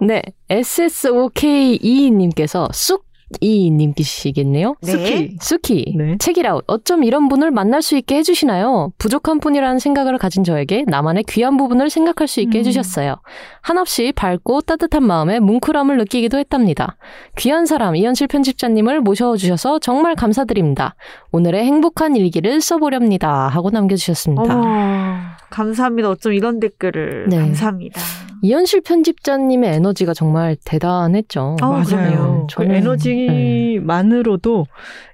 [0.00, 3.06] 네, SSOKE님께서 쑥
[3.40, 4.76] 이님이시겠네요.
[4.82, 4.90] 네.
[4.90, 5.36] 스키.
[5.40, 6.16] 수키, 네.
[6.18, 6.64] 책이라웃.
[6.66, 8.92] 어쩜 이런 분을 만날 수 있게 해주시나요?
[8.98, 12.60] 부족한 분이라는 생각을 가진 저에게 나만의 귀한 부분을 생각할 수 있게 음.
[12.60, 13.16] 해주셨어요.
[13.60, 16.96] 한없이 밝고 따뜻한 마음에 뭉클함을 느끼기도 했답니다.
[17.36, 20.94] 귀한 사람 이현실 편집자님을 모셔주셔서 정말 감사드립니다.
[21.32, 23.48] 오늘의 행복한 일기를 써보렵니다.
[23.48, 24.54] 하고 남겨주셨습니다.
[24.54, 25.18] 어머,
[25.50, 26.10] 감사합니다.
[26.10, 27.26] 어쩜 이런 댓글을.
[27.28, 27.36] 네.
[27.36, 28.00] 감사합니다.
[28.42, 31.56] 이현실 편집자님의 에너지가 정말 대단했죠.
[31.60, 32.46] 어, 맞아요.
[32.54, 34.66] 그 에너지만으로도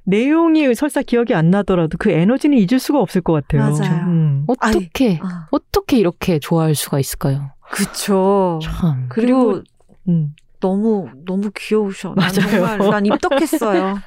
[0.05, 3.71] 내용이 설사 기억이 안 나더라도 그 에너지는 잊을 수가 없을 것 같아요.
[3.71, 4.05] 맞아요.
[4.07, 4.45] 음.
[4.47, 7.51] 어떻게 아, 어떻게 이렇게 좋아할 수가 있을까요?
[7.71, 8.61] 그쵸.
[8.63, 9.07] 참.
[9.09, 9.63] 그리고
[10.09, 10.35] 음.
[10.61, 12.15] 너무 너무 귀여우셔.
[12.17, 12.67] 난 맞아요.
[12.79, 13.99] 정말 난 입덕했어요.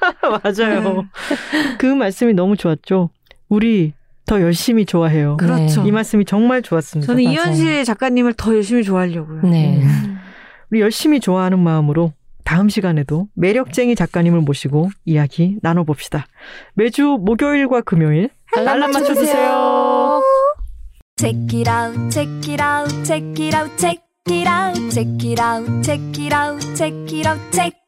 [0.42, 1.04] 맞아요.
[1.78, 3.10] 그 말씀이 너무 좋았죠.
[3.48, 3.92] 우리
[4.28, 5.36] 더 열심히 좋아해요.
[5.38, 5.84] 그렇죠.
[5.86, 7.06] 이 말씀이 정말 좋았습니다.
[7.06, 7.22] 저는.
[7.22, 9.42] 이현실 작가님을 더 열심히 좋아하려고요.
[9.42, 9.82] 네.
[9.82, 10.18] 음.
[10.70, 12.12] 우리 열심히 좋아하는 마음으로
[12.44, 16.26] 다음 시간에도 매력쟁이 작가님을 모시고 이야기 나눠봅시다.
[16.74, 20.22] 매주 목요일과 금요일 알람 알람 맞춰주세요.
[21.18, 24.00] Check it out, check it out, check it out, check
[24.30, 27.87] it out, check it out, check it out, check it out, check.